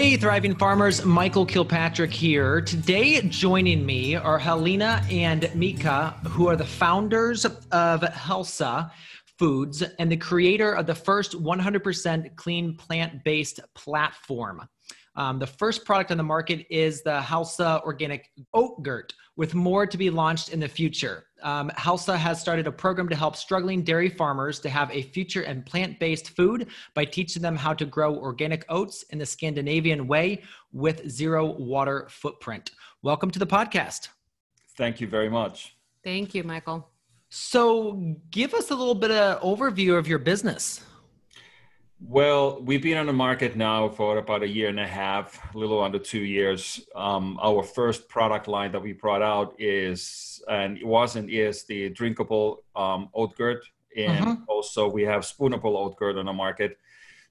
Hey, 0.00 0.16
thriving 0.16 0.54
farmers, 0.54 1.04
Michael 1.04 1.44
Kilpatrick 1.44 2.12
here. 2.12 2.60
Today, 2.60 3.20
joining 3.22 3.84
me 3.84 4.14
are 4.14 4.38
Helena 4.38 5.04
and 5.10 5.52
Mika, 5.56 6.14
who 6.28 6.46
are 6.46 6.54
the 6.54 6.64
founders 6.64 7.44
of 7.44 8.00
Hälsa 8.02 8.92
Foods 9.40 9.82
and 9.82 10.08
the 10.08 10.16
creator 10.16 10.72
of 10.72 10.86
the 10.86 10.94
first 10.94 11.32
100% 11.32 12.36
clean 12.36 12.76
plant 12.76 13.24
based 13.24 13.58
platform. 13.74 14.68
Um, 15.16 15.40
the 15.40 15.48
first 15.48 15.84
product 15.84 16.12
on 16.12 16.16
the 16.16 16.22
market 16.22 16.64
is 16.70 17.02
the 17.02 17.18
Hälsa 17.18 17.82
Organic 17.82 18.30
Oatgurt, 18.54 19.10
with 19.38 19.54
more 19.54 19.86
to 19.86 19.96
be 19.96 20.10
launched 20.10 20.48
in 20.48 20.58
the 20.58 20.68
future. 20.68 21.24
Um, 21.44 21.70
Hälsa 21.70 22.16
has 22.16 22.40
started 22.40 22.66
a 22.66 22.72
program 22.72 23.08
to 23.08 23.14
help 23.14 23.36
struggling 23.36 23.82
dairy 23.82 24.08
farmers 24.08 24.58
to 24.58 24.68
have 24.68 24.90
a 24.90 25.02
future 25.02 25.42
in 25.42 25.62
plant 25.62 26.00
based 26.00 26.30
food 26.30 26.66
by 26.92 27.04
teaching 27.04 27.40
them 27.40 27.54
how 27.54 27.72
to 27.72 27.86
grow 27.86 28.16
organic 28.16 28.64
oats 28.68 29.04
in 29.04 29.18
the 29.18 29.24
Scandinavian 29.24 30.08
way 30.08 30.42
with 30.72 31.08
zero 31.08 31.46
water 31.46 32.08
footprint. 32.10 32.72
Welcome 33.02 33.30
to 33.30 33.38
the 33.38 33.46
podcast. 33.46 34.08
Thank 34.76 35.00
you 35.00 35.06
very 35.06 35.30
much. 35.30 35.76
Thank 36.02 36.34
you, 36.34 36.42
Michael. 36.42 36.88
So, 37.30 38.16
give 38.30 38.54
us 38.54 38.70
a 38.72 38.74
little 38.74 38.94
bit 38.94 39.12
of 39.12 39.40
overview 39.40 39.96
of 39.96 40.08
your 40.08 40.18
business. 40.18 40.82
Well, 42.00 42.62
we've 42.62 42.82
been 42.82 42.96
on 42.96 43.06
the 43.06 43.12
market 43.12 43.56
now 43.56 43.88
for 43.88 44.18
about 44.18 44.44
a 44.44 44.48
year 44.48 44.68
and 44.68 44.78
a 44.78 44.86
half, 44.86 45.52
a 45.52 45.58
little 45.58 45.82
under 45.82 45.98
two 45.98 46.20
years. 46.20 46.86
Um, 46.94 47.38
our 47.42 47.64
first 47.64 48.08
product 48.08 48.46
line 48.46 48.70
that 48.72 48.80
we 48.80 48.92
brought 48.92 49.20
out 49.20 49.56
is, 49.58 50.40
and 50.48 50.78
it 50.78 50.86
wasn't, 50.86 51.28
is 51.28 51.64
the 51.64 51.88
drinkable 51.90 52.62
um, 52.76 53.08
oat. 53.14 53.34
And 53.96 54.24
uh-huh. 54.24 54.36
also 54.46 54.88
we 54.88 55.02
have 55.02 55.22
spoonable 55.22 55.74
oat 55.74 56.16
on 56.16 56.26
the 56.26 56.32
market. 56.32 56.78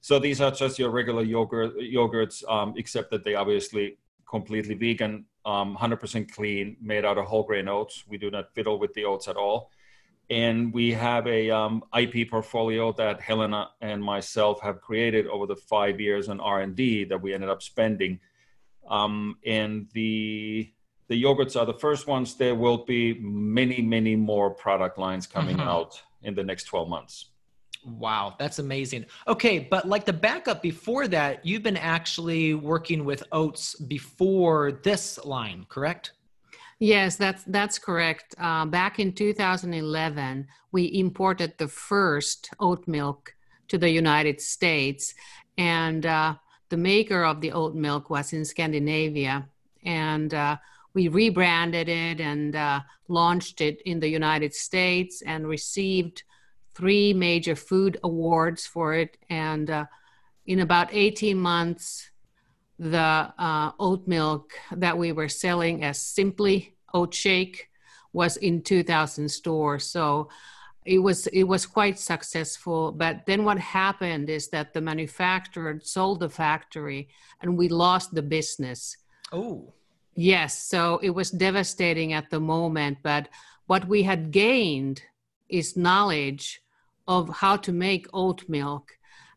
So 0.02 0.18
these 0.18 0.42
are 0.42 0.50
just 0.50 0.78
your 0.78 0.90
regular 0.90 1.22
yogurt 1.22 1.78
yogurts, 1.78 2.46
um, 2.48 2.74
except 2.76 3.10
that 3.10 3.24
they 3.24 3.36
obviously 3.36 3.96
completely 4.28 4.74
vegan, 4.74 5.24
100% 5.46 6.16
um, 6.16 6.26
clean, 6.26 6.76
made 6.82 7.06
out 7.06 7.16
of 7.16 7.24
whole 7.24 7.42
grain 7.42 7.68
oats. 7.68 8.04
We 8.06 8.18
do 8.18 8.30
not 8.30 8.54
fiddle 8.54 8.78
with 8.78 8.92
the 8.92 9.06
oats 9.06 9.28
at 9.28 9.36
all 9.36 9.70
and 10.30 10.72
we 10.72 10.92
have 10.92 11.26
a 11.26 11.50
um, 11.50 11.82
IP 11.96 12.30
portfolio 12.30 12.92
that 12.92 13.20
Helena 13.20 13.70
and 13.80 14.02
myself 14.02 14.60
have 14.60 14.80
created 14.80 15.26
over 15.26 15.46
the 15.46 15.56
five 15.56 16.00
years 16.00 16.28
on 16.28 16.38
R&D 16.38 17.04
that 17.04 17.20
we 17.20 17.32
ended 17.32 17.48
up 17.48 17.62
spending. 17.62 18.20
Um, 18.88 19.36
and 19.44 19.88
the 19.92 20.70
the 21.08 21.22
yogurts 21.22 21.58
are 21.58 21.64
the 21.64 21.74
first 21.74 22.06
ones. 22.06 22.34
There 22.34 22.54
will 22.54 22.84
be 22.84 23.14
many, 23.14 23.80
many 23.80 24.14
more 24.14 24.50
product 24.50 24.98
lines 24.98 25.26
coming 25.26 25.56
mm-hmm. 25.56 25.66
out 25.68 26.02
in 26.22 26.34
the 26.34 26.44
next 26.44 26.64
12 26.64 26.86
months. 26.86 27.30
Wow, 27.86 28.34
that's 28.38 28.58
amazing. 28.58 29.06
Okay, 29.26 29.58
but 29.58 29.88
like 29.88 30.04
the 30.04 30.12
backup 30.12 30.60
before 30.60 31.08
that, 31.08 31.46
you've 31.46 31.62
been 31.62 31.78
actually 31.78 32.52
working 32.52 33.06
with 33.06 33.22
oats 33.32 33.74
before 33.76 34.72
this 34.82 35.24
line, 35.24 35.64
correct? 35.70 36.12
Yes, 36.80 37.16
that's 37.16 37.42
that's 37.44 37.78
correct. 37.78 38.34
Uh, 38.38 38.64
back 38.64 39.00
in 39.00 39.12
2011, 39.12 40.46
we 40.70 40.84
imported 40.94 41.54
the 41.58 41.66
first 41.66 42.50
oat 42.60 42.86
milk 42.86 43.34
to 43.68 43.78
the 43.78 43.90
United 43.90 44.40
States, 44.40 45.14
and 45.56 46.06
uh, 46.06 46.36
the 46.68 46.76
maker 46.76 47.24
of 47.24 47.40
the 47.40 47.50
oat 47.52 47.74
milk 47.74 48.10
was 48.10 48.32
in 48.32 48.44
Scandinavia, 48.44 49.48
and 49.84 50.32
uh, 50.32 50.56
we 50.94 51.08
rebranded 51.08 51.88
it 51.88 52.20
and 52.20 52.54
uh, 52.54 52.80
launched 53.08 53.60
it 53.60 53.82
in 53.84 53.98
the 53.98 54.08
United 54.08 54.54
States 54.54 55.20
and 55.22 55.48
received 55.48 56.22
three 56.74 57.12
major 57.12 57.56
food 57.56 57.98
awards 58.04 58.66
for 58.66 58.94
it. 58.94 59.16
And 59.28 59.68
uh, 59.68 59.86
in 60.46 60.60
about 60.60 60.88
18 60.92 61.36
months, 61.38 62.10
the 62.78 63.32
uh, 63.38 63.72
oat 63.80 64.06
milk 64.06 64.52
that 64.72 64.96
we 64.96 65.12
were 65.12 65.28
selling 65.28 65.82
as 65.82 66.00
simply 66.00 66.77
oat 66.94 67.14
shake 67.14 67.68
was 68.12 68.36
in 68.36 68.62
2000 68.62 69.28
stores 69.28 69.84
so 69.84 70.28
it 70.88 70.98
was 70.98 71.26
it 71.28 71.44
was 71.44 71.66
quite 71.66 71.98
successful. 71.98 72.92
But 72.92 73.26
then 73.26 73.44
what 73.44 73.58
happened 73.58 74.30
is 74.30 74.48
that 74.48 74.72
the 74.72 74.80
manufacturer 74.80 75.78
sold 75.82 76.20
the 76.20 76.30
factory 76.30 77.08
and 77.42 77.58
we 77.58 77.68
lost 77.68 78.14
the 78.14 78.22
business. 78.22 78.96
Oh. 79.30 79.74
Yes 80.14 80.58
so 80.58 80.98
it 81.02 81.10
was 81.10 81.30
devastating 81.30 82.12
at 82.12 82.30
the 82.30 82.40
moment 82.40 82.98
but 83.02 83.28
what 83.66 83.86
we 83.86 84.02
had 84.02 84.30
gained 84.30 85.02
is 85.48 85.76
knowledge 85.76 86.60
of 87.06 87.28
how 87.28 87.56
to 87.56 87.72
make 87.72 88.06
oat 88.12 88.48
milk. 88.48 88.92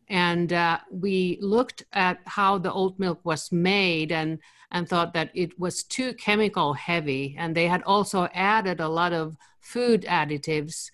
And 0.08 0.52
uh, 0.52 0.78
we 0.90 1.38
looked 1.40 1.84
at 1.92 2.18
how 2.24 2.58
the 2.58 2.72
oat 2.72 2.98
milk 2.98 3.20
was 3.24 3.52
made 3.52 4.10
and 4.10 4.38
and 4.72 4.88
thought 4.88 5.12
that 5.12 5.30
it 5.34 5.58
was 5.60 5.84
too 5.84 6.14
chemical 6.14 6.72
heavy 6.72 7.36
and 7.38 7.54
they 7.54 7.68
had 7.68 7.82
also 7.84 8.28
added 8.34 8.80
a 8.80 8.88
lot 8.88 9.12
of 9.12 9.36
food 9.60 10.02
additives 10.08 10.90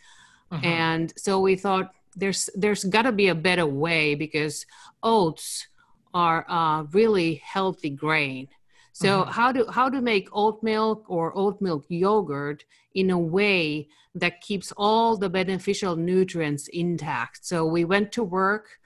uh-huh. 0.51 0.67
and 0.67 1.15
so 1.17 1.41
we 1.41 1.57
thought 1.57 1.95
there's 2.17 2.51
there's 2.55 2.85
got 2.85 3.03
to 3.03 3.13
be 3.13 3.29
a 3.29 3.35
better 3.35 3.67
way 3.67 4.15
because 4.15 4.67
oats 5.03 5.69
are 6.13 6.45
a 6.49 6.87
really 6.93 7.37
healthy 7.37 7.91
grain 7.91 8.49
so 8.93 9.23
uh-huh. 9.23 9.33
how 9.33 9.53
to 9.53 9.65
how 9.71 9.89
to 9.89 10.03
make 10.03 10.29
oat 10.33 10.63
milk 10.63 11.05
or 11.09 11.37
oat 11.37 11.61
milk 11.61 11.85
yogurt 11.89 12.65
in 12.95 13.11
a 13.11 13.19
way 13.19 13.89
that 14.15 14.41
keeps 14.41 14.73
all 14.77 15.17
the 15.17 15.29
beneficial 15.29 15.95
nutrients 15.95 16.67
intact 16.69 17.47
so 17.47 17.65
we 17.65 17.85
went 17.85 18.11
to 18.11 18.25
work 18.25 18.79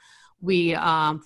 we 0.43 0.75
um, 0.75 1.23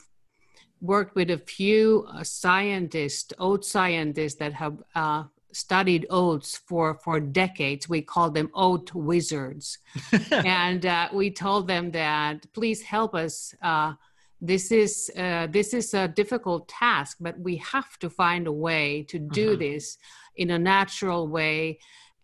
worked 0.87 1.15
with 1.15 1.31
a 1.31 1.39
few 1.39 2.07
uh, 2.09 2.23
scientists, 2.23 3.33
oat 3.39 3.65
scientists 3.65 4.37
that 4.37 4.53
have 4.53 4.83
uh, 4.95 5.25
studied 5.53 6.07
oats 6.11 6.57
for, 6.57 6.95
for 7.03 7.19
decades. 7.19 7.89
We 7.89 8.03
call 8.03 8.31
them 8.31 8.51
oat 8.55 8.95
wizards. 8.95 9.79
and 10.31 10.85
uh, 10.85 11.09
we 11.13 11.31
told 11.31 11.67
them 11.67 11.91
that 11.93 12.47
please 12.53 12.83
help 12.83 13.15
us. 13.15 13.55
Uh, 13.63 13.95
this 14.41 14.71
is 14.71 15.11
uh, 15.17 15.47
this 15.47 15.73
is 15.73 15.95
a 15.95 16.09
difficult 16.09 16.69
task, 16.69 17.17
but 17.21 17.39
we 17.41 17.57
have 17.57 17.99
to 18.01 18.11
find 18.11 18.47
a 18.47 18.53
way 18.53 19.03
to 19.09 19.19
do 19.19 19.51
uh-huh. 19.51 19.59
this 19.59 19.97
in 20.37 20.51
a 20.51 20.59
natural 20.59 21.27
way, 21.27 21.79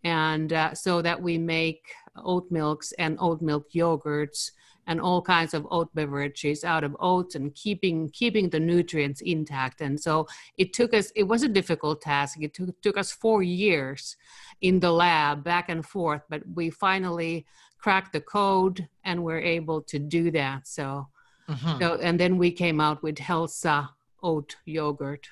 and 0.04 0.52
uh, 0.52 0.74
so 0.74 1.00
that 1.00 1.20
we 1.22 1.38
make 1.38 1.90
oat 2.22 2.50
milks 2.50 2.92
and 2.98 3.16
oat 3.18 3.40
milk 3.40 3.66
yogurts 3.74 4.50
and 4.87 5.00
all 5.00 5.22
kinds 5.22 5.54
of 5.54 5.66
oat 5.70 5.94
beverages 5.94 6.65
out 6.65 6.84
of 6.84 6.97
oats 7.00 7.34
and 7.34 7.54
keeping 7.54 8.09
keeping 8.10 8.50
the 8.50 8.60
nutrients 8.60 9.20
intact. 9.20 9.81
And 9.81 9.98
so 10.00 10.26
it 10.56 10.72
took 10.72 10.94
us 10.94 11.12
it 11.15 11.25
was 11.25 11.43
a 11.43 11.48
difficult 11.48 12.00
task. 12.00 12.38
It 12.41 12.54
took, 12.54 12.81
took 12.82 12.97
us 12.97 13.12
four 13.12 13.42
years 13.42 14.16
in 14.60 14.81
the 14.81 14.92
lab 14.92 15.44
back 15.44 15.69
and 15.69 15.84
forth 15.84 16.22
but 16.28 16.42
we 16.54 16.71
finally 16.71 17.47
cracked 17.78 18.12
the 18.12 18.21
code 18.21 18.88
and 19.04 19.22
we're 19.22 19.41
able 19.41 19.82
to 19.82 19.98
do 19.98 20.31
that. 20.32 20.66
So 20.66 21.09
mm-hmm. 21.48 21.81
so 21.81 21.98
and 22.03 22.19
then 22.19 22.38
we 22.38 22.50
came 22.50 22.81
out 22.81 23.03
with 23.03 23.16
Hälsa 23.16 23.88
oat 24.22 24.56
yogurt. 24.65 25.28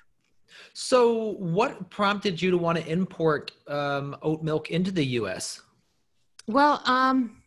So 0.72 1.33
what 1.39 1.91
prompted 1.91 2.43
you 2.43 2.50
to 2.50 2.59
want 2.59 2.77
to 2.78 2.87
import 2.87 3.53
um, 3.69 4.16
oat 4.22 4.43
milk 4.43 4.71
into 4.71 4.91
the 4.91 5.05
us 5.05 5.62
well 6.47 6.83
um 6.84 7.40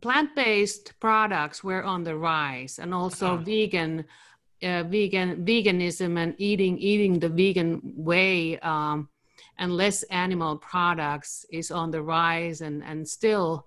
plant-based 0.00 0.98
products 1.00 1.62
were 1.62 1.82
on 1.84 2.04
the 2.04 2.16
rise 2.16 2.78
and 2.78 2.94
also 2.94 3.34
uh-huh. 3.34 3.44
vegan 3.44 4.04
uh, 4.62 4.82
vegan 4.84 5.44
veganism 5.44 6.18
and 6.18 6.34
eating 6.38 6.78
eating 6.78 7.18
the 7.18 7.28
vegan 7.28 7.80
way 7.96 8.58
um, 8.60 9.08
and 9.58 9.76
less 9.76 10.02
animal 10.04 10.56
products 10.56 11.44
is 11.52 11.70
on 11.70 11.90
the 11.90 12.02
rise 12.02 12.60
and 12.60 12.82
and 12.84 13.06
still 13.06 13.66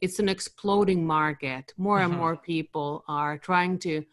it's 0.00 0.18
an 0.18 0.28
exploding 0.28 1.06
market 1.06 1.72
more 1.78 1.98
uh-huh. 1.98 2.10
and 2.10 2.18
more 2.18 2.36
people 2.36 3.04
are 3.08 3.38
trying 3.38 3.78
to 3.78 4.04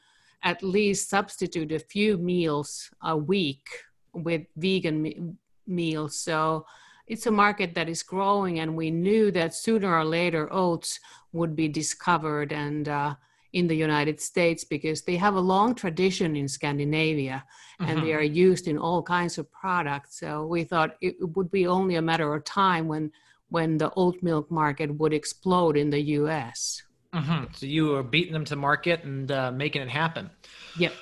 at 0.43 0.63
least 0.63 1.09
substitute 1.09 1.71
a 1.71 1.79
few 1.79 2.17
meals 2.17 2.89
a 3.03 3.15
week 3.15 3.67
with 4.13 4.41
vegan 4.55 5.01
me- 5.01 5.19
meals 5.67 6.17
so 6.17 6.65
it's 7.11 7.25
a 7.25 7.31
market 7.31 7.75
that 7.75 7.89
is 7.89 8.03
growing 8.03 8.59
and 8.59 8.73
we 8.73 8.89
knew 8.89 9.31
that 9.31 9.53
sooner 9.53 9.93
or 9.93 10.05
later 10.05 10.47
oats 10.51 10.97
would 11.33 11.57
be 11.57 11.67
discovered 11.67 12.53
and 12.53 12.87
uh, 12.87 13.13
in 13.51 13.67
the 13.67 13.75
United 13.75 14.21
States 14.21 14.63
because 14.63 15.01
they 15.01 15.17
have 15.17 15.35
a 15.35 15.47
long 15.53 15.75
tradition 15.75 16.37
in 16.37 16.47
Scandinavia 16.47 17.43
and 17.81 17.89
mm-hmm. 17.89 18.05
they 18.05 18.13
are 18.13 18.23
used 18.23 18.65
in 18.69 18.77
all 18.77 19.03
kinds 19.03 19.37
of 19.37 19.51
products. 19.51 20.17
So 20.21 20.45
we 20.45 20.63
thought 20.63 20.95
it 21.01 21.15
would 21.35 21.51
be 21.51 21.67
only 21.67 21.95
a 21.95 22.01
matter 22.01 22.33
of 22.33 22.45
time 22.45 22.87
when 22.87 23.11
when 23.49 23.77
the 23.77 23.91
oat 23.97 24.15
milk 24.21 24.49
market 24.49 24.89
would 24.95 25.13
explode 25.13 25.75
in 25.75 25.89
the 25.89 26.01
US. 26.19 26.81
Mm-hmm. 27.13 27.51
So 27.51 27.65
you 27.65 27.87
were 27.87 28.03
beating 28.03 28.31
them 28.31 28.45
to 28.45 28.55
market 28.55 29.03
and 29.03 29.29
uh, 29.29 29.51
making 29.51 29.81
it 29.81 29.89
happen. 29.89 30.29
Yep. 30.79 30.93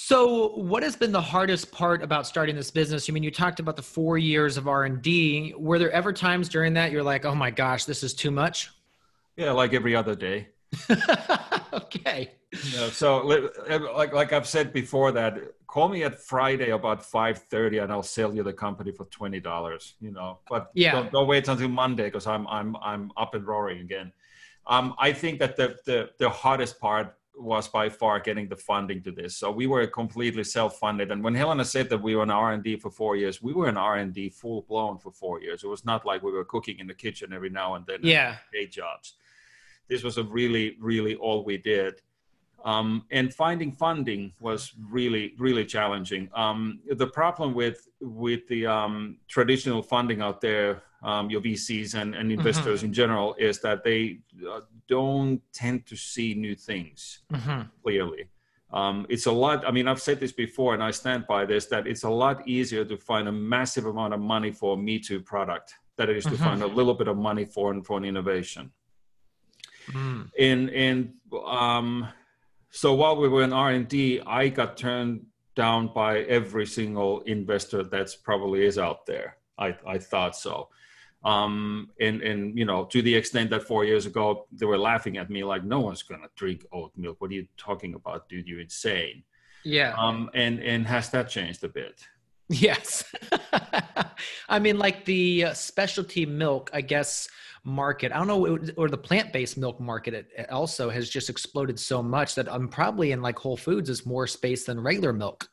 So, 0.00 0.50
what 0.50 0.84
has 0.84 0.94
been 0.94 1.10
the 1.10 1.20
hardest 1.20 1.72
part 1.72 2.04
about 2.04 2.24
starting 2.24 2.54
this 2.54 2.70
business? 2.70 3.10
I 3.10 3.12
mean, 3.12 3.24
you 3.24 3.32
talked 3.32 3.58
about 3.58 3.74
the 3.74 3.82
four 3.82 4.16
years 4.16 4.56
of 4.56 4.68
R 4.68 4.84
and 4.84 5.02
D. 5.02 5.54
Were 5.58 5.76
there 5.76 5.90
ever 5.90 6.12
times 6.12 6.48
during 6.48 6.74
that 6.74 6.92
you're 6.92 7.02
like, 7.02 7.24
"Oh 7.24 7.34
my 7.34 7.50
gosh, 7.50 7.84
this 7.84 8.04
is 8.04 8.14
too 8.14 8.30
much"? 8.30 8.70
Yeah, 9.36 9.50
like 9.50 9.74
every 9.74 9.96
other 9.96 10.14
day. 10.14 10.50
okay. 11.72 12.30
So, 12.92 13.26
like 13.96 14.12
like 14.12 14.32
I've 14.32 14.46
said 14.46 14.72
before, 14.72 15.10
that 15.12 15.36
call 15.66 15.88
me 15.88 16.04
at 16.04 16.20
Friday 16.20 16.70
about 16.70 17.04
five 17.04 17.38
thirty, 17.50 17.78
and 17.78 17.90
I'll 17.90 18.04
sell 18.04 18.32
you 18.32 18.44
the 18.44 18.52
company 18.52 18.92
for 18.92 19.06
twenty 19.06 19.40
dollars. 19.40 19.94
You 20.00 20.12
know, 20.12 20.38
but 20.48 20.70
yeah, 20.74 20.92
don't, 20.92 21.10
don't 21.10 21.26
wait 21.26 21.48
until 21.48 21.68
Monday 21.68 22.04
because 22.04 22.28
I'm 22.28 22.46
I'm 22.46 22.76
I'm 22.76 23.10
up 23.16 23.34
and 23.34 23.44
roaring 23.44 23.80
again. 23.80 24.12
Um, 24.68 24.94
I 24.96 25.12
think 25.12 25.40
that 25.40 25.56
the, 25.56 25.76
the 25.84 26.10
the 26.18 26.30
hardest 26.30 26.78
part 26.78 27.17
was 27.38 27.68
by 27.68 27.88
far 27.88 28.20
getting 28.20 28.48
the 28.48 28.56
funding 28.56 29.02
to 29.02 29.12
this. 29.12 29.36
So 29.36 29.50
we 29.50 29.66
were 29.66 29.86
completely 29.86 30.44
self-funded. 30.44 31.10
And 31.10 31.22
when 31.22 31.34
Helena 31.34 31.64
said 31.64 31.88
that 31.90 32.02
we 32.02 32.16
were 32.16 32.24
in 32.24 32.30
R&D 32.30 32.76
for 32.76 32.90
four 32.90 33.16
years, 33.16 33.42
we 33.42 33.52
were 33.52 33.68
in 33.68 33.76
R&D 33.76 34.30
full 34.30 34.62
blown 34.62 34.98
for 34.98 35.12
four 35.12 35.40
years. 35.40 35.62
It 35.62 35.68
was 35.68 35.84
not 35.84 36.04
like 36.04 36.22
we 36.22 36.32
were 36.32 36.44
cooking 36.44 36.78
in 36.78 36.86
the 36.86 36.94
kitchen 36.94 37.32
every 37.32 37.50
now 37.50 37.74
and 37.74 37.86
then. 37.86 38.00
Yeah. 38.02 38.36
Day 38.52 38.66
jobs. 38.66 39.14
This 39.88 40.02
was 40.02 40.18
a 40.18 40.24
really, 40.24 40.76
really 40.80 41.14
all 41.14 41.44
we 41.44 41.56
did. 41.56 42.02
Um, 42.64 43.04
and 43.10 43.32
finding 43.32 43.72
funding 43.72 44.32
was 44.40 44.74
really, 44.90 45.34
really 45.38 45.64
challenging. 45.64 46.28
Um, 46.34 46.80
the 46.90 47.06
problem 47.06 47.54
with 47.54 47.88
with 48.00 48.46
the 48.48 48.66
um, 48.66 49.18
traditional 49.28 49.82
funding 49.82 50.20
out 50.20 50.40
there, 50.40 50.82
um, 51.02 51.30
your 51.30 51.40
VCs 51.40 51.94
and, 51.94 52.14
and 52.14 52.30
mm-hmm. 52.30 52.38
investors 52.38 52.80
mm-hmm. 52.80 52.86
in 52.86 52.92
general, 52.92 53.34
is 53.38 53.60
that 53.60 53.84
they 53.84 54.18
uh, 54.50 54.60
don't 54.88 55.40
tend 55.52 55.86
to 55.86 55.96
see 55.96 56.34
new 56.34 56.54
things 56.54 57.20
mm-hmm. 57.32 57.62
clearly. 57.82 58.28
Um, 58.72 59.06
it's 59.08 59.26
a 59.26 59.32
lot. 59.32 59.66
I 59.66 59.70
mean, 59.70 59.88
I've 59.88 60.00
said 60.00 60.20
this 60.20 60.32
before, 60.32 60.74
and 60.74 60.82
I 60.82 60.90
stand 60.90 61.26
by 61.26 61.46
this: 61.46 61.66
that 61.66 61.86
it's 61.86 62.04
a 62.04 62.10
lot 62.10 62.46
easier 62.46 62.84
to 62.84 62.96
find 62.96 63.28
a 63.28 63.32
massive 63.32 63.86
amount 63.86 64.12
of 64.12 64.20
money 64.20 64.50
for 64.50 64.74
a 64.74 64.76
Me 64.76 64.98
Too 64.98 65.20
product 65.20 65.74
than 65.96 66.10
it 66.10 66.16
is 66.16 66.24
mm-hmm. 66.24 66.36
to 66.36 66.42
find 66.42 66.62
a 66.62 66.66
little 66.66 66.94
bit 66.94 67.08
of 67.08 67.16
money 67.16 67.44
for 67.44 67.82
for 67.82 67.96
an 67.96 68.04
innovation. 68.04 68.70
Mm. 69.92 70.30
And 70.38 70.70
and 70.70 71.14
um, 71.46 72.08
so 72.70 72.94
while 72.94 73.16
we 73.16 73.28
were 73.28 73.42
in 73.42 73.52
r&d 73.52 74.20
i 74.26 74.48
got 74.48 74.76
turned 74.76 75.24
down 75.54 75.90
by 75.94 76.20
every 76.22 76.66
single 76.66 77.20
investor 77.22 77.82
that's 77.82 78.14
probably 78.14 78.64
is 78.64 78.78
out 78.78 79.06
there 79.06 79.36
i, 79.58 79.74
I 79.86 79.98
thought 79.98 80.36
so 80.36 80.68
um, 81.24 81.90
and 82.00 82.22
and 82.22 82.58
you 82.58 82.64
know 82.64 82.84
to 82.86 83.02
the 83.02 83.14
extent 83.14 83.50
that 83.50 83.62
four 83.62 83.84
years 83.84 84.06
ago 84.06 84.46
they 84.52 84.66
were 84.66 84.78
laughing 84.78 85.16
at 85.16 85.30
me 85.30 85.44
like 85.44 85.64
no 85.64 85.80
one's 85.80 86.02
gonna 86.02 86.28
drink 86.36 86.66
oat 86.72 86.92
milk. 86.96 87.20
What 87.20 87.30
are 87.30 87.34
you 87.34 87.46
talking 87.56 87.94
about 87.94 88.28
dude? 88.28 88.46
You're 88.46 88.60
insane. 88.60 89.22
Yeah. 89.64 89.94
Um, 89.98 90.30
and 90.34 90.60
and 90.60 90.86
has 90.86 91.10
that 91.10 91.28
changed 91.28 91.64
a 91.64 91.68
bit? 91.68 92.06
Yes. 92.48 93.04
I 94.48 94.58
mean 94.58 94.78
like 94.78 95.04
the 95.04 95.44
uh, 95.46 95.52
specialty 95.52 96.24
milk 96.24 96.70
i 96.72 96.80
guess 96.80 97.28
market. 97.64 98.12
I 98.12 98.18
don't 98.18 98.26
know, 98.26 98.58
or 98.76 98.88
the 98.88 98.98
plant 98.98 99.32
based 99.32 99.56
milk 99.56 99.80
market 99.80 100.14
it, 100.14 100.50
also 100.50 100.90
has 100.90 101.08
just 101.08 101.30
exploded 101.30 101.78
so 101.78 102.02
much 102.02 102.34
that 102.34 102.50
I'm 102.52 102.68
probably 102.68 103.12
in 103.12 103.22
like 103.22 103.38
Whole 103.38 103.56
Foods 103.56 103.90
is 103.90 104.06
more 104.06 104.26
space 104.26 104.64
than 104.64 104.80
regular 104.80 105.12
milk. 105.12 105.48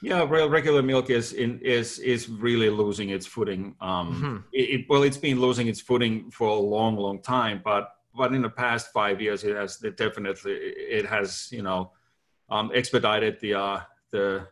Yeah, 0.00 0.24
regular 0.28 0.82
milk 0.82 1.10
is 1.10 1.32
in, 1.32 1.58
is 1.60 1.98
is 1.98 2.28
really 2.28 2.70
losing 2.70 3.10
its 3.10 3.26
footing. 3.26 3.74
Um, 3.80 4.14
mm-hmm. 4.14 4.36
it, 4.52 4.80
it, 4.80 4.86
well, 4.88 5.02
it's 5.02 5.16
been 5.16 5.40
losing 5.40 5.66
its 5.66 5.80
footing 5.80 6.30
for 6.30 6.48
a 6.48 6.60
long, 6.60 6.96
long 6.96 7.20
time, 7.20 7.60
but 7.64 7.90
but 8.16 8.32
in 8.32 8.42
the 8.42 8.50
past 8.50 8.92
five 8.92 9.20
years, 9.20 9.44
it 9.44 9.56
has 9.56 9.82
it 9.82 9.96
definitely 9.96 10.52
it 10.52 11.04
has 11.06 11.48
you 11.50 11.62
know 11.62 11.92
um, 12.48 12.70
expedited 12.74 13.40
the 13.40 13.54
uh, 13.54 13.80
the 14.10 14.46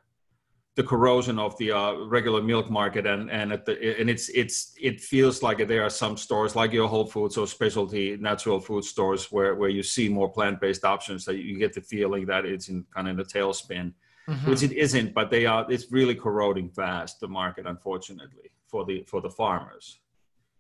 the 0.76 0.82
corrosion 0.82 1.38
of 1.38 1.56
the 1.56 1.72
uh, 1.72 1.94
regular 2.04 2.42
milk 2.42 2.70
market 2.70 3.06
and 3.06 3.31
and 3.31 3.50
at 3.50 3.64
the 3.64 3.99
and 3.99 4.10
it's 4.10 4.28
it's 4.28 4.75
it 4.81 5.00
feels 5.00 5.42
like 5.42 5.66
there 5.66 5.82
are 5.82 5.90
some 5.90 6.16
stores 6.16 6.54
like 6.54 6.72
your 6.72 6.87
Whole 6.87 7.06
Foods 7.06 7.38
or 7.38 7.46
specialty 7.46 8.16
natural 8.19 8.60
food 8.60 8.84
stores 8.84 9.32
where 9.32 9.54
where 9.54 9.70
you 9.70 9.82
see 9.82 10.08
more 10.08 10.28
plant 10.28 10.60
based 10.60 10.84
options 10.84 11.25
that 11.25 11.37
you 11.37 11.58
get 11.58 11.72
the 11.72 11.81
feeling 11.81 12.26
that 12.26 12.44
it's 12.44 12.69
in 12.69 12.84
kind 12.94 13.08
of 13.08 13.14
in 13.14 13.20
a 13.20 13.25
tailspin, 13.25 13.92
mm-hmm. 14.28 14.50
which 14.50 14.62
it 14.62 14.73
isn't. 14.73 15.14
But 15.14 15.31
they 15.31 15.46
are 15.46 15.70
it's 15.70 15.90
really 15.90 16.14
corroding 16.14 16.69
fast 16.69 17.20
the 17.20 17.28
market 17.28 17.67
unfortunately 17.67 18.50
for 18.67 18.84
the 18.84 19.05
for 19.06 19.20
the 19.20 19.31
farmers. 19.31 19.99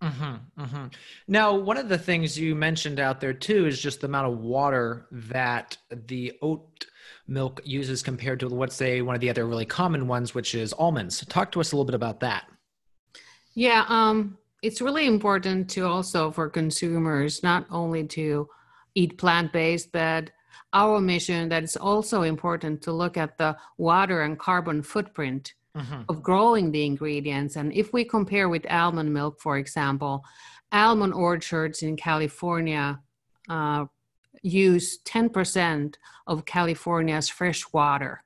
Mm-hmm, 0.02 0.62
mm-hmm. 0.62 0.86
Now, 1.26 1.54
one 1.54 1.78
of 1.78 1.88
the 1.88 1.96
things 1.96 2.38
you 2.38 2.54
mentioned 2.54 3.00
out 3.00 3.18
there 3.18 3.32
too 3.32 3.66
is 3.66 3.80
just 3.80 4.02
the 4.02 4.06
amount 4.06 4.30
of 4.30 4.38
water 4.38 5.06
that 5.10 5.78
the 5.90 6.34
oat 6.42 6.86
milk 7.28 7.60
uses 7.64 8.02
compared 8.02 8.40
to 8.40 8.48
let's 8.48 8.76
say 8.76 9.02
one 9.02 9.14
of 9.14 9.20
the 9.20 9.30
other 9.30 9.46
really 9.46 9.64
common 9.64 10.06
ones 10.06 10.34
which 10.34 10.54
is 10.54 10.72
almonds 10.74 11.24
talk 11.26 11.50
to 11.50 11.60
us 11.60 11.72
a 11.72 11.76
little 11.76 11.84
bit 11.84 11.94
about 11.94 12.20
that 12.20 12.46
yeah 13.54 13.84
um, 13.88 14.38
it's 14.62 14.80
really 14.80 15.06
important 15.06 15.68
to 15.68 15.86
also 15.86 16.30
for 16.30 16.48
consumers 16.48 17.42
not 17.42 17.66
only 17.70 18.04
to 18.04 18.48
eat 18.94 19.18
plant-based 19.18 19.90
but 19.92 20.30
our 20.72 21.00
mission 21.00 21.48
that 21.48 21.62
it's 21.62 21.76
also 21.76 22.22
important 22.22 22.82
to 22.82 22.92
look 22.92 23.16
at 23.16 23.38
the 23.38 23.56
water 23.78 24.22
and 24.22 24.38
carbon 24.38 24.82
footprint 24.82 25.54
mm-hmm. 25.76 26.02
of 26.08 26.22
growing 26.22 26.70
the 26.72 26.84
ingredients 26.84 27.56
and 27.56 27.72
if 27.72 27.92
we 27.92 28.04
compare 28.04 28.48
with 28.48 28.66
almond 28.70 29.12
milk 29.12 29.40
for 29.40 29.58
example 29.58 30.24
almond 30.72 31.14
orchards 31.14 31.82
in 31.82 31.96
california 31.96 33.00
uh, 33.48 33.84
use 34.42 34.98
10% 35.02 35.94
of 36.26 36.44
California's 36.44 37.28
fresh 37.28 37.64
water. 37.72 38.22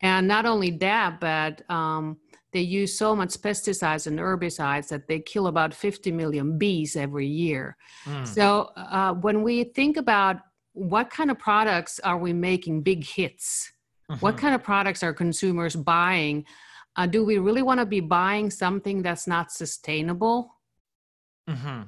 And 0.00 0.28
not 0.28 0.46
only 0.46 0.70
that, 0.70 1.20
but 1.20 1.68
um, 1.70 2.18
they 2.52 2.60
use 2.60 2.96
so 2.96 3.16
much 3.16 3.34
pesticides 3.34 4.06
and 4.06 4.18
herbicides 4.18 4.88
that 4.88 5.08
they 5.08 5.20
kill 5.20 5.48
about 5.48 5.74
50 5.74 6.12
million 6.12 6.56
bees 6.56 6.96
every 6.96 7.26
year. 7.26 7.76
Mm. 8.04 8.26
So 8.26 8.70
uh, 8.76 9.14
when 9.14 9.42
we 9.42 9.64
think 9.64 9.96
about 9.96 10.36
what 10.78 11.10
kind 11.10 11.30
of 11.30 11.38
products 11.38 11.98
are 12.00 12.18
we 12.18 12.32
making 12.32 12.82
big 12.82 13.04
hits, 13.04 13.72
mm-hmm. 14.10 14.20
what 14.20 14.38
kind 14.38 14.54
of 14.54 14.62
products 14.62 15.02
are 15.02 15.12
consumers 15.12 15.74
buying? 15.74 16.44
Uh, 16.96 17.06
do 17.06 17.24
we 17.24 17.38
really 17.38 17.62
want 17.62 17.80
to 17.80 17.86
be 17.86 18.00
buying 18.00 18.50
something 18.50 19.02
that's 19.02 19.26
not 19.26 19.50
sustainable? 19.50 20.54
Mm-hmm. 21.48 21.82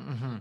Mm-hmm. 0.00 0.36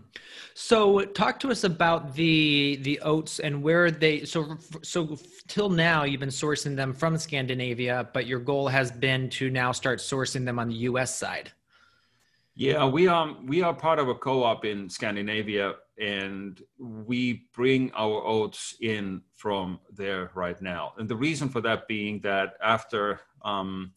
So, 0.53 1.05
talk 1.05 1.39
to 1.39 1.49
us 1.49 1.63
about 1.63 2.13
the 2.13 2.77
the 2.81 2.99
oats 2.99 3.39
and 3.39 3.63
where 3.63 3.89
they. 3.89 4.25
So, 4.25 4.57
so 4.81 5.17
till 5.47 5.69
now, 5.69 6.03
you've 6.03 6.19
been 6.19 6.27
sourcing 6.29 6.75
them 6.75 6.93
from 6.93 7.17
Scandinavia, 7.17 8.09
but 8.13 8.27
your 8.27 8.39
goal 8.39 8.67
has 8.67 8.91
been 8.91 9.29
to 9.31 9.49
now 9.49 9.71
start 9.71 9.99
sourcing 9.99 10.43
them 10.43 10.59
on 10.59 10.67
the 10.67 10.75
U.S. 10.89 11.15
side. 11.15 11.53
Yeah, 12.55 12.85
we 12.85 13.07
um 13.07 13.45
we 13.45 13.61
are 13.61 13.73
part 13.73 13.99
of 13.99 14.07
a 14.07 14.15
co-op 14.15 14.63
in 14.65 14.89
Scandinavia, 14.89 15.73
and 15.99 16.61
we 16.79 17.47
bring 17.53 17.91
our 17.93 18.25
oats 18.25 18.75
in 18.81 19.21
from 19.35 19.79
there 19.93 20.31
right 20.35 20.61
now. 20.61 20.93
And 20.97 21.09
the 21.09 21.15
reason 21.15 21.49
for 21.49 21.61
that 21.61 21.87
being 21.87 22.21
that 22.21 22.53
after 22.63 23.19
um, 23.43 23.91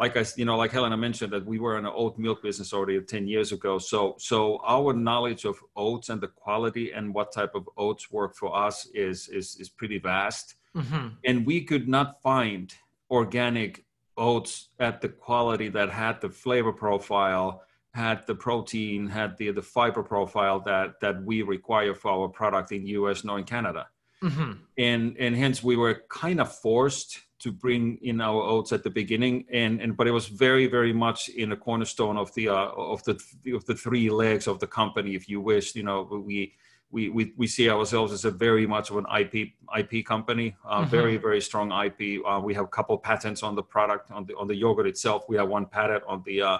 like 0.00 0.16
I, 0.16 0.24
you 0.36 0.46
know, 0.46 0.56
like 0.56 0.72
Helena 0.72 0.96
mentioned, 0.96 1.30
that 1.34 1.44
we 1.44 1.58
were 1.58 1.76
in 1.78 1.84
an 1.84 1.92
oat 1.94 2.18
milk 2.18 2.42
business 2.42 2.72
already 2.72 2.98
10 3.02 3.28
years 3.28 3.52
ago. 3.52 3.78
So, 3.78 4.16
so 4.18 4.58
our 4.66 4.94
knowledge 4.94 5.44
of 5.44 5.58
oats 5.76 6.08
and 6.08 6.22
the 6.22 6.28
quality 6.28 6.92
and 6.92 7.14
what 7.14 7.32
type 7.32 7.54
of 7.54 7.68
oats 7.76 8.10
work 8.10 8.34
for 8.34 8.56
us 8.56 8.86
is 8.94 9.28
is 9.28 9.56
is 9.60 9.68
pretty 9.68 9.98
vast. 9.98 10.54
Mm-hmm. 10.74 11.08
And 11.26 11.46
we 11.46 11.64
could 11.64 11.86
not 11.86 12.22
find 12.22 12.74
organic 13.10 13.84
oats 14.16 14.70
at 14.78 15.02
the 15.02 15.10
quality 15.10 15.68
that 15.68 15.90
had 15.90 16.22
the 16.22 16.30
flavor 16.30 16.72
profile, 16.72 17.62
had 17.92 18.26
the 18.26 18.34
protein, 18.34 19.08
had 19.08 19.36
the 19.36 19.50
the 19.50 19.62
fiber 19.62 20.02
profile 20.02 20.60
that 20.60 21.00
that 21.00 21.22
we 21.24 21.42
require 21.42 21.94
for 21.94 22.10
our 22.10 22.28
product 22.28 22.72
in 22.72 22.86
U.S. 22.86 23.24
nor 23.24 23.38
in 23.38 23.44
Canada. 23.44 23.88
Mm-hmm. 24.22 24.52
And 24.78 25.16
and 25.18 25.36
hence 25.36 25.62
we 25.62 25.76
were 25.76 26.02
kind 26.08 26.40
of 26.40 26.54
forced 26.54 27.20
to 27.40 27.50
bring 27.50 27.98
in 28.02 28.20
our 28.20 28.42
oats 28.42 28.70
at 28.72 28.84
the 28.84 28.90
beginning, 28.90 29.46
and 29.50 29.80
and 29.80 29.96
but 29.96 30.06
it 30.06 30.12
was 30.12 30.28
very 30.28 30.66
very 30.66 30.92
much 30.92 31.28
in 31.30 31.50
the 31.50 31.56
cornerstone 31.56 32.16
of 32.16 32.32
the 32.34 32.48
uh, 32.48 32.68
of 32.76 33.02
the 33.04 33.18
of 33.54 33.64
the 33.64 33.74
three 33.74 34.10
legs 34.10 34.46
of 34.46 34.60
the 34.60 34.66
company, 34.66 35.14
if 35.14 35.28
you 35.28 35.40
wish. 35.40 35.74
You 35.74 35.82
know, 35.82 36.02
we. 36.02 36.54
We, 36.92 37.08
we, 37.08 37.32
we 37.36 37.46
see 37.46 37.70
ourselves 37.70 38.12
as 38.12 38.24
a 38.24 38.32
very 38.32 38.66
much 38.66 38.90
of 38.90 38.96
an 38.96 39.06
IP 39.16 39.50
IP 39.78 40.04
company, 40.04 40.56
uh, 40.64 40.80
mm-hmm. 40.80 40.90
very 40.90 41.18
very 41.18 41.40
strong 41.40 41.70
IP. 41.70 42.20
Uh, 42.26 42.40
we 42.42 42.52
have 42.54 42.64
a 42.64 42.74
couple 42.76 42.98
patents 42.98 43.44
on 43.44 43.54
the 43.54 43.62
product 43.62 44.10
on 44.10 44.24
the 44.24 44.34
on 44.34 44.48
the 44.48 44.56
yogurt 44.56 44.88
itself. 44.88 45.22
We 45.28 45.36
have 45.36 45.48
one 45.48 45.66
patent 45.66 46.02
on 46.08 46.24
the 46.26 46.42
uh, 46.42 46.58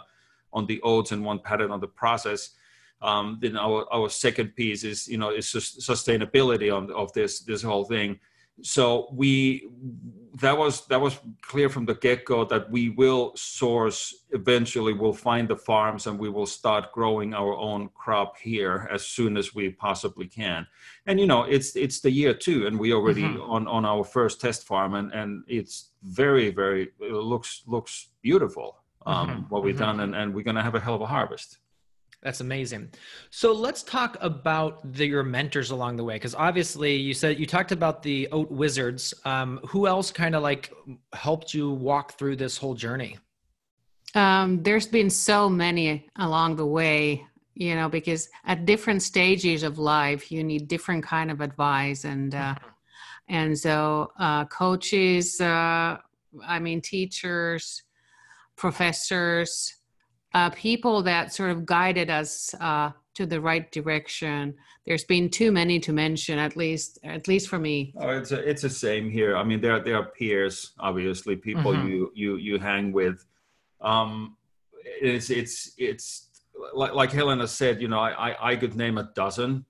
on 0.52 0.66
the 0.66 0.80
oats 0.82 1.12
and 1.12 1.24
one 1.24 1.38
pattern 1.38 1.70
on 1.70 1.80
the 1.80 1.88
process. 1.88 2.50
Um, 3.02 3.38
then 3.40 3.56
our 3.56 3.86
our 3.92 4.10
second 4.10 4.54
piece 4.56 4.84
is 4.84 5.08
you 5.08 5.18
know 5.18 5.30
is 5.30 5.46
sustainability 5.46 6.74
on, 6.74 6.92
of 6.92 7.12
this 7.12 7.40
this 7.40 7.62
whole 7.62 7.84
thing 7.84 8.20
so 8.62 9.08
we 9.12 9.68
that 10.40 10.56
was 10.56 10.86
that 10.86 11.00
was 11.00 11.18
clear 11.42 11.68
from 11.68 11.84
the 11.84 11.94
get-go 11.94 12.44
that 12.44 12.70
we 12.70 12.90
will 12.90 13.32
source 13.34 14.24
eventually 14.30 14.92
we'll 14.92 15.12
find 15.12 15.48
the 15.48 15.56
farms 15.56 16.06
and 16.06 16.18
we 16.18 16.28
will 16.28 16.46
start 16.46 16.92
growing 16.92 17.34
our 17.34 17.56
own 17.56 17.88
crop 17.94 18.36
here 18.38 18.88
as 18.92 19.04
soon 19.04 19.36
as 19.36 19.54
we 19.54 19.70
possibly 19.70 20.26
can 20.26 20.66
and 21.06 21.18
you 21.18 21.26
know 21.26 21.42
it's 21.44 21.74
it's 21.76 22.00
the 22.00 22.10
year 22.10 22.34
two 22.34 22.66
and 22.66 22.78
we 22.78 22.92
already 22.92 23.22
mm-hmm. 23.22 23.50
on 23.50 23.66
on 23.66 23.84
our 23.84 24.04
first 24.04 24.40
test 24.40 24.66
farm 24.66 24.94
and 24.94 25.12
and 25.12 25.42
it's 25.46 25.90
very 26.02 26.50
very 26.50 26.90
it 27.00 27.12
looks 27.12 27.62
looks 27.66 28.08
beautiful 28.22 28.79
um 29.06 29.28
mm-hmm. 29.28 29.40
what 29.48 29.62
we've 29.62 29.76
mm-hmm. 29.76 29.84
done 29.84 30.00
and, 30.00 30.14
and 30.14 30.34
we're 30.34 30.44
going 30.44 30.56
to 30.56 30.62
have 30.62 30.74
a 30.74 30.80
hell 30.80 30.94
of 30.94 31.00
a 31.00 31.06
harvest 31.06 31.58
that's 32.22 32.40
amazing. 32.40 32.90
So 33.30 33.52
let's 33.52 33.82
talk 33.82 34.18
about 34.20 34.92
the, 34.92 35.06
your 35.06 35.22
mentors 35.22 35.70
along 35.70 35.96
the 35.96 36.04
way, 36.04 36.16
because 36.16 36.34
obviously 36.34 36.94
you 36.94 37.14
said 37.14 37.38
you 37.38 37.46
talked 37.46 37.72
about 37.72 38.02
the 38.02 38.28
oat 38.30 38.50
wizards. 38.50 39.14
Um, 39.24 39.58
who 39.66 39.86
else 39.86 40.10
kind 40.10 40.34
of 40.34 40.42
like 40.42 40.70
helped 41.14 41.54
you 41.54 41.70
walk 41.70 42.18
through 42.18 42.36
this 42.36 42.58
whole 42.58 42.74
journey? 42.74 43.16
Um, 44.14 44.62
there's 44.62 44.86
been 44.86 45.08
so 45.08 45.48
many 45.48 46.08
along 46.16 46.56
the 46.56 46.66
way, 46.66 47.24
you 47.54 47.74
know, 47.74 47.88
because 47.88 48.28
at 48.44 48.66
different 48.66 49.02
stages 49.02 49.62
of 49.62 49.78
life, 49.78 50.30
you 50.30 50.44
need 50.44 50.68
different 50.68 51.02
kind 51.02 51.30
of 51.30 51.40
advice, 51.40 52.04
and 52.04 52.34
uh, 52.34 52.54
mm-hmm. 52.54 52.68
and 53.28 53.58
so 53.58 54.12
uh, 54.18 54.44
coaches, 54.46 55.40
uh, 55.40 55.96
I 56.46 56.58
mean, 56.58 56.82
teachers, 56.82 57.82
professors 58.60 59.80
uh, 60.34 60.50
people 60.50 61.02
that 61.02 61.32
sort 61.32 61.50
of 61.50 61.66
guided 61.66 62.08
us 62.08 62.54
uh, 62.60 62.90
to 63.14 63.26
the 63.26 63.40
right 63.40 63.72
direction. 63.72 64.54
There's 64.86 65.04
been 65.04 65.28
too 65.28 65.50
many 65.50 65.80
to 65.80 65.92
mention, 65.92 66.38
at 66.38 66.56
least 66.56 66.98
at 67.02 67.26
least 67.26 67.48
for 67.48 67.58
me. 67.58 67.92
Oh, 67.98 68.10
it's 68.10 68.30
a, 68.30 68.48
it's 68.48 68.62
the 68.62 68.70
same 68.70 69.10
here. 69.10 69.36
I 69.36 69.42
mean, 69.42 69.60
there 69.60 69.82
there 69.82 69.96
are 69.96 70.04
peers, 70.04 70.72
obviously, 70.78 71.34
people 71.36 71.72
mm-hmm. 71.72 71.88
you 71.88 72.12
you 72.14 72.36
you 72.36 72.58
hang 72.58 72.92
with. 72.92 73.24
Um, 73.80 74.36
it's 74.84 75.30
it's 75.30 75.72
it's 75.76 76.28
like, 76.72 76.94
like 76.94 77.10
Helena 77.10 77.48
said. 77.48 77.82
You 77.82 77.88
know, 77.88 77.98
I 77.98 78.52
I 78.52 78.56
could 78.56 78.76
name 78.76 78.98
a 78.98 79.10
dozen, 79.14 79.64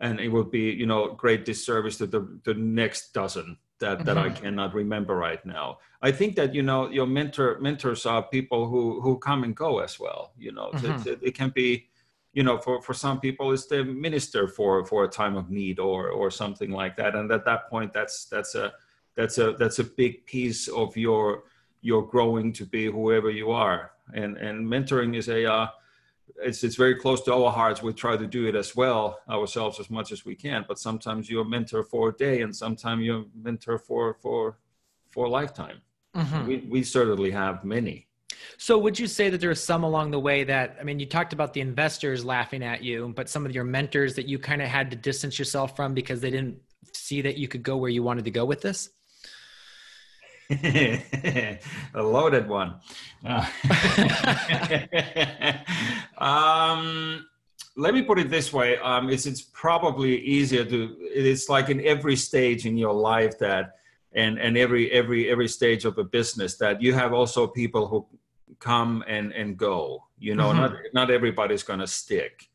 and 0.00 0.18
it 0.18 0.28
would 0.28 0.50
be 0.50 0.70
you 0.70 0.86
know 0.86 1.12
great 1.12 1.44
disservice 1.44 1.98
to 1.98 2.06
the 2.06 2.40
the 2.44 2.54
next 2.54 3.12
dozen 3.12 3.58
that 3.78 4.04
that 4.04 4.16
mm-hmm. 4.16 4.26
I 4.26 4.30
cannot 4.30 4.74
remember 4.74 5.16
right 5.16 5.44
now. 5.44 5.78
I 6.02 6.12
think 6.12 6.36
that 6.36 6.54
you 6.54 6.62
know 6.62 6.88
your 6.90 7.06
mentor 7.06 7.58
mentors 7.60 8.06
are 8.06 8.22
people 8.22 8.68
who 8.68 9.00
who 9.00 9.18
come 9.18 9.44
and 9.44 9.54
go 9.54 9.80
as 9.80 10.00
well. 10.00 10.32
You 10.38 10.52
know, 10.52 10.70
mm-hmm. 10.72 11.08
it, 11.08 11.18
it, 11.22 11.34
can 11.34 11.50
be, 11.50 11.88
you 12.32 12.42
know, 12.42 12.58
for 12.58 12.80
for 12.80 12.94
some 12.94 13.20
people 13.20 13.52
it's 13.52 13.66
the 13.66 13.84
minister 13.84 14.48
for 14.48 14.84
for 14.84 15.04
a 15.04 15.08
time 15.08 15.36
of 15.36 15.50
need 15.50 15.78
or 15.78 16.08
or 16.10 16.30
something 16.30 16.70
like 16.70 16.96
that. 16.96 17.14
And 17.14 17.30
at 17.30 17.44
that 17.44 17.68
point, 17.68 17.92
that's 17.92 18.24
that's 18.26 18.54
a 18.54 18.72
that's 19.14 19.38
a 19.38 19.52
that's 19.52 19.78
a 19.78 19.84
big 19.84 20.26
piece 20.26 20.68
of 20.68 20.96
your 20.96 21.44
your 21.82 22.06
growing 22.06 22.52
to 22.54 22.64
be 22.64 22.86
whoever 22.86 23.30
you 23.30 23.50
are. 23.50 23.92
And 24.14 24.36
and 24.38 24.66
mentoring 24.66 25.16
is 25.16 25.28
a 25.28 25.50
uh, 25.50 25.68
it's 26.36 26.64
it's 26.64 26.76
very 26.76 26.94
close 26.96 27.22
to 27.22 27.34
our 27.34 27.52
hearts. 27.52 27.82
We 27.82 27.92
try 27.92 28.16
to 28.16 28.26
do 28.26 28.46
it 28.46 28.54
as 28.54 28.76
well 28.76 29.20
ourselves 29.28 29.80
as 29.80 29.90
much 29.90 30.12
as 30.12 30.24
we 30.24 30.34
can. 30.34 30.64
But 30.66 30.78
sometimes 30.78 31.30
you're 31.30 31.42
a 31.42 31.48
mentor 31.48 31.82
for 31.82 32.10
a 32.10 32.12
day, 32.12 32.42
and 32.42 32.54
sometimes 32.54 33.02
you're 33.02 33.20
a 33.20 33.24
mentor 33.34 33.78
for 33.78 34.14
for 34.14 34.58
for 35.08 35.26
a 35.26 35.30
lifetime. 35.30 35.80
Mm-hmm. 36.14 36.46
We 36.46 36.56
we 36.68 36.82
certainly 36.82 37.30
have 37.30 37.64
many. 37.64 38.06
So 38.58 38.78
would 38.78 38.98
you 38.98 39.06
say 39.06 39.30
that 39.30 39.40
there 39.40 39.50
are 39.50 39.54
some 39.54 39.82
along 39.82 40.10
the 40.10 40.20
way 40.20 40.44
that 40.44 40.76
I 40.80 40.84
mean 40.84 40.98
you 40.98 41.06
talked 41.06 41.32
about 41.32 41.52
the 41.52 41.60
investors 41.60 42.24
laughing 42.24 42.62
at 42.62 42.82
you, 42.82 43.12
but 43.16 43.28
some 43.28 43.46
of 43.46 43.52
your 43.52 43.64
mentors 43.64 44.14
that 44.14 44.26
you 44.26 44.38
kind 44.38 44.62
of 44.62 44.68
had 44.68 44.90
to 44.90 44.96
distance 44.96 45.38
yourself 45.38 45.76
from 45.76 45.94
because 45.94 46.20
they 46.20 46.30
didn't 46.30 46.58
see 46.92 47.22
that 47.22 47.36
you 47.36 47.48
could 47.48 47.62
go 47.62 47.76
where 47.76 47.90
you 47.90 48.02
wanted 48.02 48.24
to 48.24 48.30
go 48.30 48.44
with 48.44 48.60
this? 48.60 48.90
a 50.50 51.58
loaded 51.94 52.48
one. 52.48 52.74
Uh, 53.24 53.44
um, 56.18 57.26
let 57.76 57.94
me 57.94 58.02
put 58.02 58.18
it 58.18 58.30
this 58.30 58.52
way: 58.52 58.78
um, 58.78 59.10
it's 59.10 59.26
it's 59.26 59.42
probably 59.42 60.18
easier 60.20 60.64
to. 60.64 60.96
It's 61.00 61.48
like 61.48 61.68
in 61.68 61.84
every 61.84 62.16
stage 62.16 62.64
in 62.66 62.76
your 62.76 62.94
life 62.94 63.38
that, 63.38 63.76
and 64.12 64.38
and 64.38 64.56
every 64.56 64.90
every 64.92 65.30
every 65.30 65.48
stage 65.48 65.84
of 65.84 65.98
a 65.98 66.04
business 66.04 66.56
that 66.58 66.80
you 66.80 66.94
have 66.94 67.12
also 67.12 67.46
people 67.46 67.88
who 67.88 68.06
come 68.58 69.04
and 69.08 69.32
and 69.32 69.56
go. 69.56 70.04
You 70.18 70.34
know, 70.34 70.50
mm-hmm. 70.50 70.60
not 70.60 70.72
not 70.94 71.10
everybody's 71.10 71.62
going 71.62 71.80
to 71.80 71.86
stick. 71.86 72.48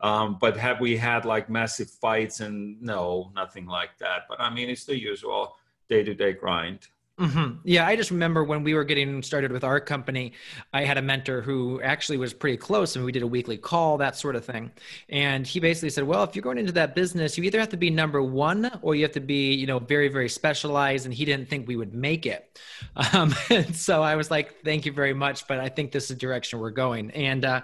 Um, 0.00 0.38
but 0.40 0.56
have 0.56 0.80
we 0.80 0.96
had 0.96 1.24
like 1.24 1.50
massive 1.50 1.90
fights 1.90 2.38
and 2.38 2.80
no, 2.80 3.32
nothing 3.34 3.66
like 3.66 3.98
that. 3.98 4.22
But 4.28 4.40
I 4.40 4.48
mean, 4.48 4.70
it's 4.70 4.84
the 4.84 4.96
usual 4.96 5.56
day 5.88 6.04
to 6.04 6.14
day 6.14 6.34
grind. 6.34 6.86
Mm-hmm. 7.18 7.56
Yeah, 7.64 7.84
I 7.84 7.96
just 7.96 8.12
remember 8.12 8.44
when 8.44 8.62
we 8.62 8.74
were 8.74 8.84
getting 8.84 9.24
started 9.24 9.50
with 9.50 9.64
our 9.64 9.80
company, 9.80 10.34
I 10.72 10.84
had 10.84 10.98
a 10.98 11.02
mentor 11.02 11.40
who 11.42 11.82
actually 11.82 12.16
was 12.16 12.32
pretty 12.32 12.56
close, 12.56 12.94
and 12.94 13.04
we 13.04 13.10
did 13.10 13.24
a 13.24 13.26
weekly 13.26 13.56
call, 13.56 13.98
that 13.98 14.16
sort 14.16 14.36
of 14.36 14.44
thing. 14.44 14.70
And 15.08 15.44
he 15.44 15.58
basically 15.58 15.90
said, 15.90 16.04
"Well, 16.04 16.22
if 16.22 16.36
you're 16.36 16.44
going 16.44 16.58
into 16.58 16.70
that 16.72 16.94
business, 16.94 17.36
you 17.36 17.42
either 17.42 17.58
have 17.58 17.70
to 17.70 17.76
be 17.76 17.90
number 17.90 18.22
one 18.22 18.70
or 18.82 18.94
you 18.94 19.02
have 19.02 19.12
to 19.12 19.20
be, 19.20 19.52
you 19.52 19.66
know, 19.66 19.80
very, 19.80 20.06
very 20.06 20.28
specialized." 20.28 21.06
And 21.06 21.14
he 21.14 21.24
didn't 21.24 21.48
think 21.48 21.66
we 21.66 21.74
would 21.74 21.92
make 21.92 22.24
it. 22.24 22.58
Um, 23.12 23.34
so 23.72 24.02
I 24.02 24.14
was 24.16 24.30
like, 24.30 24.62
"Thank 24.64 24.86
you 24.86 24.92
very 24.92 25.14
much, 25.14 25.46
but 25.48 25.58
I 25.58 25.68
think 25.68 25.90
this 25.90 26.04
is 26.04 26.08
the 26.10 26.14
direction 26.14 26.60
we're 26.60 26.70
going." 26.70 27.10
And 27.12 27.44
uh, 27.44 27.62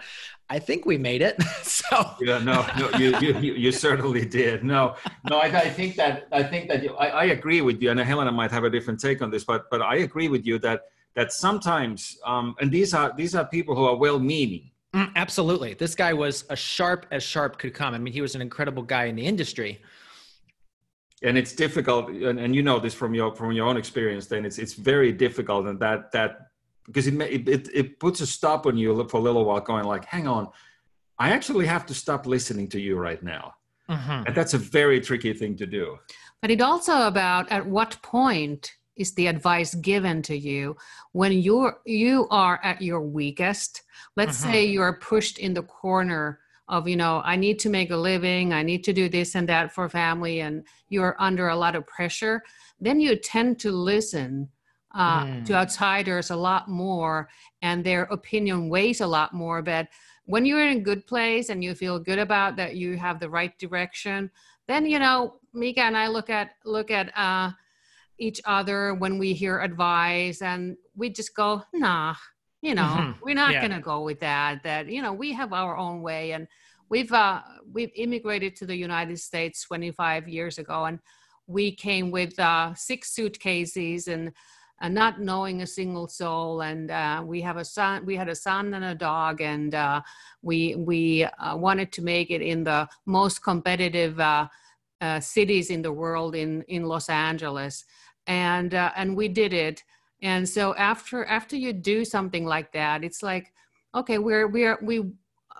I 0.54 0.60
think 0.60 0.86
we 0.86 0.96
made 0.96 1.20
it. 1.20 1.42
so 1.62 2.14
yeah, 2.20 2.38
no, 2.38 2.64
no, 2.78 2.88
you, 2.96 3.08
you, 3.18 3.54
you 3.54 3.72
certainly 3.72 4.24
did. 4.24 4.62
No, 4.62 4.94
no, 5.28 5.38
I, 5.38 5.46
I 5.46 5.68
think 5.68 5.96
that 5.96 6.28
I 6.30 6.44
think 6.44 6.68
that 6.68 6.84
you, 6.84 6.94
I, 6.94 7.08
I, 7.08 7.24
agree 7.38 7.60
with 7.60 7.82
you, 7.82 7.90
and 7.90 7.98
Helena 7.98 8.30
might 8.30 8.52
have 8.52 8.62
a 8.62 8.70
different 8.70 9.00
take 9.00 9.20
on 9.20 9.30
this, 9.32 9.42
but 9.42 9.68
but 9.68 9.82
I 9.82 9.96
agree 10.08 10.28
with 10.28 10.46
you 10.46 10.60
that 10.60 10.82
that 11.16 11.32
sometimes, 11.32 12.16
um, 12.24 12.54
and 12.60 12.70
these 12.70 12.94
are 12.94 13.12
these 13.16 13.34
are 13.34 13.44
people 13.44 13.74
who 13.74 13.84
are 13.84 13.96
well-meaning. 13.96 14.70
Mm, 14.94 15.10
absolutely, 15.16 15.74
this 15.74 15.96
guy 15.96 16.12
was 16.12 16.44
as 16.44 16.60
sharp 16.60 17.06
as 17.10 17.24
sharp 17.24 17.58
could 17.58 17.74
come. 17.74 17.92
I 17.92 17.98
mean, 17.98 18.14
he 18.14 18.20
was 18.20 18.36
an 18.36 18.40
incredible 18.40 18.84
guy 18.84 19.06
in 19.06 19.16
the 19.16 19.26
industry. 19.26 19.82
And 21.24 21.36
it's 21.36 21.52
difficult, 21.52 22.10
and, 22.10 22.38
and 22.38 22.54
you 22.54 22.62
know 22.62 22.78
this 22.78 22.94
from 22.94 23.12
your 23.12 23.34
from 23.34 23.50
your 23.50 23.66
own 23.66 23.76
experience. 23.76 24.26
Then 24.28 24.44
it's 24.44 24.58
it's 24.58 24.74
very 24.74 25.10
difficult, 25.10 25.66
and 25.66 25.80
that 25.80 26.12
that 26.12 26.30
because 26.86 27.06
it, 27.06 27.14
it 27.20 27.68
it 27.72 28.00
puts 28.00 28.20
a 28.20 28.26
stop 28.26 28.66
on 28.66 28.76
you 28.76 29.06
for 29.08 29.18
a 29.18 29.20
little 29.20 29.44
while, 29.44 29.60
going 29.60 29.84
like, 29.84 30.04
"Hang 30.04 30.26
on, 30.26 30.48
I 31.18 31.30
actually 31.30 31.66
have 31.66 31.86
to 31.86 31.94
stop 31.94 32.26
listening 32.26 32.68
to 32.70 32.80
you 32.80 32.96
right 32.96 33.22
now," 33.22 33.54
mm-hmm. 33.88 34.26
and 34.26 34.34
that's 34.34 34.54
a 34.54 34.58
very 34.58 35.00
tricky 35.00 35.32
thing 35.32 35.56
to 35.56 35.66
do. 35.66 35.98
But 36.40 36.50
it 36.50 36.60
also 36.60 37.06
about 37.06 37.50
at 37.50 37.66
what 37.66 38.00
point 38.02 38.72
is 38.96 39.14
the 39.14 39.26
advice 39.26 39.74
given 39.74 40.22
to 40.22 40.36
you 40.36 40.76
when 41.12 41.32
you're 41.32 41.80
you 41.86 42.28
are 42.30 42.60
at 42.62 42.82
your 42.82 43.00
weakest. 43.00 43.82
Let's 44.16 44.40
mm-hmm. 44.40 44.52
say 44.52 44.64
you're 44.66 45.00
pushed 45.00 45.38
in 45.38 45.54
the 45.54 45.62
corner 45.62 46.40
of 46.68 46.88
you 46.88 46.96
know 46.96 47.20
i 47.24 47.36
need 47.36 47.58
to 47.58 47.68
make 47.68 47.90
a 47.90 47.96
living 47.96 48.52
i 48.52 48.62
need 48.62 48.82
to 48.84 48.92
do 48.92 49.08
this 49.08 49.34
and 49.34 49.48
that 49.48 49.72
for 49.72 49.88
family 49.88 50.40
and 50.40 50.64
you're 50.88 51.16
under 51.18 51.48
a 51.48 51.56
lot 51.56 51.76
of 51.76 51.86
pressure 51.86 52.42
then 52.80 53.00
you 53.00 53.16
tend 53.16 53.58
to 53.58 53.70
listen 53.70 54.48
uh, 54.94 55.24
mm. 55.24 55.44
to 55.46 55.54
outsiders 55.54 56.30
a 56.30 56.36
lot 56.36 56.68
more 56.68 57.28
and 57.62 57.84
their 57.84 58.04
opinion 58.04 58.68
weighs 58.68 59.00
a 59.00 59.06
lot 59.06 59.32
more 59.32 59.62
but 59.62 59.88
when 60.26 60.46
you're 60.46 60.66
in 60.66 60.78
a 60.78 60.80
good 60.80 61.06
place 61.06 61.50
and 61.50 61.62
you 61.62 61.74
feel 61.74 61.98
good 61.98 62.18
about 62.18 62.56
that 62.56 62.76
you 62.76 62.96
have 62.96 63.20
the 63.20 63.28
right 63.28 63.58
direction 63.58 64.30
then 64.68 64.86
you 64.86 64.98
know 64.98 65.34
mika 65.52 65.82
and 65.82 65.96
i 65.96 66.06
look 66.06 66.30
at 66.30 66.52
look 66.64 66.90
at 66.90 67.16
uh, 67.16 67.50
each 68.18 68.40
other 68.44 68.94
when 68.94 69.18
we 69.18 69.32
hear 69.32 69.60
advice 69.60 70.42
and 70.42 70.76
we 70.94 71.10
just 71.10 71.34
go 71.34 71.62
nah 71.72 72.14
you 72.62 72.74
know 72.74 72.82
mm-hmm. 72.82 73.20
we're 73.22 73.34
not 73.34 73.52
yeah. 73.52 73.60
going 73.60 73.72
to 73.72 73.80
go 73.80 74.02
with 74.02 74.20
that 74.20 74.62
that 74.62 74.88
you 74.88 75.02
know 75.02 75.12
we 75.12 75.32
have 75.32 75.52
our 75.52 75.76
own 75.76 76.00
way 76.02 76.32
and 76.32 76.46
we've 76.88 77.12
uh, 77.12 77.40
we've 77.72 77.92
immigrated 77.96 78.54
to 78.56 78.66
the 78.66 78.76
united 78.76 79.18
states 79.18 79.62
25 79.64 80.28
years 80.28 80.58
ago 80.58 80.84
and 80.84 80.98
we 81.46 81.74
came 81.74 82.10
with 82.10 82.38
uh, 82.40 82.72
six 82.74 83.10
suitcases 83.10 84.08
and 84.08 84.32
uh, 84.80 84.88
not 84.88 85.20
knowing 85.20 85.62
a 85.62 85.66
single 85.66 86.08
soul. 86.08 86.62
And 86.62 86.90
uh, 86.90 87.22
we 87.24 87.40
have 87.42 87.56
a 87.56 87.64
son. 87.64 88.04
We 88.04 88.16
had 88.16 88.28
a 88.28 88.34
son 88.34 88.74
and 88.74 88.84
a 88.84 88.94
dog, 88.94 89.40
and 89.40 89.74
uh, 89.74 90.02
we 90.42 90.74
we 90.76 91.24
uh, 91.24 91.56
wanted 91.56 91.92
to 91.92 92.02
make 92.02 92.30
it 92.30 92.42
in 92.42 92.64
the 92.64 92.88
most 93.06 93.42
competitive 93.42 94.18
uh, 94.20 94.48
cities 95.20 95.70
in 95.70 95.82
the 95.82 95.92
world 95.92 96.34
in 96.34 96.62
in 96.62 96.84
Los 96.84 97.08
Angeles, 97.08 97.84
and 98.26 98.74
and 98.74 99.16
we 99.16 99.28
did 99.28 99.52
it. 99.52 99.82
And 100.22 100.48
so 100.48 100.74
after 100.76 101.24
after 101.26 101.56
you 101.56 101.72
do 101.72 102.04
something 102.04 102.46
like 102.46 102.72
that, 102.72 103.04
it's 103.04 103.22
like, 103.22 103.52
okay, 103.94 104.18
we're 104.18 104.48
we're 104.48 104.78
we 104.82 105.12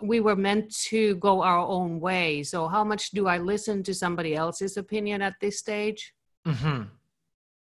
we 0.02 0.20
were 0.20 0.36
meant 0.36 0.74
to 0.74 1.16
go 1.16 1.42
our 1.42 1.58
own 1.58 2.00
way. 2.00 2.42
So 2.42 2.66
how 2.68 2.84
much 2.84 3.10
do 3.10 3.26
I 3.26 3.38
listen 3.38 3.82
to 3.84 3.94
somebody 3.94 4.34
else's 4.34 4.76
opinion 4.76 5.22
at 5.22 5.34
this 5.40 5.58
stage? 5.58 6.14
Mm-hmm. 6.46 6.82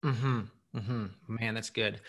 Mm-hmm. 0.08 0.40
Mm-hmm. 0.76 1.06
Man, 1.26 1.54
that's 1.54 1.70
good. 1.70 2.00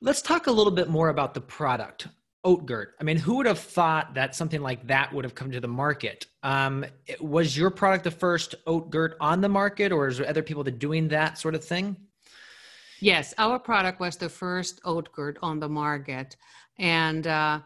Let's 0.00 0.22
talk 0.22 0.46
a 0.46 0.50
little 0.50 0.72
bit 0.72 0.88
more 0.88 1.08
about 1.08 1.34
the 1.34 1.40
product. 1.40 2.08
Oatgurt. 2.46 2.90
I 3.00 3.04
mean, 3.04 3.16
who 3.16 3.36
would 3.36 3.46
have 3.46 3.58
thought 3.58 4.14
that 4.14 4.36
something 4.36 4.62
like 4.62 4.86
that 4.86 5.12
would 5.12 5.24
have 5.24 5.34
come 5.34 5.50
to 5.50 5.60
the 5.60 5.68
market? 5.68 6.26
Um, 6.44 6.84
was 7.20 7.56
your 7.56 7.70
product 7.70 8.04
the 8.04 8.12
first 8.12 8.54
Oatgurt 8.66 9.14
on 9.20 9.40
the 9.40 9.48
market, 9.48 9.90
or 9.90 10.06
is 10.06 10.18
there 10.18 10.28
other 10.28 10.44
people 10.44 10.62
that 10.64 10.78
doing 10.78 11.08
that 11.08 11.38
sort 11.38 11.56
of 11.56 11.64
thing? 11.64 11.96
Yes, 13.00 13.34
our 13.36 13.58
product 13.58 13.98
was 13.98 14.16
the 14.16 14.28
first 14.28 14.80
Oatgurt 14.84 15.36
on 15.42 15.58
the 15.58 15.68
market, 15.68 16.36
and 16.78 17.26
uh, 17.26 17.60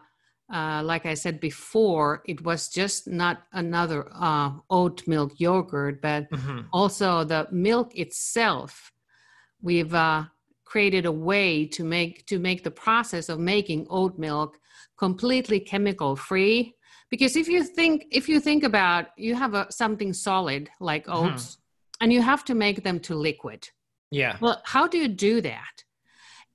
uh, 0.51 0.81
like 0.83 1.05
I 1.05 1.13
said 1.13 1.39
before, 1.39 2.23
it 2.25 2.43
was 2.43 2.67
just 2.67 3.07
not 3.07 3.43
another 3.53 4.09
uh, 4.13 4.51
oat 4.69 5.07
milk 5.07 5.39
yogurt, 5.39 6.01
but 6.01 6.29
mm-hmm. 6.29 6.61
also 6.73 7.23
the 7.23 7.47
milk 7.51 7.95
itself. 7.95 8.91
We've 9.61 9.93
uh, 9.93 10.25
created 10.71 11.05
a 11.05 11.11
way 11.11 11.65
to 11.65 11.83
make 11.83 12.25
to 12.25 12.39
make 12.39 12.63
the 12.63 12.75
process 12.85 13.27
of 13.27 13.37
making 13.39 13.85
oat 13.89 14.17
milk 14.17 14.57
completely 14.97 15.59
chemical 15.59 16.15
free. 16.15 16.73
Because 17.09 17.35
if 17.35 17.47
you 17.53 17.61
think 17.77 18.05
if 18.19 18.29
you 18.29 18.39
think 18.39 18.63
about 18.63 19.03
you 19.17 19.35
have 19.35 19.53
a, 19.53 19.63
something 19.69 20.13
solid 20.13 20.69
like 20.79 21.05
mm-hmm. 21.05 21.25
oats, 21.25 21.45
mm-hmm. 21.45 22.01
and 22.01 22.13
you 22.13 22.21
have 22.21 22.43
to 22.45 22.55
make 22.55 22.83
them 22.83 22.99
to 23.07 23.13
liquid. 23.15 23.61
Yeah. 24.11 24.37
Well, 24.39 24.61
how 24.73 24.87
do 24.87 24.97
you 24.97 25.09
do 25.09 25.41
that? 25.41 25.75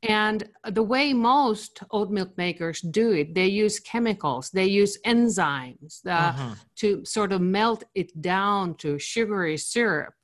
And 0.03 0.49
the 0.79 0.87
way 0.93 1.13
most 1.13 1.73
oat 1.91 2.11
milk 2.11 2.33
makers 2.37 2.81
do 2.81 3.07
it, 3.21 3.35
they 3.35 3.51
use 3.65 3.81
chemicals, 3.93 4.51
they 4.51 4.69
use 4.83 4.95
enzymes 5.15 5.95
uh, 6.07 6.11
uh-huh. 6.11 6.55
to 6.81 7.05
sort 7.05 7.33
of 7.33 7.41
melt 7.41 7.85
it 7.95 8.11
down 8.35 8.77
to 8.77 8.99
sugary 8.99 9.57
syrup. 9.57 10.15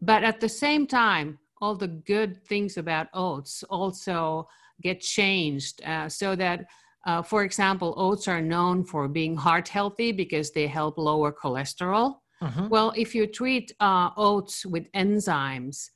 But 0.00 0.24
at 0.24 0.40
the 0.40 0.48
same 0.48 0.86
time, 0.86 1.38
all 1.62 1.76
the 1.76 1.94
good 2.14 2.44
things 2.44 2.76
about 2.76 3.06
oats 3.14 3.62
also 3.70 4.48
get 4.82 5.00
changed 5.00 5.80
uh, 5.84 6.08
so 6.08 6.34
that, 6.34 6.66
uh, 7.06 7.22
for 7.22 7.44
example, 7.44 7.94
oats 7.96 8.26
are 8.26 8.42
known 8.42 8.82
for 8.84 9.06
being 9.06 9.36
heart 9.36 9.68
healthy 9.68 10.10
because 10.10 10.50
they 10.50 10.66
help 10.66 10.98
lower 10.98 11.32
cholesterol. 11.32 12.16
Uh-huh. 12.40 12.66
Well, 12.68 12.92
if 12.96 13.14
you 13.14 13.28
treat 13.28 13.70
uh, 13.78 14.10
oats 14.16 14.66
with 14.66 14.90
enzymes, 14.92 15.90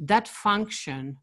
that 0.00 0.26
function 0.26 1.18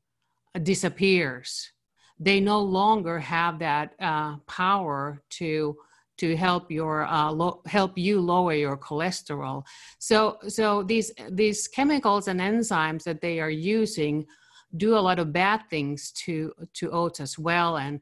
disappears. 0.64 1.74
They 2.18 2.40
no 2.40 2.62
longer 2.62 3.20
have 3.20 3.60
that 3.60 3.96
uh, 4.00 4.38
power 4.48 5.22
to 5.42 5.76
to 6.20 6.36
help 6.36 6.72
your 6.72 7.06
uh, 7.06 7.32
lo- 7.32 7.62
help 7.66 7.98
you 7.98 8.20
lower 8.20 8.54
your 8.54 8.78
cholesterol. 8.78 9.64
So 10.00 10.38
so 10.48 10.84
these 10.84 11.12
these 11.30 11.68
chemicals 11.68 12.28
and 12.28 12.40
enzymes 12.40 13.04
that 13.04 13.22
they 13.22 13.40
are 13.40 13.50
using 13.50 14.26
do 14.78 14.96
a 14.96 15.06
lot 15.08 15.20
of 15.20 15.34
bad 15.34 15.62
things 15.70 16.12
to 16.24 16.54
to 16.76 16.92
oats 16.92 17.20
as 17.20 17.38
well, 17.38 17.78
and 17.78 18.00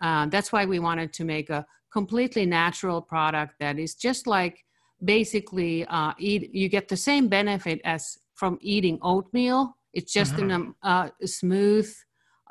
uh, 0.00 0.26
that's 0.26 0.52
why 0.52 0.64
we 0.64 0.78
wanted 0.78 1.12
to 1.14 1.24
make 1.24 1.50
a 1.50 1.66
completely 1.90 2.46
natural 2.46 3.00
product 3.00 3.54
that 3.60 3.78
is 3.78 3.94
just 3.94 4.26
like 4.26 4.64
basically 5.04 5.86
uh, 5.86 6.12
eat. 6.18 6.54
You 6.54 6.68
get 6.68 6.88
the 6.88 6.96
same 6.96 7.28
benefit 7.28 7.80
as 7.84 8.18
from 8.34 8.58
eating 8.60 8.98
oatmeal 9.02 9.74
it's 9.98 10.12
just 10.12 10.34
mm-hmm. 10.34 10.50
in 10.50 10.74
a, 10.82 10.86
uh, 10.86 11.08
smooth 11.24 11.92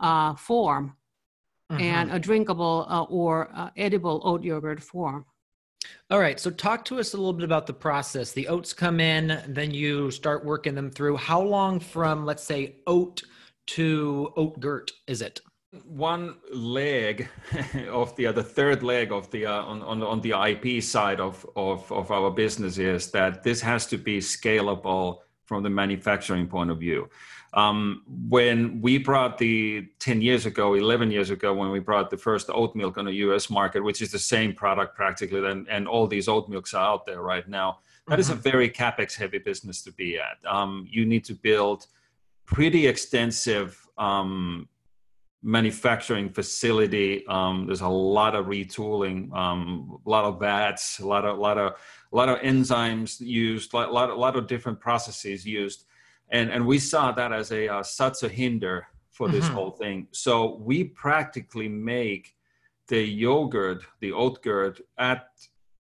uh, 0.02 0.36
form 0.36 0.97
mm-hmm. 1.72 1.82
and 1.82 2.12
a 2.12 2.20
drinkable 2.20 2.86
uh, 2.90 3.04
or 3.04 3.50
uh, 3.54 3.70
edible 3.78 4.22
oat 4.24 4.44
yogurt 4.44 4.82
form. 4.82 5.26
All 6.10 6.20
right. 6.20 6.40
So, 6.40 6.50
talk 6.50 6.86
to 6.86 7.00
us 7.00 7.14
a 7.14 7.18
little 7.18 7.34
bit 7.34 7.44
about 7.44 7.68
the 7.68 7.74
process. 7.74 8.32
The 8.32 8.48
oats 8.48 8.74
come 8.74 9.00
in, 9.00 9.42
then 9.48 9.72
you 9.72 10.12
start 10.12 10.44
working 10.44 10.76
them 10.76 10.90
through. 10.90 11.18
How 11.18 11.42
long 11.42 11.80
from, 11.80 12.26
let's 12.26 12.44
say, 12.44 12.78
oat 12.88 13.22
to 13.68 14.34
Oatgurt 14.38 14.92
is 15.08 15.22
it? 15.22 15.42
One 15.86 16.36
leg 16.52 17.28
of 17.90 18.16
the 18.16 18.28
uh, 18.28 18.32
the 18.32 18.44
third 18.44 18.84
leg 18.84 19.12
of 19.12 19.30
the 19.32 19.46
uh, 19.46 19.64
on, 19.64 19.82
on 19.84 20.02
on 20.02 20.22
the 20.22 20.32
IP 20.32 20.82
side 20.82 21.20
of, 21.20 21.46
of 21.56 21.92
of 21.92 22.10
our 22.10 22.32
business 22.32 22.78
is 22.78 23.12
that 23.12 23.44
this 23.44 23.62
has 23.62 23.86
to 23.88 23.98
be 23.98 24.20
scalable 24.20 25.20
from 25.46 25.64
the 25.64 25.70
manufacturing 25.70 26.48
point 26.48 26.72
of 26.72 26.80
view. 26.80 27.10
Um, 27.54 28.04
when 28.30 28.82
we 28.82 28.98
brought 28.98 29.38
the 29.38 29.88
10 30.00 30.22
years 30.22 30.46
ago, 30.46 30.74
11 30.74 31.12
years 31.12 31.30
ago, 31.30 31.54
when 31.54 31.70
we 31.72 31.80
brought 31.80 32.10
the 32.10 32.18
first 32.18 32.50
oat 32.54 32.75
milk 32.75 32.98
on 32.98 33.06
the 33.06 33.13
US 33.13 33.50
market, 33.50 33.84
which 33.84 34.01
is 34.01 34.12
the 34.12 34.20
same 34.20 34.54
product 34.54 34.96
practically, 34.96 35.46
and, 35.48 35.68
and 35.70 35.88
all 35.88 36.08
these 36.08 36.27
oat 36.27 36.50
milks 36.50 36.74
are 36.74 36.86
out 36.86 37.06
there 37.06 37.22
right 37.22 37.48
now, 37.48 37.80
that 38.08 38.20
is 38.20 38.30
a 38.30 38.34
mm-hmm. 38.34 38.42
very 38.42 38.70
capex 38.70 39.16
heavy 39.16 39.38
business 39.38 39.82
to 39.84 39.92
be 39.92 40.18
at. 40.18 40.38
Um, 40.50 40.88
you 40.89 41.06
need 41.06 41.24
to 41.25 41.34
build 41.34 41.88
pretty 42.45 42.88
extensive 42.88 43.86
um, 43.98 44.67
manufacturing 45.43 46.30
facility. 46.30 47.26
Um, 47.28 47.65
there's 47.65 47.82
a 47.82 47.88
lot 47.88 48.36
of 48.36 48.48
retooling, 48.48 49.34
um, 49.34 50.00
a 50.06 50.10
lot 50.10 50.26
of 50.26 50.39
vats, 50.39 51.00
a 51.00 51.08
lot 51.08 51.26
of, 51.26 51.38
a 51.38 51.41
lot 51.41 51.58
of, 51.58 51.74
a 52.12 52.15
lot 52.15 52.30
of 52.30 52.39
enzymes 52.39 53.19
used, 53.19 53.74
a 53.74 53.78
lot, 53.78 54.10
a 54.10 54.15
lot 54.15 54.36
of 54.36 54.48
different 54.48 54.80
processes 54.80 55.45
used 55.45 55.86
and 56.30 56.52
and 56.52 56.66
we 56.66 56.80
saw 56.80 57.12
that 57.12 57.32
as 57.32 57.52
a 57.52 57.68
uh, 57.68 57.84
such 57.84 58.24
a 58.24 58.30
hinder 58.30 58.88
for 59.12 59.28
this 59.30 59.46
mm-hmm. 59.46 59.56
whole 59.56 59.72
thing. 59.72 60.08
So 60.12 60.58
we 60.62 60.84
practically 60.84 61.68
make 61.68 62.36
the 62.88 63.02
yogurt, 63.02 63.84
the 64.00 64.12
Oatgurt 64.12 64.82
at 64.98 65.28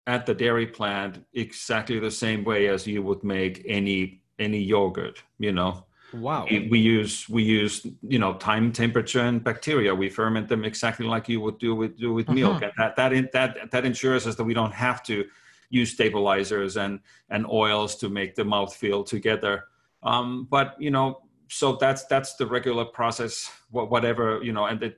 at 0.06 0.26
the 0.26 0.34
dairy 0.34 0.66
plant 0.66 1.24
exactly 1.32 1.98
the 1.98 2.10
same 2.10 2.44
way 2.44 2.68
as 2.68 2.86
you 2.86 3.02
would 3.02 3.22
make 3.24 3.64
any 3.66 4.22
any 4.38 4.58
yogurt. 4.58 5.22
You 5.38 5.52
know. 5.52 5.86
Wow. 6.14 6.46
We, 6.50 6.68
we, 6.68 6.78
use 6.78 7.26
we 7.26 7.42
use 7.42 7.86
you 8.06 8.18
know 8.18 8.34
time, 8.34 8.70
temperature, 8.70 9.20
and 9.20 9.42
bacteria. 9.42 9.94
We 9.94 10.10
ferment 10.10 10.46
them 10.46 10.62
exactly 10.62 11.06
like 11.06 11.26
you 11.26 11.40
would 11.40 11.58
do 11.58 11.74
with 11.74 11.96
do 11.96 12.12
with 12.12 12.28
uh-huh. 12.28 12.34
milk, 12.34 12.62
and 12.62 12.72
that 12.76 12.96
that 12.96 13.12
in, 13.14 13.30
that 13.32 13.70
that 13.70 13.86
ensures 13.86 14.26
us 14.26 14.34
that 14.36 14.44
we 14.44 14.52
don't 14.52 14.74
have 14.74 15.02
to 15.04 15.24
use 15.70 15.92
stabilizers 15.92 16.76
and 16.76 17.00
and 17.30 17.46
oils 17.46 17.96
to 17.96 18.10
make 18.10 18.34
the 18.34 18.44
mouth 18.44 18.76
feel 18.76 19.02
together. 19.02 19.64
Um, 20.02 20.48
but 20.50 20.76
you 20.78 20.90
know, 20.90 21.22
so 21.48 21.76
that's 21.76 22.04
that's 22.06 22.34
the 22.34 22.46
regular 22.46 22.84
process. 22.84 23.50
Whatever 23.70 24.40
you 24.42 24.52
know, 24.52 24.66
and 24.66 24.94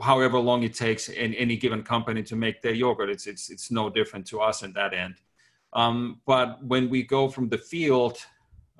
however 0.00 0.38
long 0.38 0.62
it 0.62 0.74
takes 0.74 1.08
in 1.08 1.34
any 1.34 1.56
given 1.56 1.82
company 1.82 2.22
to 2.24 2.36
make 2.36 2.62
their 2.62 2.72
yogurt, 2.72 3.10
it's 3.10 3.26
it's 3.26 3.50
it's 3.50 3.70
no 3.70 3.90
different 3.90 4.26
to 4.28 4.40
us 4.40 4.62
in 4.62 4.72
that 4.74 4.94
end. 4.94 5.16
Um, 5.72 6.20
but 6.26 6.64
when 6.64 6.88
we 6.88 7.02
go 7.02 7.28
from 7.28 7.48
the 7.48 7.58
field 7.58 8.18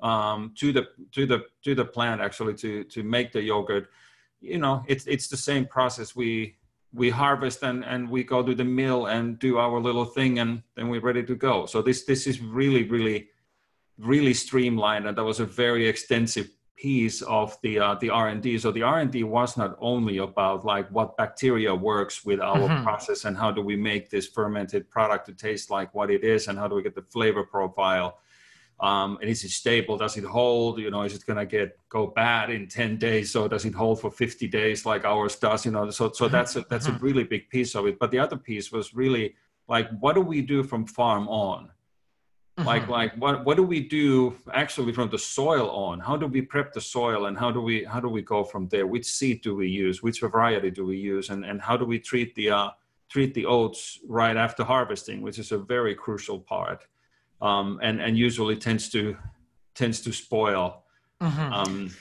um, 0.01 0.53
to 0.55 0.71
the 0.71 0.87
to 1.11 1.25
the 1.25 1.45
to 1.63 1.75
the 1.75 1.85
plant 1.85 2.21
actually 2.21 2.53
to 2.55 2.85
to 2.85 3.03
make 3.03 3.33
the 3.33 3.41
yogurt, 3.41 3.89
you 4.39 4.57
know, 4.57 4.83
it's 4.87 5.05
it's 5.05 5.27
the 5.27 5.37
same 5.37 5.65
process. 5.65 6.15
We 6.15 6.55
we 6.93 7.09
harvest 7.09 7.61
and, 7.63 7.83
and 7.83 8.09
we 8.09 8.23
go 8.23 8.41
to 8.41 8.55
the 8.55 8.63
mill 8.63 9.07
and 9.07 9.37
do 9.37 9.57
our 9.57 9.81
little 9.81 10.05
thing 10.05 10.39
and 10.39 10.63
then 10.75 10.87
we're 10.87 11.01
ready 11.01 11.23
to 11.23 11.35
go. 11.35 11.65
So 11.65 11.81
this 11.81 12.05
this 12.05 12.25
is 12.25 12.39
really 12.39 12.83
really 12.83 13.27
really 13.97 14.33
streamlined 14.33 15.07
and 15.07 15.17
that 15.17 15.23
was 15.23 15.39
a 15.39 15.45
very 15.45 15.87
extensive 15.87 16.49
piece 16.75 17.21
of 17.21 17.57
the 17.61 17.79
uh, 17.79 17.95
the 17.95 18.09
r&d 18.09 18.57
so 18.57 18.69
the 18.71 18.81
r&d 18.81 19.23
was 19.23 19.55
not 19.55 19.77
only 19.79 20.17
about 20.17 20.65
like 20.65 20.89
what 20.89 21.15
bacteria 21.15 21.73
works 21.73 22.25
with 22.25 22.41
our 22.41 22.57
mm-hmm. 22.57 22.83
process 22.83 23.23
and 23.23 23.37
how 23.37 23.49
do 23.49 23.61
we 23.61 23.77
make 23.77 24.09
this 24.09 24.27
fermented 24.27 24.89
product 24.89 25.25
to 25.25 25.33
taste 25.33 25.69
like 25.69 25.93
what 25.93 26.11
it 26.11 26.23
is 26.23 26.47
and 26.47 26.59
how 26.59 26.67
do 26.67 26.75
we 26.75 26.83
get 26.83 26.93
the 26.93 27.01
flavor 27.01 27.43
profile 27.43 28.17
um, 28.79 29.17
and 29.21 29.29
is 29.29 29.43
it 29.43 29.51
stable? 29.51 29.97
Does 29.97 30.17
it 30.17 30.25
hold? 30.25 30.79
You 30.79 30.91
know 30.91 31.03
is 31.03 31.15
it 31.15 31.25
going 31.25 31.37
to 31.39 31.45
get 31.45 31.77
go 31.89 32.07
bad 32.07 32.49
in 32.49 32.67
10 32.67 32.97
days? 32.97 33.31
So 33.31 33.47
does 33.47 33.65
it 33.65 33.73
hold 33.73 34.01
for 34.01 34.11
50 34.11 34.47
days 34.47 34.85
like 34.85 35.05
ours 35.05 35.37
does? 35.37 35.65
You 35.65 35.71
know 35.71 35.89
so 35.91 36.11
so 36.11 36.27
that's 36.27 36.55
a, 36.55 36.65
that's 36.69 36.87
a 36.87 36.91
mm-hmm. 36.91 37.05
really 37.05 37.23
big 37.23 37.49
piece 37.49 37.75
of 37.75 37.87
it. 37.87 37.97
But 37.99 38.11
the 38.11 38.19
other 38.19 38.37
piece 38.37 38.71
was 38.71 38.93
really 38.93 39.35
like 39.67 39.89
what 39.99 40.15
do 40.15 40.21
we 40.21 40.41
do 40.41 40.61
from 40.63 40.85
farm 40.85 41.27
on 41.29 41.69
Mm-hmm. 42.57 42.67
Like 42.67 42.87
like 42.87 43.13
what 43.15 43.43
what 43.43 43.57
do 43.57 43.63
we 43.63 43.81
do 43.81 44.33
actually 44.53 44.93
from 44.93 45.09
the 45.09 45.17
soil 45.17 45.69
on? 45.71 45.99
How 45.99 46.15
do 46.15 46.25
we 46.25 46.41
prep 46.41 46.71
the 46.71 46.79
soil 46.79 47.25
and 47.25 47.37
how 47.37 47.51
do 47.51 47.59
we 47.59 47.83
how 47.83 47.99
do 47.99 48.07
we 48.07 48.21
go 48.21 48.45
from 48.45 48.69
there? 48.69 48.87
Which 48.87 49.05
seed 49.05 49.41
do 49.41 49.55
we 49.55 49.67
use? 49.67 50.01
Which 50.01 50.21
variety 50.21 50.71
do 50.71 50.85
we 50.85 50.97
use? 50.97 51.31
And 51.31 51.43
and 51.43 51.61
how 51.61 51.75
do 51.75 51.83
we 51.83 51.99
treat 51.99 52.33
the 52.35 52.51
uh, 52.51 52.69
treat 53.09 53.33
the 53.33 53.45
oats 53.45 53.99
right 54.07 54.37
after 54.37 54.63
harvesting, 54.63 55.21
which 55.21 55.37
is 55.37 55.51
a 55.51 55.57
very 55.57 55.95
crucial 55.95 56.39
part, 56.39 56.87
um, 57.41 57.79
and 57.83 58.01
and 58.01 58.17
usually 58.17 58.55
tends 58.55 58.89
to 58.91 59.17
tends 59.73 59.99
to 60.01 60.13
spoil 60.13 60.83
mm-hmm. 61.21 61.53
um, 61.53 61.91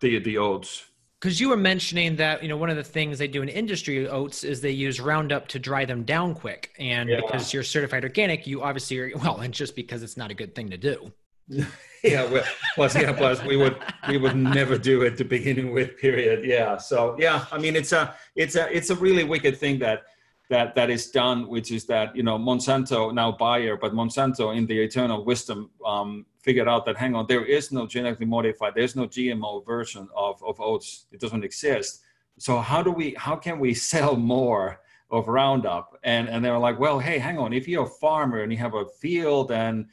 the 0.00 0.18
the 0.18 0.38
oats 0.38 0.86
because 1.24 1.40
you 1.40 1.48
were 1.48 1.56
mentioning 1.56 2.16
that 2.16 2.42
you 2.42 2.50
know 2.50 2.56
one 2.58 2.68
of 2.68 2.76
the 2.76 2.84
things 2.84 3.18
they 3.18 3.26
do 3.26 3.40
in 3.40 3.48
industry 3.48 4.06
oats 4.06 4.44
is 4.44 4.60
they 4.60 4.70
use 4.70 5.00
roundup 5.00 5.48
to 5.48 5.58
dry 5.58 5.86
them 5.86 6.02
down 6.02 6.34
quick. 6.34 6.74
And 6.78 7.08
yeah. 7.08 7.20
because 7.22 7.54
you're 7.54 7.62
certified 7.62 8.04
organic 8.04 8.46
you 8.46 8.62
obviously 8.62 8.98
are 8.98 9.10
well 9.16 9.40
and 9.40 9.54
just 9.54 9.74
because 9.74 10.02
it's 10.02 10.18
not 10.18 10.30
a 10.30 10.34
good 10.34 10.54
thing 10.54 10.68
to 10.70 10.76
do. 10.76 11.12
Yeah 12.04 12.30
well 12.30 12.44
plus 12.74 12.94
yeah 12.94 13.14
plus 13.14 13.42
we 13.42 13.56
would 13.56 13.78
we 14.06 14.18
would 14.18 14.36
never 14.36 14.76
do 14.76 15.00
it 15.00 15.16
to 15.16 15.24
beginning 15.24 15.72
with 15.72 15.96
period. 15.96 16.44
Yeah 16.44 16.76
so 16.76 17.16
yeah 17.18 17.46
i 17.50 17.56
mean 17.56 17.74
it's 17.76 17.92
a 17.92 18.14
it's 18.36 18.56
a 18.56 18.70
it's 18.76 18.90
a 18.90 18.94
really 18.94 19.24
wicked 19.24 19.56
thing 19.56 19.78
that 19.78 20.02
that 20.50 20.74
that 20.74 20.90
is 20.90 21.10
done 21.10 21.48
which 21.48 21.70
is 21.72 21.86
that 21.86 22.14
you 22.14 22.22
know 22.22 22.38
monsanto 22.38 23.12
now 23.14 23.32
Bayer 23.32 23.76
but 23.76 23.92
monsanto 23.92 24.54
in 24.56 24.66
the 24.66 24.78
eternal 24.78 25.24
wisdom 25.24 25.70
um, 25.86 26.26
figured 26.44 26.68
out 26.68 26.84
that 26.84 26.96
hang 26.96 27.14
on, 27.14 27.26
there 27.26 27.44
is 27.44 27.72
no 27.72 27.86
genetically 27.86 28.26
modified, 28.26 28.74
there's 28.74 28.94
no 28.94 29.06
GMO 29.06 29.64
version 29.64 30.06
of, 30.14 30.42
of 30.44 30.60
oats. 30.60 31.06
It 31.10 31.18
doesn't 31.18 31.42
exist. 31.42 32.02
So 32.38 32.58
how 32.58 32.82
do 32.82 32.90
we 32.90 33.14
how 33.16 33.36
can 33.36 33.58
we 33.58 33.72
sell 33.72 34.14
more 34.16 34.80
of 35.10 35.28
Roundup. 35.28 35.96
And, 36.02 36.28
and 36.28 36.44
they 36.44 36.50
were 36.50 36.58
like, 36.58 36.78
well, 36.78 36.98
hey, 36.98 37.18
hang 37.18 37.38
on. 37.38 37.52
If 37.52 37.68
you're 37.68 37.84
a 37.84 37.98
farmer 38.00 38.40
and 38.40 38.50
you 38.50 38.58
have 38.58 38.74
a 38.74 38.86
field 39.00 39.52
and 39.52 39.86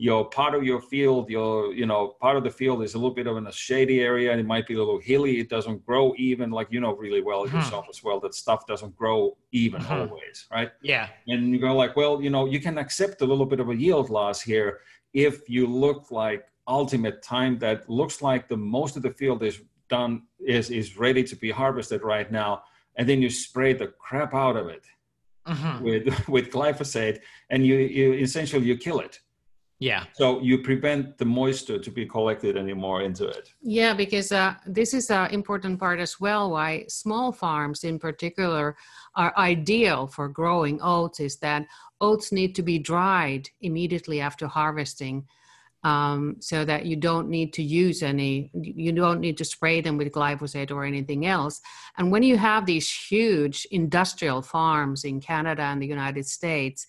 your 0.00 0.24
part 0.30 0.54
of 0.54 0.64
your 0.64 0.80
field, 0.80 1.28
your, 1.28 1.74
you 1.74 1.84
know, 1.84 2.16
part 2.22 2.34
of 2.38 2.42
the 2.42 2.48
field 2.48 2.82
is 2.82 2.94
a 2.94 2.96
little 2.96 3.14
bit 3.14 3.26
of 3.26 3.36
in 3.36 3.46
a 3.48 3.52
shady 3.52 4.00
area 4.00 4.30
and 4.30 4.40
it 4.40 4.46
might 4.46 4.66
be 4.66 4.72
a 4.72 4.78
little 4.78 4.98
hilly. 4.98 5.38
It 5.38 5.50
doesn't 5.50 5.84
grow 5.84 6.14
even 6.16 6.50
like, 6.50 6.68
you 6.70 6.80
know, 6.80 6.94
really 6.96 7.20
well 7.20 7.44
mm-hmm. 7.44 7.58
yourself 7.58 7.84
as 7.90 8.02
well, 8.02 8.18
that 8.20 8.34
stuff 8.34 8.66
doesn't 8.66 8.96
grow 8.96 9.36
even 9.52 9.82
mm-hmm. 9.82 9.92
always. 9.92 10.46
Right. 10.50 10.70
Yeah. 10.80 11.10
And 11.28 11.52
you 11.52 11.60
go 11.60 11.76
like, 11.76 11.96
well, 11.96 12.22
you 12.22 12.30
know, 12.30 12.46
you 12.46 12.60
can 12.60 12.78
accept 12.78 13.20
a 13.20 13.26
little 13.26 13.44
bit 13.44 13.60
of 13.60 13.68
a 13.68 13.76
yield 13.76 14.08
loss 14.08 14.40
here 14.40 14.80
if 15.12 15.50
you 15.50 15.66
look 15.66 16.10
like 16.10 16.46
ultimate 16.66 17.22
time 17.22 17.58
that 17.58 17.86
looks 17.90 18.22
like 18.22 18.48
the 18.48 18.56
most 18.56 18.96
of 18.96 19.02
the 19.02 19.10
field 19.10 19.42
is 19.42 19.60
done 19.90 20.22
is 20.46 20.70
is 20.70 20.96
ready 20.96 21.22
to 21.24 21.36
be 21.36 21.50
harvested 21.50 22.02
right 22.02 22.32
now 22.32 22.62
and 22.96 23.06
then 23.06 23.20
you 23.20 23.28
spray 23.28 23.72
the 23.74 23.88
crap 23.98 24.32
out 24.34 24.56
of 24.56 24.68
it 24.68 24.84
mm-hmm. 25.46 25.84
with 25.84 26.28
with 26.28 26.50
glyphosate 26.50 27.18
and 27.50 27.66
you 27.66 27.76
you 27.76 28.12
essentially 28.12 28.64
you 28.64 28.78
kill 28.78 29.00
it 29.00 29.20
yeah 29.80 30.04
so 30.12 30.40
you 30.40 30.58
prevent 30.58 31.18
the 31.18 31.24
moisture 31.24 31.78
to 31.78 31.90
be 31.90 32.06
collected 32.06 32.56
anymore 32.56 33.02
into 33.02 33.26
it 33.26 33.52
yeah 33.62 33.92
because 33.92 34.30
uh, 34.30 34.54
this 34.66 34.94
is 34.94 35.10
an 35.10 35.30
important 35.30 35.80
part 35.80 35.98
as 35.98 36.20
well 36.20 36.50
why 36.52 36.84
small 36.86 37.32
farms 37.32 37.82
in 37.82 37.98
particular 37.98 38.76
are 39.16 39.32
ideal 39.36 40.06
for 40.06 40.28
growing 40.28 40.78
oats 40.82 41.18
is 41.18 41.36
that 41.38 41.66
oats 42.00 42.30
need 42.30 42.54
to 42.54 42.62
be 42.62 42.78
dried 42.78 43.48
immediately 43.60 44.20
after 44.20 44.46
harvesting 44.46 45.26
um, 45.82 46.36
so 46.40 46.64
that 46.64 46.84
you 46.84 46.96
don't 46.96 47.28
need 47.28 47.52
to 47.54 47.62
use 47.62 48.02
any, 48.02 48.50
you 48.52 48.92
don't 48.92 49.20
need 49.20 49.38
to 49.38 49.44
spray 49.44 49.80
them 49.80 49.96
with 49.96 50.12
glyphosate 50.12 50.70
or 50.70 50.84
anything 50.84 51.26
else. 51.26 51.60
And 51.96 52.12
when 52.12 52.22
you 52.22 52.36
have 52.36 52.66
these 52.66 52.90
huge 52.90 53.66
industrial 53.70 54.42
farms 54.42 55.04
in 55.04 55.20
Canada 55.20 55.62
and 55.62 55.80
the 55.80 55.86
United 55.86 56.26
States, 56.26 56.86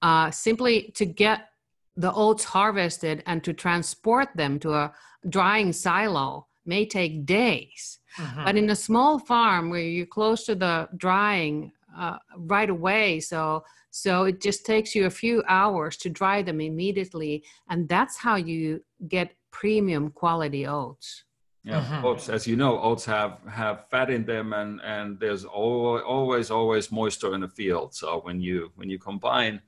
uh, 0.00 0.30
simply 0.30 0.92
to 0.94 1.04
get 1.04 1.48
the 1.96 2.12
oats 2.12 2.44
harvested 2.44 3.22
and 3.26 3.42
to 3.44 3.52
transport 3.52 4.28
them 4.34 4.58
to 4.60 4.72
a 4.72 4.92
drying 5.28 5.72
silo 5.72 6.46
may 6.66 6.86
take 6.86 7.26
days. 7.26 7.98
Mm-hmm. 8.18 8.44
But 8.44 8.56
in 8.56 8.70
a 8.70 8.76
small 8.76 9.18
farm 9.18 9.70
where 9.70 9.80
you're 9.80 10.06
close 10.06 10.44
to 10.46 10.54
the 10.54 10.88
drying 10.96 11.72
uh, 11.96 12.18
right 12.36 12.70
away, 12.70 13.20
so 13.20 13.64
so 13.90 14.24
it 14.24 14.40
just 14.40 14.66
takes 14.66 14.92
you 14.94 15.06
a 15.06 15.10
few 15.10 15.44
hours 15.46 15.96
to 15.98 16.10
dry 16.10 16.42
them 16.42 16.60
immediately. 16.60 17.44
And 17.70 17.88
that's 17.88 18.16
how 18.16 18.34
you 18.34 18.82
get 19.06 19.36
premium 19.52 20.10
quality 20.10 20.66
oats. 20.66 21.22
Yeah, 21.62 21.80
mm-hmm. 21.80 22.04
oats, 22.04 22.28
as 22.28 22.46
you 22.46 22.56
know, 22.56 22.80
oats 22.80 23.04
have 23.06 23.38
have 23.48 23.88
fat 23.90 24.10
in 24.10 24.24
them, 24.26 24.52
and 24.52 24.80
and 24.82 25.18
there's 25.18 25.44
always 25.44 26.50
always 26.50 26.92
moisture 26.92 27.34
in 27.34 27.40
the 27.40 27.48
field. 27.48 27.94
So 27.94 28.20
when 28.20 28.40
you 28.40 28.70
when 28.74 28.90
you 28.90 28.98
combine 28.98 29.62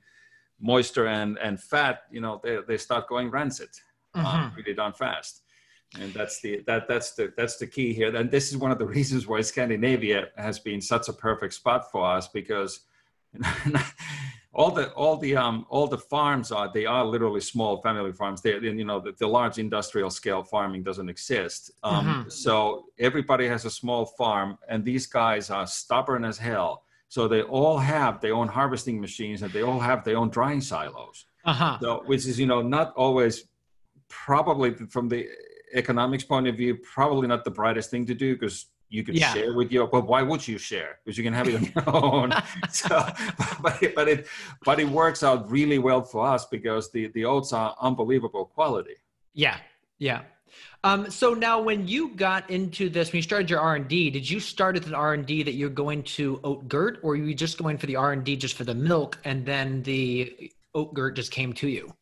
moisture 0.59 1.07
and 1.07 1.37
and 1.39 1.61
fat, 1.61 2.03
you 2.11 2.21
know 2.21 2.39
they 2.43 2.59
they 2.67 2.77
start 2.77 3.07
going 3.07 3.29
rancid 3.29 3.69
uh, 4.15 4.23
mm-hmm. 4.23 4.53
pretty 4.53 4.73
darn 4.73 4.93
fast. 4.93 5.43
And 5.99 6.13
that's 6.13 6.41
the 6.41 6.63
that 6.67 6.87
that's 6.87 7.13
the 7.13 7.33
that's 7.37 7.57
the 7.57 7.67
key 7.67 7.93
here. 7.93 8.13
And 8.13 8.29
this 8.29 8.49
is 8.51 8.57
one 8.57 8.71
of 8.71 8.79
the 8.79 8.85
reasons 8.97 9.27
why 9.27 9.41
Scandinavia 9.41 10.27
has 10.37 10.59
been 10.59 10.81
such 10.81 11.07
a 11.07 11.13
perfect 11.13 11.53
spot 11.53 11.91
for 11.91 12.05
us 12.05 12.27
because 12.27 12.81
all 14.53 14.71
the 14.71 14.91
all 14.93 15.17
the 15.17 15.35
um 15.35 15.65
all 15.69 15.87
the 15.87 15.97
farms 15.97 16.51
are 16.51 16.71
they 16.73 16.85
are 16.85 17.05
literally 17.05 17.39
small 17.39 17.81
family 17.81 18.11
farms 18.11 18.41
they 18.41 18.57
you 18.57 18.85
know 18.85 18.99
the, 18.99 19.11
the 19.19 19.27
large 19.27 19.59
industrial 19.59 20.09
scale 20.09 20.43
farming 20.43 20.81
doesn't 20.81 21.09
exist 21.09 21.71
um, 21.83 22.05
mm-hmm. 22.05 22.29
so 22.29 22.85
everybody 22.97 23.47
has 23.47 23.65
a 23.65 23.69
small 23.69 24.05
farm 24.05 24.57
and 24.69 24.83
these 24.83 25.05
guys 25.05 25.51
are 25.51 25.67
stubborn 25.67 26.25
as 26.25 26.37
hell 26.37 26.83
so 27.09 27.27
they 27.27 27.41
all 27.41 27.77
have 27.77 28.19
their 28.21 28.33
own 28.33 28.47
harvesting 28.47 28.99
machines 28.99 29.41
and 29.41 29.51
they 29.53 29.61
all 29.61 29.79
have 29.79 30.03
their 30.03 30.17
own 30.17 30.29
drying 30.29 30.61
silos. 30.61 31.25
Uh-huh. 31.45 31.77
so 31.81 32.03
which 32.07 32.25
is 32.25 32.37
you 32.37 32.45
know 32.45 32.61
not 32.61 32.93
always 32.95 33.45
probably 34.09 34.73
from 34.73 35.07
the 35.07 35.27
economics 35.73 36.23
point 36.23 36.45
of 36.45 36.55
view 36.57 36.75
probably 36.75 37.25
not 37.25 37.45
the 37.45 37.51
brightest 37.51 37.89
thing 37.89 38.05
to 38.05 38.13
do 38.13 38.33
because 38.33 38.65
you 38.89 39.03
could 39.03 39.15
yeah. 39.15 39.33
share 39.33 39.53
with 39.53 39.71
your 39.71 39.87
but 39.87 40.07
why 40.07 40.21
would 40.21 40.45
you 40.47 40.57
share? 40.57 40.99
Because 41.03 41.17
you 41.17 41.23
can 41.23 41.33
have 41.33 41.47
it 41.47 41.55
on 41.55 41.63
your 41.75 41.95
own. 42.05 42.33
So 42.69 42.89
but 43.61 43.81
it, 43.81 43.95
but 43.95 44.07
it 44.07 44.27
but 44.65 44.79
it 44.79 44.87
works 44.87 45.23
out 45.23 45.49
really 45.49 45.77
well 45.77 46.01
for 46.01 46.25
us 46.27 46.45
because 46.45 46.91
the 46.91 47.07
the 47.09 47.25
oats 47.25 47.53
are 47.53 47.75
unbelievable 47.81 48.45
quality. 48.45 48.95
Yeah 49.33 49.57
yeah 49.99 50.21
um, 50.83 51.09
so 51.09 51.33
now 51.33 51.59
when 51.61 51.87
you 51.87 52.15
got 52.15 52.49
into 52.49 52.89
this 52.89 53.11
when 53.11 53.17
you 53.17 53.21
started 53.21 53.49
your 53.49 53.59
r&d 53.59 54.09
did 54.09 54.29
you 54.29 54.39
start 54.39 54.75
with 54.75 54.87
an 54.87 54.93
r&d 54.95 55.43
that 55.43 55.53
you're 55.53 55.69
going 55.69 56.03
to 56.03 56.37
Oatgurt 56.37 56.97
or 57.03 57.09
were 57.09 57.15
you 57.15 57.33
just 57.33 57.57
going 57.57 57.77
for 57.77 57.85
the 57.85 57.95
r&d 57.95 58.35
just 58.37 58.55
for 58.55 58.63
the 58.63 58.75
milk 58.75 59.17
and 59.23 59.45
then 59.45 59.83
the 59.83 60.51
Oatgurt 60.75 61.15
just 61.15 61.31
came 61.31 61.53
to 61.53 61.67
you 61.67 61.93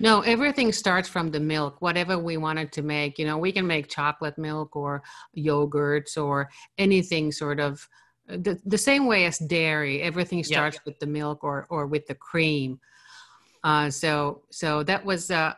no, 0.00 0.22
everything 0.22 0.72
starts 0.72 1.08
from 1.08 1.30
the 1.30 1.38
milk, 1.38 1.80
whatever 1.80 2.18
we 2.18 2.36
wanted 2.36 2.72
to 2.72 2.82
make. 2.82 3.18
You 3.18 3.26
know, 3.26 3.38
we 3.38 3.52
can 3.52 3.66
make 3.66 3.88
chocolate 3.88 4.36
milk 4.36 4.74
or 4.74 5.02
yogurts 5.36 6.16
or 6.16 6.50
anything 6.78 7.30
sort 7.30 7.60
of 7.60 7.88
the, 8.26 8.60
the 8.64 8.78
same 8.78 9.06
way 9.06 9.26
as 9.26 9.38
dairy. 9.38 10.02
Everything 10.02 10.42
starts 10.42 10.80
with 10.84 10.98
the 10.98 11.06
milk 11.06 11.44
or, 11.44 11.66
or 11.70 11.86
with 11.86 12.06
the 12.06 12.14
cream. 12.14 12.80
Uh, 13.62 13.88
so 13.88 14.42
so 14.50 14.82
that 14.82 15.04
was 15.04 15.30
uh, 15.30 15.54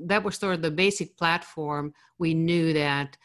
that 0.00 0.24
was 0.24 0.36
sort 0.36 0.54
of 0.54 0.62
the 0.62 0.70
basic 0.70 1.16
platform. 1.16 1.94
We 2.18 2.34
knew 2.34 2.72
that 2.72 3.16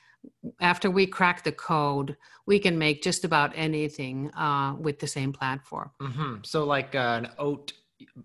after 0.60 0.92
we 0.92 1.08
crack 1.08 1.44
the 1.44 1.52
code, 1.52 2.16
we 2.46 2.60
can 2.60 2.78
make 2.78 3.02
just 3.02 3.24
about 3.24 3.52
anything 3.56 4.32
uh, 4.34 4.76
with 4.80 5.00
the 5.00 5.08
same 5.08 5.34
platform. 5.34 5.92
Mm-hmm. 6.02 6.36
So 6.44 6.64
like 6.64 6.96
an 6.96 7.30
oat 7.38 7.74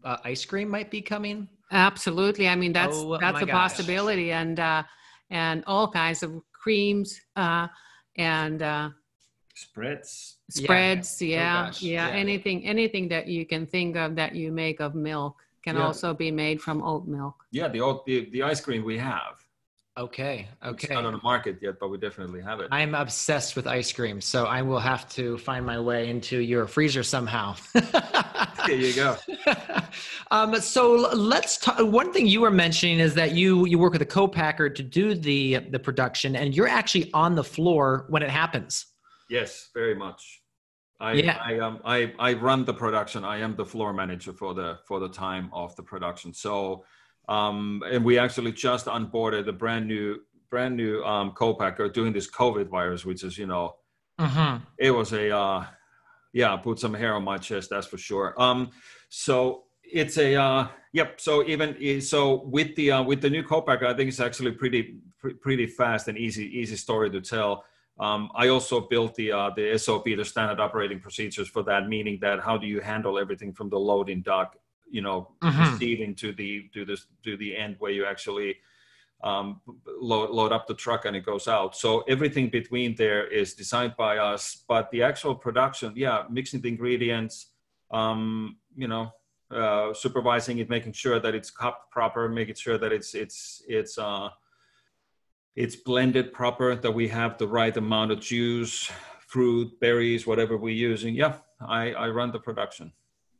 uh, 0.04 0.18
ice 0.24 0.44
cream 0.44 0.68
might 0.68 0.90
be 0.90 1.02
coming. 1.02 1.48
Absolutely. 1.72 2.48
I 2.48 2.56
mean, 2.56 2.72
that's 2.72 2.96
oh, 2.96 3.18
that's 3.18 3.42
a 3.42 3.46
gosh. 3.46 3.54
possibility, 3.54 4.30
and 4.30 4.60
uh, 4.60 4.82
and 5.30 5.64
all 5.66 5.90
kinds 5.90 6.22
of 6.22 6.40
creams 6.52 7.20
uh, 7.34 7.66
and 8.16 8.62
uh, 8.62 8.90
spreads. 9.54 10.36
Spreads, 10.48 11.20
yeah, 11.20 11.70
oh, 11.72 11.78
yeah, 11.80 12.08
yeah, 12.08 12.14
Anything, 12.14 12.64
anything 12.64 13.08
that 13.08 13.26
you 13.26 13.44
can 13.44 13.66
think 13.66 13.96
of 13.96 14.14
that 14.14 14.36
you 14.36 14.52
make 14.52 14.80
of 14.80 14.94
milk 14.94 15.42
can 15.66 15.76
yeah. 15.76 15.82
also 15.82 16.14
be 16.14 16.30
made 16.30 16.60
from 16.60 16.80
oat 16.82 17.08
milk. 17.08 17.44
Yeah, 17.50 17.66
the 17.66 17.80
oat, 17.80 18.06
the, 18.06 18.30
the 18.30 18.44
ice 18.44 18.60
cream 18.60 18.84
we 18.84 18.96
have. 18.98 19.34
Okay. 19.98 20.46
Okay. 20.64 20.86
It's 20.86 20.92
not 20.92 21.04
on 21.04 21.14
the 21.14 21.20
market 21.24 21.58
yet, 21.60 21.80
but 21.80 21.88
we 21.88 21.98
definitely 21.98 22.40
have 22.42 22.60
it. 22.60 22.68
I'm 22.70 22.94
obsessed 22.94 23.56
with 23.56 23.66
ice 23.66 23.90
cream, 23.92 24.20
so 24.20 24.44
I 24.44 24.62
will 24.62 24.78
have 24.78 25.08
to 25.10 25.38
find 25.38 25.66
my 25.66 25.80
way 25.80 26.08
into 26.08 26.38
your 26.38 26.68
freezer 26.68 27.02
somehow. 27.02 27.56
there 27.72 28.76
you 28.76 28.94
go. 28.94 29.16
um, 30.30 30.54
so 30.60 30.92
let's 30.92 31.56
talk. 31.56 31.78
One 31.80 32.12
thing 32.12 32.26
you 32.26 32.42
were 32.42 32.50
mentioning 32.50 33.00
is 33.00 33.14
that 33.14 33.32
you 33.32 33.66
you 33.66 33.78
work 33.78 33.94
with 33.94 34.02
a 34.02 34.12
co-packer 34.18 34.68
to 34.68 34.82
do 34.82 35.14
the 35.14 35.60
the 35.70 35.78
production, 35.78 36.36
and 36.36 36.54
you're 36.54 36.68
actually 36.68 37.10
on 37.12 37.34
the 37.34 37.44
floor 37.44 38.04
when 38.10 38.22
it 38.22 38.30
happens. 38.30 38.86
Yes, 39.30 39.70
very 39.74 39.94
much. 39.94 40.42
I, 40.98 41.12
yeah. 41.12 41.38
I 41.44 41.58
um 41.58 41.80
I 41.84 42.12
I 42.18 42.32
run 42.34 42.64
the 42.64 42.74
production. 42.74 43.24
I 43.24 43.38
am 43.38 43.54
the 43.56 43.66
floor 43.66 43.92
manager 43.92 44.32
for 44.32 44.54
the 44.54 44.78
for 44.86 44.98
the 45.00 45.08
time 45.08 45.50
of 45.52 45.76
the 45.76 45.82
production. 45.82 46.32
So 46.32 46.84
um, 47.28 47.82
and 47.90 48.04
we 48.04 48.18
actually 48.18 48.52
just 48.52 48.86
onboarded 48.86 49.48
a 49.48 49.52
brand 49.52 49.86
new 49.86 50.20
brand 50.48 50.76
new 50.76 51.02
um, 51.02 51.32
co-packer 51.32 51.88
doing 51.88 52.12
this 52.12 52.30
COVID 52.30 52.68
virus, 52.68 53.04
which 53.04 53.24
is 53.24 53.36
you 53.36 53.46
know, 53.46 53.76
mm-hmm. 54.18 54.64
it 54.78 54.90
was 54.90 55.12
a 55.12 55.36
uh, 55.36 55.64
yeah, 56.32 56.56
put 56.56 56.78
some 56.78 56.94
hair 56.94 57.14
on 57.14 57.24
my 57.24 57.38
chest, 57.38 57.70
that's 57.70 57.86
for 57.86 57.98
sure. 57.98 58.40
Um, 58.40 58.70
so 59.08 59.64
it's 59.82 60.18
a 60.18 60.36
uh, 60.36 60.68
yep. 60.92 61.20
So 61.20 61.44
even 61.46 62.00
so 62.00 62.44
with 62.44 62.76
the 62.76 62.92
uh, 62.92 63.02
with 63.02 63.20
the 63.20 63.30
new 63.30 63.42
co-packer, 63.42 63.86
I 63.86 63.94
think 63.94 64.08
it's 64.08 64.20
actually 64.20 64.52
pretty 64.52 64.98
pretty 65.40 65.66
fast 65.66 66.08
and 66.08 66.16
easy 66.16 66.46
easy 66.58 66.76
story 66.76 67.10
to 67.10 67.20
tell. 67.20 67.64
Um, 67.98 68.30
I 68.34 68.48
also 68.48 68.80
built 68.80 69.14
the 69.14 69.32
uh, 69.32 69.50
the 69.56 69.78
SOP, 69.78 70.04
the 70.04 70.24
standard 70.24 70.60
operating 70.60 71.00
procedures 71.00 71.48
for 71.48 71.62
that, 71.64 71.88
meaning 71.88 72.18
that 72.20 72.40
how 72.40 72.56
do 72.56 72.66
you 72.66 72.80
handle 72.80 73.18
everything 73.18 73.52
from 73.52 73.70
the 73.70 73.78
loading 73.78 74.22
dock 74.22 74.56
you 74.88 75.02
know 75.02 75.32
mm-hmm. 75.42 75.62
proceeding 75.62 76.14
to 76.14 76.32
the 76.32 76.68
to 76.72 76.84
this 76.84 77.06
to 77.24 77.36
the 77.36 77.56
end 77.56 77.76
where 77.78 77.90
you 77.90 78.04
actually 78.04 78.56
um, 79.24 79.60
load, 79.86 80.30
load 80.30 80.52
up 80.52 80.66
the 80.66 80.74
truck 80.74 81.06
and 81.06 81.16
it 81.16 81.24
goes 81.24 81.48
out. 81.48 81.74
So 81.74 82.00
everything 82.02 82.50
between 82.50 82.94
there 82.94 83.26
is 83.26 83.54
designed 83.54 83.94
by 83.96 84.18
us, 84.18 84.64
but 84.68 84.90
the 84.90 85.02
actual 85.02 85.34
production, 85.34 85.92
yeah, 85.96 86.24
mixing 86.30 86.60
the 86.60 86.68
ingredients, 86.68 87.46
um, 87.90 88.58
you 88.76 88.88
know, 88.88 89.10
uh, 89.50 89.94
supervising 89.94 90.58
it, 90.58 90.68
making 90.68 90.92
sure 90.92 91.18
that 91.18 91.34
it's 91.34 91.50
cupped 91.50 91.90
proper, 91.90 92.28
making 92.28 92.56
sure 92.56 92.78
that 92.78 92.92
it's 92.92 93.14
it's 93.14 93.62
it's 93.68 93.96
uh, 93.96 94.28
it's 95.56 95.74
blended 95.74 96.32
proper, 96.32 96.76
that 96.76 96.92
we 96.92 97.08
have 97.08 97.38
the 97.38 97.48
right 97.48 97.76
amount 97.76 98.12
of 98.12 98.20
juice, 98.20 98.90
fruit, 99.26 99.80
berries, 99.80 100.26
whatever 100.26 100.56
we're 100.56 100.74
using. 100.74 101.14
Yeah, 101.14 101.36
I, 101.66 101.92
I 101.92 102.08
run 102.08 102.30
the 102.30 102.38
production. 102.38 102.92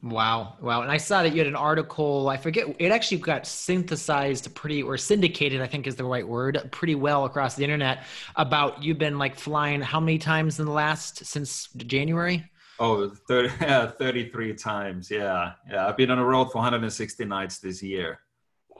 Wow. 0.03 0.57
Wow. 0.61 0.83
And 0.83 0.91
I 0.91 0.99
saw 0.99 1.23
that 1.23 1.33
you 1.33 1.39
had 1.39 1.47
an 1.47 1.57
article, 1.57 2.29
I 2.29 2.37
forget, 2.37 2.67
it 2.79 2.93
actually 2.93 3.19
got 3.19 3.47
synthesized 3.47 4.55
pretty, 4.55 4.83
or 4.83 4.97
syndicated, 4.97 5.61
I 5.61 5.67
think 5.67 5.87
is 5.87 5.97
the 5.97 6.05
right 6.05 6.27
word, 6.27 6.69
pretty 6.71 6.95
well 6.95 7.25
across 7.25 7.55
the 7.55 7.65
internet 7.65 8.05
about 8.37 8.83
you've 8.83 8.99
been 8.99 9.19
like 9.19 9.37
flying 9.37 9.81
how 9.81 10.01
many 10.01 10.19
times 10.19 10.61
in 10.61 10.67
the 10.67 10.73
last, 10.73 11.25
since 11.25 11.69
January? 11.77 12.45
Oh, 12.79 13.09
30, 13.29 13.49
yeah, 13.61 13.87
33 13.99 14.55
times. 14.55 15.11
Yeah. 15.11 15.53
Yeah. 15.71 15.87
I've 15.87 15.97
been 15.97 16.11
on 16.11 16.19
the 16.19 16.25
road 16.25 16.53
for 16.53 16.59
160 16.59 17.25
nights 17.25 17.59
this 17.59 17.83
year. 17.83 18.21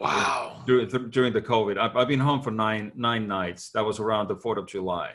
Wow. 0.01 0.63
During, 0.67 0.89
during 1.11 1.33
the 1.33 1.43
COVID. 1.43 1.79
I've, 1.79 1.97
I've 1.97 2.09
been 2.09 2.21
home 2.21 2.43
for 2.43 2.51
nine, 2.51 2.93
nine 2.95 3.27
nights. 3.27 3.71
That 3.71 3.85
was 3.85 3.99
around 3.99 4.29
the 4.29 4.37
4th 4.37 4.59
of 4.59 4.67
July. 4.67 5.13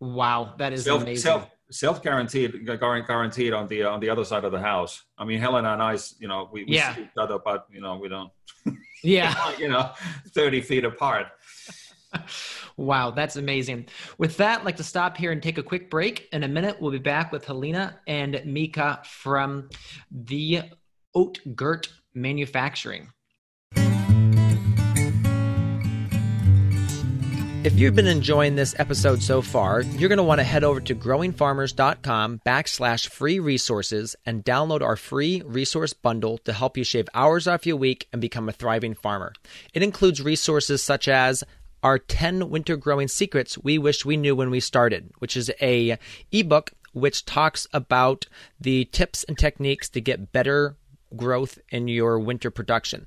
Wow. 0.00 0.54
That 0.58 0.72
is 0.72 0.84
self, 0.84 1.02
amazing. 1.02 1.22
Self, 1.22 1.50
self 1.70 2.02
guaranteed 2.02 2.64
guaranteed 2.64 3.52
on 3.52 3.66
the 3.66 3.82
on 3.82 3.98
the 4.00 4.08
other 4.08 4.24
side 4.24 4.44
of 4.44 4.52
the 4.52 4.60
house 4.60 5.04
i 5.18 5.24
mean 5.24 5.40
helena 5.40 5.72
and 5.72 5.82
i 5.82 5.98
you 6.20 6.28
know 6.28 6.48
we, 6.52 6.64
we 6.64 6.74
yeah. 6.74 6.94
see 6.94 7.02
each 7.02 7.08
other 7.18 7.38
but 7.44 7.66
you 7.72 7.80
know 7.80 7.96
we 7.96 8.08
don't 8.08 8.30
yeah 9.02 9.34
you 9.58 9.68
know 9.68 9.90
30 10.28 10.60
feet 10.60 10.84
apart 10.84 11.26
wow 12.76 13.10
that's 13.10 13.36
amazing 13.36 13.86
with 14.16 14.36
that 14.36 14.60
I'd 14.60 14.64
like 14.64 14.76
to 14.76 14.84
stop 14.84 15.16
here 15.16 15.32
and 15.32 15.42
take 15.42 15.58
a 15.58 15.62
quick 15.62 15.90
break 15.90 16.28
in 16.32 16.44
a 16.44 16.48
minute 16.48 16.80
we'll 16.80 16.92
be 16.92 16.98
back 16.98 17.32
with 17.32 17.44
helena 17.44 17.98
and 18.06 18.40
mika 18.44 19.00
from 19.04 19.68
the 20.10 20.62
oat 21.16 21.40
gurt 21.56 21.88
manufacturing 22.14 23.08
If 27.66 27.80
you've 27.80 27.96
been 27.96 28.06
enjoying 28.06 28.54
this 28.54 28.76
episode 28.78 29.20
so 29.20 29.42
far, 29.42 29.82
you're 29.82 30.08
going 30.08 30.18
to 30.18 30.22
want 30.22 30.38
to 30.38 30.44
head 30.44 30.62
over 30.62 30.80
to 30.82 30.94
growingfarmers.com 30.94 32.42
backslash 32.46 33.08
free 33.08 33.40
resources 33.40 34.14
and 34.24 34.44
download 34.44 34.82
our 34.82 34.94
free 34.94 35.42
resource 35.44 35.92
bundle 35.92 36.38
to 36.44 36.52
help 36.52 36.76
you 36.76 36.84
shave 36.84 37.08
hours 37.12 37.48
off 37.48 37.66
your 37.66 37.74
week 37.74 38.06
and 38.12 38.22
become 38.22 38.48
a 38.48 38.52
thriving 38.52 38.94
farmer. 38.94 39.32
It 39.74 39.82
includes 39.82 40.22
resources 40.22 40.80
such 40.80 41.08
as 41.08 41.42
our 41.82 41.98
10 41.98 42.50
winter 42.50 42.76
growing 42.76 43.08
secrets 43.08 43.58
we 43.58 43.78
wish 43.78 44.04
we 44.04 44.16
knew 44.16 44.36
when 44.36 44.50
we 44.50 44.60
started, 44.60 45.10
which 45.18 45.36
is 45.36 45.50
a 45.60 45.98
ebook 46.30 46.70
which 46.92 47.24
talks 47.24 47.66
about 47.72 48.26
the 48.60 48.84
tips 48.86 49.24
and 49.24 49.36
techniques 49.36 49.88
to 49.88 50.00
get 50.00 50.30
better 50.30 50.76
growth 51.14 51.58
in 51.68 51.88
your 51.88 52.18
winter 52.18 52.50
production. 52.50 53.06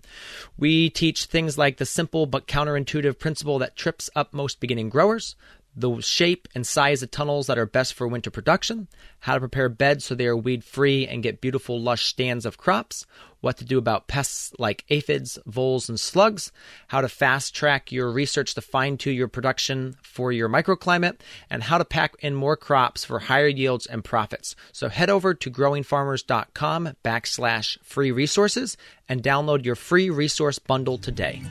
We 0.58 0.90
teach 0.90 1.26
things 1.26 1.58
like 1.58 1.78
the 1.78 1.86
simple 1.86 2.26
but 2.26 2.48
counterintuitive 2.48 3.20
principle 3.20 3.60
that 3.60 3.76
trips 3.76 4.10
up 4.16 4.34
most 4.34 4.60
beginning 4.60 4.90
growers, 4.90 5.36
the 5.76 6.02
shape 6.02 6.48
and 6.56 6.66
size 6.66 7.02
of 7.04 7.12
tunnels 7.12 7.48
that 7.48 7.58
are 7.58 7.66
best 7.66 7.94
for 7.94 8.08
winter 8.08 8.32
production, 8.32 8.88
how 9.20 9.34
to 9.34 9.40
prepare 9.40 9.70
beds 9.70 10.06
so 10.06 10.16
they 10.16 10.26
are 10.26 10.36
weed 10.36 10.64
free 10.64 11.08
and 11.08 11.24
get 11.24 11.42
beautiful 11.42 11.80
lush 11.80 12.06
stands 12.06 12.46
of 12.46 12.58
crops, 12.58 13.06
what 13.42 13.58
to 13.58 13.66
do 13.66 13.78
about 13.78 14.08
pests 14.08 14.52
like 14.60 14.84
aphids, 14.90 15.40
voles, 15.46 15.88
and 15.88 16.00
slugs, 16.00 16.52
how 16.88 17.02
to 17.02 17.08
fast 17.08 17.56
track 17.56 17.92
your 17.92 18.12
research 18.12 18.54
to 18.56 18.62
fine 18.62 18.98
tune 18.98 19.16
your 19.16 19.28
production 19.28 19.96
for 20.02 20.32
your 20.32 20.50
microclimate, 20.50 21.20
and 21.50 21.64
how 21.64 21.78
to 21.78 21.86
pack 21.86 22.14
in 22.20 22.36
more 22.36 22.58
crops 22.58 23.06
for 23.06 23.20
higher 23.20 23.48
yields 23.48 23.86
and 23.86 24.04
profits. 24.04 24.56
So 24.72 24.90
head 24.90 25.10
over 25.10 25.34
to 25.34 25.52
growingfarmers.com 25.52 26.96
backslash 27.04 27.78
free 27.84 28.12
resources 28.12 28.76
and 29.08 29.24
download 29.24 29.66
your 29.66 29.76
free 29.76 30.10
resource 30.10 30.60
bundle 30.60 30.98
today. 30.98 31.42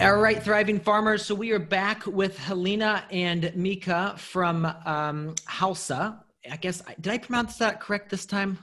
All 0.00 0.16
right, 0.16 0.42
thriving 0.42 0.80
farmers. 0.80 1.26
So 1.26 1.34
we 1.34 1.50
are 1.50 1.58
back 1.58 2.06
with 2.06 2.38
Helena 2.38 3.04
and 3.10 3.52
Mika 3.54 4.14
from 4.16 4.64
um, 4.86 5.34
Halsa. 5.46 6.18
I 6.50 6.56
guess 6.56 6.82
did 7.02 7.12
I 7.12 7.18
pronounce 7.18 7.58
that 7.58 7.80
correct 7.80 8.08
this 8.08 8.24
time? 8.24 8.58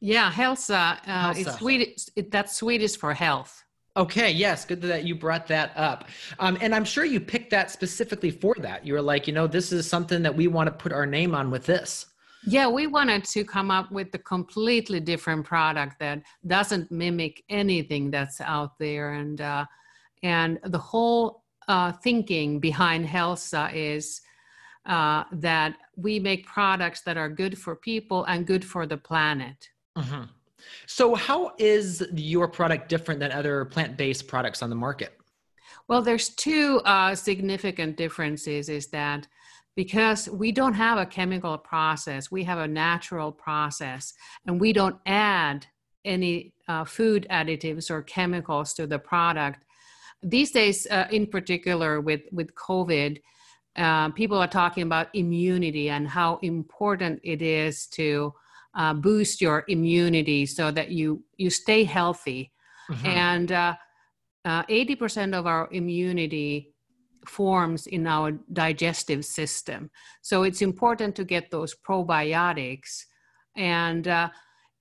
Yeah, 0.00 0.32
Helsa. 0.32 0.98
Uh, 1.06 1.32
it's 1.36 1.58
Swedish. 1.58 2.06
It, 2.16 2.32
that's 2.32 2.56
Swedish 2.56 2.96
for 2.96 3.14
health. 3.14 3.62
Okay, 3.96 4.32
yes, 4.32 4.64
good 4.64 4.82
that 4.82 5.04
you 5.04 5.14
brought 5.14 5.46
that 5.46 5.70
up. 5.76 6.08
Um, 6.40 6.58
and 6.60 6.74
I'm 6.74 6.84
sure 6.84 7.04
you 7.04 7.20
picked 7.20 7.50
that 7.50 7.70
specifically 7.70 8.32
for 8.32 8.56
that. 8.58 8.84
You 8.84 8.94
were 8.94 9.02
like, 9.02 9.28
you 9.28 9.32
know, 9.32 9.46
this 9.46 9.70
is 9.70 9.88
something 9.88 10.22
that 10.24 10.34
we 10.34 10.48
want 10.48 10.66
to 10.66 10.72
put 10.72 10.92
our 10.92 11.06
name 11.06 11.36
on 11.36 11.52
with 11.52 11.66
this. 11.66 12.06
Yeah, 12.44 12.66
we 12.66 12.88
wanted 12.88 13.22
to 13.26 13.44
come 13.44 13.70
up 13.70 13.92
with 13.92 14.12
a 14.14 14.18
completely 14.18 14.98
different 14.98 15.44
product 15.46 16.00
that 16.00 16.22
doesn't 16.48 16.90
mimic 16.90 17.44
anything 17.48 18.10
that's 18.10 18.40
out 18.40 18.76
there. 18.80 19.12
And 19.12 19.40
uh, 19.40 19.66
and 20.22 20.58
the 20.64 20.78
whole 20.78 21.44
uh, 21.68 21.92
thinking 21.92 22.60
behind 22.60 23.06
Hälsa 23.06 23.72
is 23.72 24.20
uh, 24.86 25.24
that 25.32 25.76
we 25.96 26.18
make 26.18 26.46
products 26.46 27.02
that 27.02 27.16
are 27.16 27.28
good 27.28 27.56
for 27.58 27.76
people 27.76 28.24
and 28.24 28.46
good 28.46 28.64
for 28.64 28.86
the 28.86 28.96
planet. 28.96 29.68
Mm-hmm. 29.96 30.24
So, 30.86 31.14
how 31.14 31.52
is 31.58 32.06
your 32.14 32.48
product 32.48 32.88
different 32.88 33.20
than 33.20 33.32
other 33.32 33.64
plant 33.66 33.96
based 33.96 34.26
products 34.26 34.62
on 34.62 34.70
the 34.70 34.76
market? 34.76 35.16
Well, 35.88 36.02
there's 36.02 36.28
two 36.30 36.80
uh, 36.84 37.14
significant 37.14 37.96
differences. 37.96 38.68
Is 38.68 38.88
that 38.88 39.26
because 39.76 40.28
we 40.28 40.52
don't 40.52 40.74
have 40.74 40.98
a 40.98 41.06
chemical 41.06 41.56
process, 41.56 42.30
we 42.30 42.44
have 42.44 42.58
a 42.58 42.68
natural 42.68 43.32
process, 43.32 44.12
and 44.46 44.60
we 44.60 44.72
don't 44.72 44.96
add 45.06 45.66
any 46.04 46.52
uh, 46.68 46.84
food 46.84 47.26
additives 47.30 47.90
or 47.90 48.02
chemicals 48.02 48.74
to 48.74 48.86
the 48.86 48.98
product 48.98 49.64
these 50.22 50.50
days, 50.50 50.86
uh, 50.90 51.06
in 51.10 51.26
particular 51.26 52.00
with 52.00 52.22
with 52.32 52.54
COVID, 52.54 53.20
uh, 53.76 54.10
people 54.10 54.38
are 54.38 54.48
talking 54.48 54.82
about 54.82 55.08
immunity 55.14 55.90
and 55.90 56.08
how 56.08 56.38
important 56.42 57.20
it 57.22 57.42
is 57.42 57.86
to 57.88 58.34
uh, 58.74 58.94
boost 58.94 59.40
your 59.40 59.64
immunity 59.68 60.46
so 60.46 60.70
that 60.70 60.90
you 60.90 61.24
you 61.36 61.50
stay 61.50 61.84
healthy. 61.84 62.52
Mm-hmm. 62.90 63.06
And 63.06 63.52
uh, 63.52 63.74
uh, 64.44 64.62
eighty 64.68 64.96
percent 64.96 65.34
of 65.34 65.46
our 65.46 65.68
immunity 65.72 66.74
forms 67.26 67.86
in 67.86 68.06
our 68.06 68.32
digestive 68.52 69.24
system. 69.24 69.90
So 70.22 70.42
it's 70.42 70.62
important 70.62 71.14
to 71.16 71.24
get 71.24 71.50
those 71.50 71.74
probiotics 71.74 73.04
and 73.56 74.08
uh, 74.08 74.30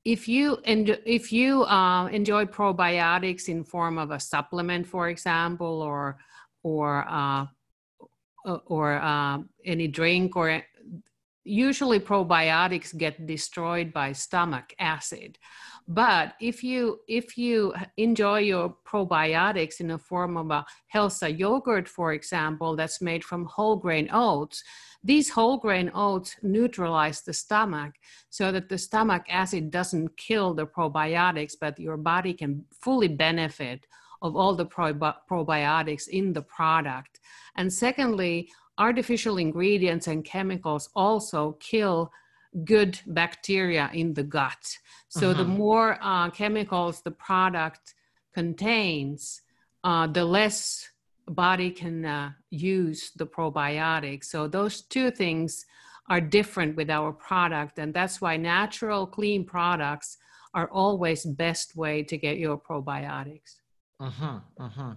if 0.09 0.27
you 0.27 0.57
and 0.65 0.97
if 1.05 1.31
you 1.31 1.63
uh, 1.65 2.07
enjoy 2.07 2.43
probiotics 2.45 3.47
in 3.47 3.63
form 3.63 3.99
of 3.99 4.09
a 4.09 4.19
supplement 4.19 4.87
for 4.87 5.09
example 5.09 5.83
or 5.83 6.17
or 6.63 7.05
uh, 7.07 7.45
or 8.65 8.93
uh, 8.93 9.37
any 9.65 9.87
drink 9.87 10.35
or 10.35 10.63
usually 11.43 11.99
probiotics 11.99 12.97
get 12.97 13.27
destroyed 13.27 13.93
by 13.93 14.11
stomach 14.11 14.73
acid 14.79 15.37
but 15.89 16.35
if 16.39 16.63
you 16.63 16.99
if 17.07 17.37
you 17.37 17.73
enjoy 17.97 18.39
your 18.39 18.75
probiotics 18.87 19.81
in 19.81 19.87
the 19.87 19.97
form 19.97 20.37
of 20.37 20.51
a 20.51 20.65
Hälsa 20.93 21.37
yogurt 21.37 21.89
for 21.89 22.13
example 22.13 22.75
that's 22.75 23.01
made 23.01 23.23
from 23.23 23.45
whole 23.45 23.75
grain 23.75 24.07
oats 24.13 24.63
these 25.03 25.29
whole 25.29 25.57
grain 25.57 25.89
oats 25.93 26.35
neutralize 26.43 27.21
the 27.21 27.33
stomach 27.33 27.93
so 28.29 28.51
that 28.51 28.67
the 28.67 28.77
stomach 28.77 29.25
acid 29.29 29.71
doesn't 29.71 30.17
kill 30.17 30.53
the 30.53 30.67
probiotics, 30.67 31.53
but 31.59 31.79
your 31.79 31.95
body 31.95 32.33
can 32.33 32.65
fully 32.71 33.07
benefit 33.07 33.87
of 34.21 34.35
all 34.35 34.53
the 34.55 34.65
probiotics 34.65 36.09
in 36.09 36.33
the 36.33 36.41
product. 36.41 37.21
And 37.55 37.71
secondly, 37.71 38.49
artificial 38.77 39.37
ingredients 39.37 40.07
and 40.07 40.25
chemicals 40.25 40.89
also 40.95 41.57
kill 41.61 42.11
good 42.63 42.99
bacteria 43.07 43.89
in 43.93 44.13
the 44.13 44.23
gut. 44.23 44.77
So 45.09 45.31
uh-huh. 45.31 45.43
the 45.43 45.47
more 45.47 45.97
uh, 46.01 46.29
chemicals 46.29 47.01
the 47.01 47.11
product 47.11 47.95
contains, 48.33 49.41
uh, 49.83 50.07
the 50.07 50.25
less 50.25 50.87
body 51.27 51.71
can 51.71 52.05
uh, 52.05 52.31
use 52.49 53.11
the 53.15 53.25
probiotics. 53.25 54.25
So 54.25 54.47
those 54.47 54.81
two 54.81 55.11
things 55.11 55.65
are 56.09 56.21
different 56.21 56.75
with 56.75 56.89
our 56.89 57.13
product, 57.13 57.77
and 57.77 57.93
that's 57.93 58.19
why 58.19 58.35
natural, 58.35 59.05
clean 59.05 59.45
products 59.45 60.17
are 60.55 60.69
always 60.71 61.23
best 61.23 61.75
way 61.75 62.01
to 62.03 62.17
get 62.17 62.37
your 62.37 62.57
probiotics. 62.57 63.58
Uh-huh, 64.01 64.39
uh-huh. 64.57 64.93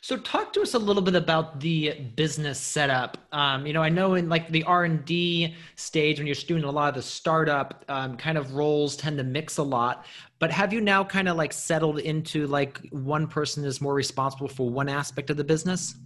So 0.00 0.16
talk 0.18 0.52
to 0.52 0.62
us 0.62 0.74
a 0.74 0.78
little 0.78 1.02
bit 1.02 1.16
about 1.16 1.58
the 1.58 2.00
business 2.14 2.60
setup. 2.60 3.18
Um, 3.32 3.66
you 3.66 3.72
know, 3.72 3.82
I 3.82 3.88
know 3.88 4.14
in 4.14 4.28
like 4.28 4.48
the 4.50 4.62
R&D 4.62 5.56
stage 5.74 6.18
when 6.18 6.28
you're 6.28 6.36
doing 6.36 6.62
a 6.62 6.70
lot 6.70 6.90
of 6.90 6.94
the 6.94 7.02
startup 7.02 7.84
um, 7.88 8.16
kind 8.16 8.38
of 8.38 8.54
roles 8.54 8.94
tend 8.96 9.18
to 9.18 9.24
mix 9.24 9.56
a 9.56 9.64
lot, 9.64 10.06
but 10.38 10.52
have 10.52 10.72
you 10.72 10.80
now 10.80 11.02
kind 11.02 11.28
of 11.28 11.36
like 11.36 11.52
settled 11.52 11.98
into 11.98 12.46
like 12.46 12.78
one 12.90 13.26
person 13.26 13.64
is 13.64 13.80
more 13.80 13.94
responsible 13.94 14.46
for 14.46 14.70
one 14.70 14.88
aspect 14.88 15.28
of 15.30 15.36
the 15.36 15.44
business? 15.44 15.96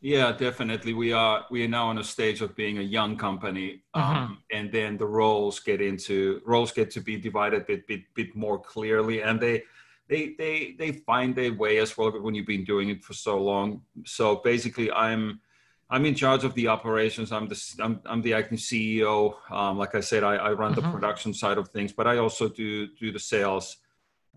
Yeah, 0.00 0.32
definitely. 0.32 0.94
We 0.94 1.12
are 1.12 1.46
we 1.50 1.64
are 1.64 1.68
now 1.68 1.86
on 1.86 1.98
a 1.98 2.04
stage 2.04 2.42
of 2.42 2.54
being 2.56 2.76
a 2.76 2.82
young 2.82 3.16
company, 3.16 3.82
uh-huh. 3.94 4.18
um, 4.18 4.38
and 4.52 4.70
then 4.70 4.98
the 4.98 5.06
roles 5.06 5.60
get 5.60 5.80
into 5.80 6.42
roles 6.44 6.72
get 6.72 6.90
to 6.90 7.00
be 7.00 7.16
divided 7.16 7.62
a 7.62 7.64
bit, 7.64 7.86
bit 7.86 8.02
bit 8.14 8.36
more 8.36 8.58
clearly, 8.58 9.22
and 9.22 9.40
they 9.40 9.62
they 10.08 10.34
they 10.36 10.74
they 10.78 10.92
find 10.92 11.34
their 11.34 11.52
way 11.52 11.78
as 11.78 11.96
well 11.96 12.10
when 12.10 12.34
you've 12.34 12.46
been 12.46 12.64
doing 12.64 12.90
it 12.90 13.02
for 13.02 13.14
so 13.14 13.42
long. 13.42 13.82
So 14.04 14.36
basically, 14.36 14.90
I'm 14.92 15.40
I'm 15.90 16.04
in 16.04 16.14
charge 16.14 16.44
of 16.44 16.54
the 16.54 16.68
operations. 16.68 17.32
I'm 17.32 17.48
the 17.48 17.74
I'm, 17.80 18.00
I'm 18.06 18.22
the 18.22 18.34
acting 18.34 18.58
CEO. 18.58 19.34
Um, 19.50 19.78
like 19.78 19.94
I 19.94 20.00
said, 20.00 20.24
I, 20.24 20.36
I 20.36 20.52
run 20.52 20.74
the 20.74 20.82
uh-huh. 20.82 20.92
production 20.92 21.32
side 21.32 21.58
of 21.58 21.68
things, 21.68 21.92
but 21.92 22.06
I 22.06 22.18
also 22.18 22.48
do 22.48 22.88
do 22.88 23.12
the 23.12 23.18
sales 23.18 23.78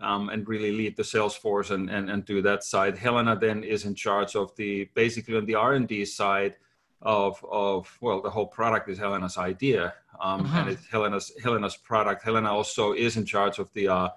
um, 0.00 0.28
and 0.30 0.48
really 0.48 0.72
lead 0.72 0.96
the 0.96 1.04
sales 1.04 1.36
force 1.36 1.70
and, 1.70 1.90
and 1.90 2.10
and 2.10 2.24
do 2.24 2.40
that 2.42 2.64
side. 2.64 2.96
Helena 2.96 3.36
then 3.36 3.62
is 3.62 3.84
in 3.84 3.94
charge 3.94 4.36
of 4.36 4.54
the 4.56 4.88
basically 4.94 5.36
on 5.36 5.46
the 5.46 5.54
R 5.54 5.74
and 5.74 5.88
D 5.88 6.04
side. 6.04 6.56
of 7.00 7.44
of 7.48 7.96
well 8.00 8.20
the 8.20 8.30
whole 8.30 8.46
product 8.46 8.88
is 8.88 8.98
helena's 8.98 9.38
idea 9.38 9.94
um, 10.20 10.40
uh-huh. 10.40 10.58
and 10.58 10.68
it's 10.70 10.84
helena's 10.90 11.30
helena's 11.44 11.76
product 11.76 12.24
helena 12.24 12.50
also 12.50 12.92
is 12.92 13.16
in 13.16 13.24
charge 13.24 13.60
of 13.60 13.72
the 13.72 13.86
uh, 13.86 14.08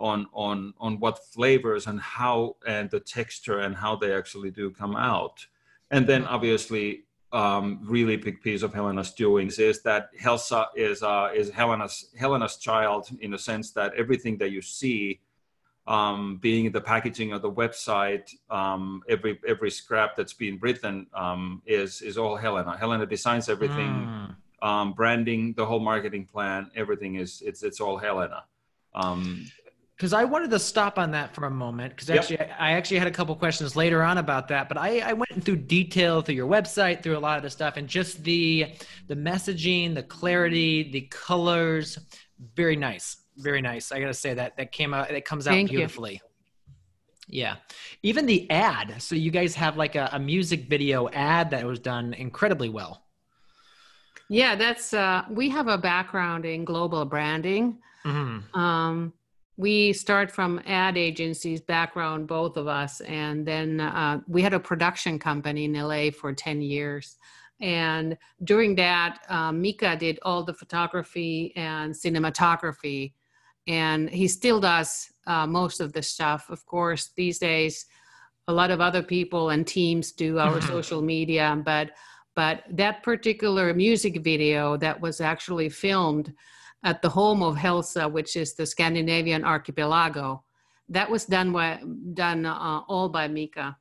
on 0.00 0.26
on 0.32 0.74
on 0.80 0.98
what 0.98 1.24
flavors 1.32 1.86
and 1.86 2.00
how 2.00 2.56
and 2.66 2.90
the 2.90 3.00
texture 3.00 3.60
and 3.60 3.76
how 3.76 3.94
they 3.94 4.12
actually 4.12 4.50
do 4.50 4.70
come 4.70 4.96
out 4.96 5.46
and 5.90 6.06
then 6.06 6.24
uh-huh. 6.24 6.34
obviously 6.34 7.04
um, 7.32 7.78
really 7.82 8.16
big 8.16 8.42
piece 8.42 8.62
of 8.62 8.74
helena's 8.74 9.12
doings 9.12 9.60
is 9.60 9.82
that 9.82 10.08
Hälsa 10.20 10.66
is 10.74 11.02
uh, 11.02 11.28
is 11.34 11.50
helena's 11.50 12.08
helena's 12.18 12.56
child 12.56 13.08
in 13.20 13.30
the 13.30 13.38
sense 13.38 13.70
that 13.72 13.94
everything 13.94 14.36
that 14.38 14.50
you 14.50 14.60
see 14.60 15.20
um, 15.86 16.38
being 16.40 16.70
the 16.70 16.80
packaging 16.80 17.32
of 17.32 17.42
the 17.42 17.50
website, 17.50 18.32
um, 18.48 19.02
every 19.08 19.40
every 19.46 19.70
scrap 19.70 20.14
that's 20.16 20.32
being 20.32 20.58
written 20.60 21.06
um, 21.14 21.62
is 21.66 22.00
is 22.02 22.16
all 22.16 22.36
Helena. 22.36 22.76
Helena 22.76 23.06
designs 23.06 23.48
everything, 23.48 24.34
mm. 24.62 24.94
branding, 24.94 25.52
the 25.54 25.66
whole 25.66 25.80
marketing 25.80 26.26
plan, 26.26 26.70
everything 26.76 27.16
is 27.16 27.42
it's 27.44 27.62
it's 27.64 27.80
all 27.80 27.96
Helena. 27.98 28.44
Because 30.00 30.14
I 30.14 30.24
wanted 30.24 30.50
to 30.52 30.58
stop 30.58 30.98
on 30.98 31.10
that 31.10 31.34
for 31.34 31.44
a 31.44 31.50
moment 31.50 31.94
because 31.94 32.08
actually 32.08 32.38
yep. 32.38 32.56
I 32.58 32.72
actually 32.72 32.98
had 32.98 33.06
a 33.06 33.10
couple 33.10 33.36
questions 33.36 33.76
later 33.76 34.02
on 34.02 34.16
about 34.16 34.48
that, 34.48 34.66
but 34.66 34.78
I, 34.78 35.00
I 35.00 35.12
went 35.12 35.44
through 35.44 35.56
detail 35.56 36.22
through 36.22 36.36
your 36.36 36.48
website, 36.48 37.02
through 37.02 37.18
a 37.18 37.20
lot 37.20 37.36
of 37.36 37.42
the 37.42 37.50
stuff, 37.50 37.76
and 37.76 37.86
just 37.86 38.24
the 38.24 38.72
the 39.08 39.14
messaging, 39.14 39.94
the 39.94 40.02
clarity, 40.02 40.90
the 40.90 41.02
colors, 41.02 41.98
very 42.54 42.76
nice 42.76 43.18
very 43.40 43.60
nice. 43.60 43.90
I 43.92 44.00
gotta 44.00 44.14
say 44.14 44.34
that 44.34 44.56
that 44.56 44.72
came 44.72 44.94
out. 44.94 45.10
It 45.10 45.24
comes 45.24 45.46
out 45.46 45.52
Thank 45.52 45.70
beautifully. 45.70 46.14
You. 46.14 46.18
Yeah, 47.32 47.56
even 48.02 48.26
the 48.26 48.50
ad. 48.50 49.00
So 49.00 49.14
you 49.14 49.30
guys 49.30 49.54
have 49.54 49.76
like 49.76 49.94
a, 49.94 50.10
a, 50.12 50.18
music 50.18 50.68
video 50.68 51.08
ad 51.10 51.50
that 51.50 51.64
was 51.64 51.78
done 51.78 52.12
incredibly 52.14 52.68
well. 52.68 53.04
Yeah, 54.28 54.56
that's. 54.56 54.92
Uh, 54.92 55.24
we 55.30 55.48
have 55.48 55.68
a 55.68 55.78
background 55.78 56.44
in 56.44 56.64
global 56.64 57.04
branding. 57.04 57.78
Mm-hmm. 58.04 58.58
Um, 58.58 59.12
we 59.60 59.92
start 59.92 60.30
from 60.30 60.60
ad 60.66 60.96
agencies 60.96 61.60
background, 61.60 62.26
both 62.26 62.56
of 62.56 62.66
us, 62.66 63.00
and 63.02 63.46
then 63.46 63.80
uh, 63.80 64.20
we 64.26 64.40
had 64.42 64.54
a 64.54 64.60
production 64.60 65.18
company 65.18 65.64
in 65.64 65.72
LA 65.74 66.10
for 66.10 66.32
ten 66.32 66.60
years. 66.60 67.16
And 67.60 68.16
during 68.42 68.74
that, 68.76 69.18
uh, 69.28 69.52
Mika 69.52 69.96
did 69.96 70.18
all 70.22 70.42
the 70.42 70.54
photography 70.54 71.52
and 71.56 71.92
cinematography 71.92 73.12
and 73.66 74.10
he 74.10 74.26
still 74.26 74.60
does 74.60 75.12
uh, 75.26 75.46
most 75.46 75.80
of 75.80 75.92
the 75.92 76.02
stuff. 76.02 76.50
Of 76.50 76.66
course, 76.66 77.10
these 77.16 77.38
days, 77.38 77.86
a 78.48 78.52
lot 78.52 78.70
of 78.70 78.80
other 78.80 79.02
people 79.02 79.50
and 79.50 79.66
teams 79.66 80.12
do 80.12 80.38
our 80.38 80.56
mm-hmm. 80.56 80.68
social 80.68 81.02
media, 81.02 81.60
but 81.64 81.90
but 82.36 82.64
that 82.70 83.02
particular 83.02 83.74
music 83.74 84.22
video 84.22 84.76
that 84.78 85.00
was 85.00 85.20
actually 85.20 85.68
filmed 85.68 86.32
at 86.82 87.02
the 87.02 87.08
home 87.08 87.42
of 87.42 87.56
Hälsa, 87.56 88.10
which 88.10 88.36
is 88.36 88.54
the 88.54 88.66
Scandinavian 88.66 89.44
archipelago, 89.44 90.42
that 90.88 91.10
was 91.10 91.24
done 91.24 91.52
by, 91.52 91.80
done 92.14 92.46
uh, 92.46 92.80
all 92.88 93.08
by 93.08 93.28
Mika. 93.28 93.76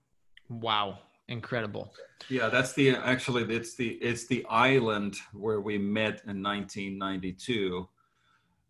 Wow, 0.50 1.00
incredible. 1.28 1.94
Yeah, 2.28 2.50
that's 2.50 2.74
the 2.74 2.96
actually 2.96 3.44
it's 3.56 3.76
the 3.76 3.92
it's 4.02 4.28
the 4.28 4.46
island 4.50 5.16
where 5.34 5.62
we 5.62 5.78
met 5.78 6.22
in 6.28 6.44
1992 6.44 7.88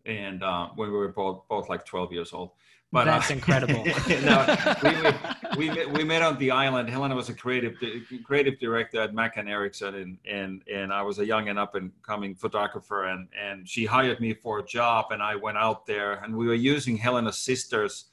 and 0.06 0.42
uh, 0.42 0.68
when 0.76 0.90
we 0.90 0.96
were 0.96 1.08
both 1.08 1.42
both 1.48 1.68
like 1.68 1.84
12 1.84 2.12
years 2.12 2.32
old. 2.32 2.52
But 2.92 3.04
that's 3.04 3.30
uh, 3.30 3.34
incredible. 3.34 3.84
no, 4.24 4.56
we, 5.56 5.68
we, 5.68 5.70
we, 5.70 5.86
we, 5.86 6.04
met 6.04 6.22
on 6.22 6.38
the 6.38 6.50
island. 6.50 6.90
Helena 6.90 7.14
was 7.14 7.28
a 7.28 7.34
creative 7.34 7.76
creative 8.24 8.58
director 8.58 9.00
at 9.00 9.12
McCann 9.12 9.48
Erickson, 9.48 9.94
and 9.94 10.18
and 10.28 10.62
and 10.72 10.92
I 10.92 11.02
was 11.02 11.18
a 11.18 11.24
young 11.24 11.48
and 11.48 11.58
up 11.58 11.74
and 11.76 11.92
coming 12.02 12.34
photographer, 12.34 13.04
and 13.04 13.28
and 13.40 13.68
she 13.68 13.84
hired 13.84 14.20
me 14.20 14.34
for 14.34 14.58
a 14.58 14.64
job, 14.64 15.06
and 15.12 15.22
I 15.22 15.36
went 15.36 15.56
out 15.56 15.86
there, 15.86 16.14
and 16.14 16.36
we 16.36 16.46
were 16.46 16.54
using 16.54 16.96
Helena's 16.96 17.38
sisters 17.38 18.06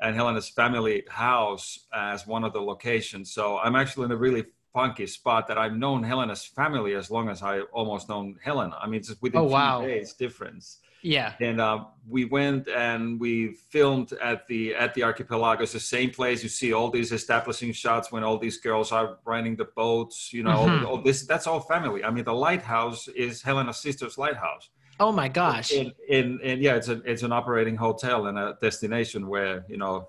and 0.00 0.16
Helena's 0.16 0.48
family 0.48 1.04
house 1.08 1.86
as 1.94 2.26
one 2.26 2.42
of 2.42 2.52
the 2.52 2.60
locations. 2.60 3.32
So 3.32 3.58
I'm 3.58 3.76
actually 3.76 4.06
in 4.06 4.12
a 4.12 4.16
really 4.16 4.44
funky 4.72 5.06
spot 5.06 5.46
that 5.48 5.58
I've 5.58 5.76
known 5.76 6.02
Helena's 6.02 6.44
family 6.44 6.94
as 6.94 7.10
long 7.10 7.28
as 7.28 7.42
I 7.42 7.60
almost 7.72 8.08
known 8.08 8.36
Helena. 8.42 8.76
I 8.80 8.86
mean, 8.86 9.00
it's 9.00 9.14
within 9.20 9.40
oh, 9.40 9.44
wow. 9.44 9.82
days 9.82 10.14
difference. 10.14 10.78
Yeah. 11.02 11.34
And 11.40 11.60
uh, 11.60 11.84
we 12.08 12.24
went 12.24 12.68
and 12.68 13.20
we 13.20 13.54
filmed 13.70 14.12
at 14.22 14.46
the 14.46 14.74
at 14.74 14.94
the 14.94 15.02
archipelago. 15.02 15.62
It's 15.62 15.72
the 15.72 15.80
same 15.80 16.10
place. 16.10 16.42
You 16.42 16.48
see 16.48 16.72
all 16.72 16.90
these 16.90 17.12
establishing 17.12 17.72
shots 17.72 18.12
when 18.12 18.22
all 18.22 18.38
these 18.38 18.58
girls 18.58 18.92
are 18.92 19.18
riding 19.24 19.56
the 19.56 19.64
boats. 19.64 20.32
You 20.32 20.44
know, 20.44 20.50
mm-hmm. 20.50 20.86
all, 20.86 20.96
all, 20.96 21.02
this 21.02 21.26
that's 21.26 21.46
all 21.46 21.60
family. 21.60 22.04
I 22.04 22.10
mean, 22.10 22.24
the 22.24 22.34
lighthouse 22.34 23.08
is 23.08 23.42
Helena's 23.42 23.78
sister's 23.78 24.16
lighthouse. 24.16 24.70
Oh 25.00 25.10
my 25.10 25.28
gosh. 25.28 25.72
And, 25.72 25.92
and, 26.10 26.40
and 26.42 26.62
yeah, 26.62 26.76
it's 26.76 26.88
a 26.88 27.02
it's 27.02 27.22
an 27.22 27.32
operating 27.32 27.76
hotel 27.76 28.28
and 28.28 28.38
a 28.38 28.56
destination 28.60 29.26
where 29.26 29.64
you 29.68 29.76
know 29.76 30.08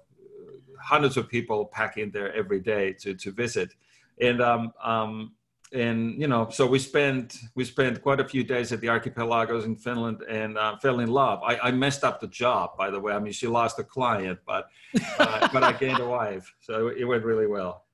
hundreds 0.79 1.17
of 1.17 1.27
people 1.27 1.65
pack 1.65 1.97
in 1.97 2.11
there 2.11 2.33
every 2.35 2.59
day 2.59 2.93
to 2.93 3.15
to 3.15 3.31
visit. 3.31 3.73
And 4.21 4.41
um, 4.41 4.73
um, 4.83 5.31
and 5.73 6.19
you 6.21 6.27
know 6.27 6.47
so 6.49 6.65
we 6.65 6.77
spent 6.77 7.37
we 7.55 7.65
spent 7.65 8.01
quite 8.01 8.19
a 8.19 8.27
few 8.27 8.43
days 8.43 8.71
at 8.71 8.79
the 8.79 8.87
archipelagos 8.87 9.65
in 9.65 9.75
finland 9.75 10.21
and 10.29 10.57
uh, 10.57 10.77
fell 10.77 10.99
in 10.99 11.09
love. 11.09 11.41
I, 11.43 11.57
I, 11.57 11.71
messed 11.71 12.03
up 12.03 12.19
the 12.19 12.27
job 12.27 12.77
by 12.77 12.89
the 12.89 12.99
way. 12.99 13.13
I 13.13 13.19
mean 13.19 13.33
she 13.33 13.47
lost 13.47 13.79
a 13.79 13.83
client 13.83 14.39
but 14.45 14.69
uh, 15.19 15.49
but 15.53 15.63
i 15.63 15.73
gained 15.73 15.99
a 15.99 16.07
wife. 16.07 16.53
So 16.59 16.87
it 16.87 17.03
went 17.03 17.23
really 17.23 17.47
well. 17.47 17.85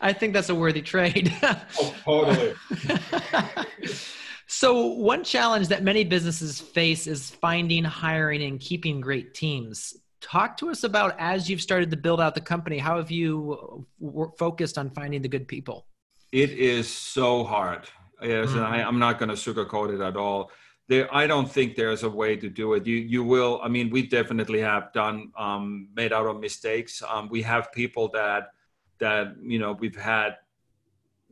I 0.00 0.14
think 0.14 0.32
that's 0.32 0.48
a 0.48 0.54
worthy 0.54 0.82
trade. 0.82 1.32
Oh, 1.78 1.94
totally. 2.04 2.54
So 4.48 4.86
one 4.86 5.24
challenge 5.24 5.68
that 5.68 5.82
many 5.82 6.04
businesses 6.04 6.60
face 6.60 7.08
is 7.08 7.30
finding 7.30 7.82
hiring 7.82 8.44
and 8.44 8.60
keeping 8.60 9.00
great 9.00 9.34
teams. 9.34 9.94
Talk 10.20 10.56
to 10.58 10.70
us 10.70 10.84
about 10.84 11.16
as 11.18 11.50
you've 11.50 11.60
started 11.60 11.90
to 11.90 11.96
build 11.96 12.20
out 12.20 12.36
the 12.36 12.40
company 12.40 12.78
how 12.78 12.96
have 12.96 13.10
you 13.10 13.84
focused 14.38 14.78
on 14.78 14.90
finding 14.90 15.20
the 15.20 15.28
good 15.28 15.48
people 15.48 15.86
it 16.32 16.50
is 16.50 16.88
so 16.88 17.44
hard. 17.44 17.88
Yes, 18.22 18.48
mm-hmm. 18.48 18.58
and 18.58 18.66
I, 18.66 18.78
am 18.80 18.98
not 18.98 19.18
going 19.18 19.28
to 19.28 19.34
sugarcoat 19.34 19.94
it 19.94 20.00
at 20.00 20.16
all. 20.16 20.50
There, 20.88 21.12
I 21.14 21.26
don't 21.26 21.50
think 21.50 21.74
there's 21.74 22.02
a 22.02 22.10
way 22.10 22.36
to 22.36 22.48
do 22.48 22.74
it. 22.74 22.86
You, 22.86 22.96
you 22.96 23.24
will. 23.24 23.60
I 23.62 23.68
mean, 23.68 23.90
we 23.90 24.06
definitely 24.06 24.60
have 24.60 24.92
done 24.92 25.32
um, 25.36 25.88
made 25.94 26.12
out 26.12 26.26
of 26.26 26.40
mistakes. 26.40 27.02
Um, 27.08 27.28
we 27.28 27.42
have 27.42 27.72
people 27.72 28.08
that 28.08 28.52
that 28.98 29.34
you 29.42 29.58
know 29.58 29.72
we've 29.72 29.96
had 29.96 30.36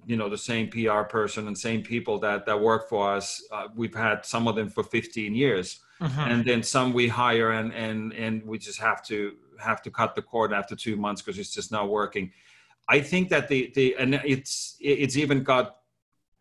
you 0.06 0.16
know 0.16 0.28
the 0.28 0.38
same 0.38 0.68
PR 0.68 1.02
person 1.02 1.46
and 1.46 1.56
same 1.56 1.82
people 1.82 2.18
that 2.18 2.46
that 2.46 2.60
work 2.60 2.88
for 2.88 3.14
us. 3.14 3.42
Uh, 3.52 3.68
we've 3.74 3.94
had 3.94 4.24
some 4.24 4.48
of 4.48 4.56
them 4.56 4.68
for 4.68 4.82
15 4.82 5.34
years, 5.34 5.80
mm-hmm. 6.00 6.20
and 6.20 6.44
then 6.44 6.62
some 6.62 6.92
we 6.92 7.08
hire 7.08 7.52
and 7.52 7.72
and 7.72 8.12
and 8.12 8.44
we 8.44 8.58
just 8.58 8.80
have 8.80 9.02
to 9.06 9.32
have 9.58 9.82
to 9.82 9.90
cut 9.90 10.14
the 10.14 10.22
cord 10.22 10.52
after 10.52 10.74
two 10.74 10.96
months 10.96 11.22
because 11.22 11.38
it's 11.38 11.54
just 11.54 11.70
not 11.72 11.88
working. 11.88 12.32
I 12.88 13.00
think 13.00 13.30
that 13.30 13.48
the 13.48 13.72
the 13.74 13.96
and 13.98 14.14
it's 14.24 14.76
it's 14.80 15.16
even 15.16 15.42
got 15.42 15.76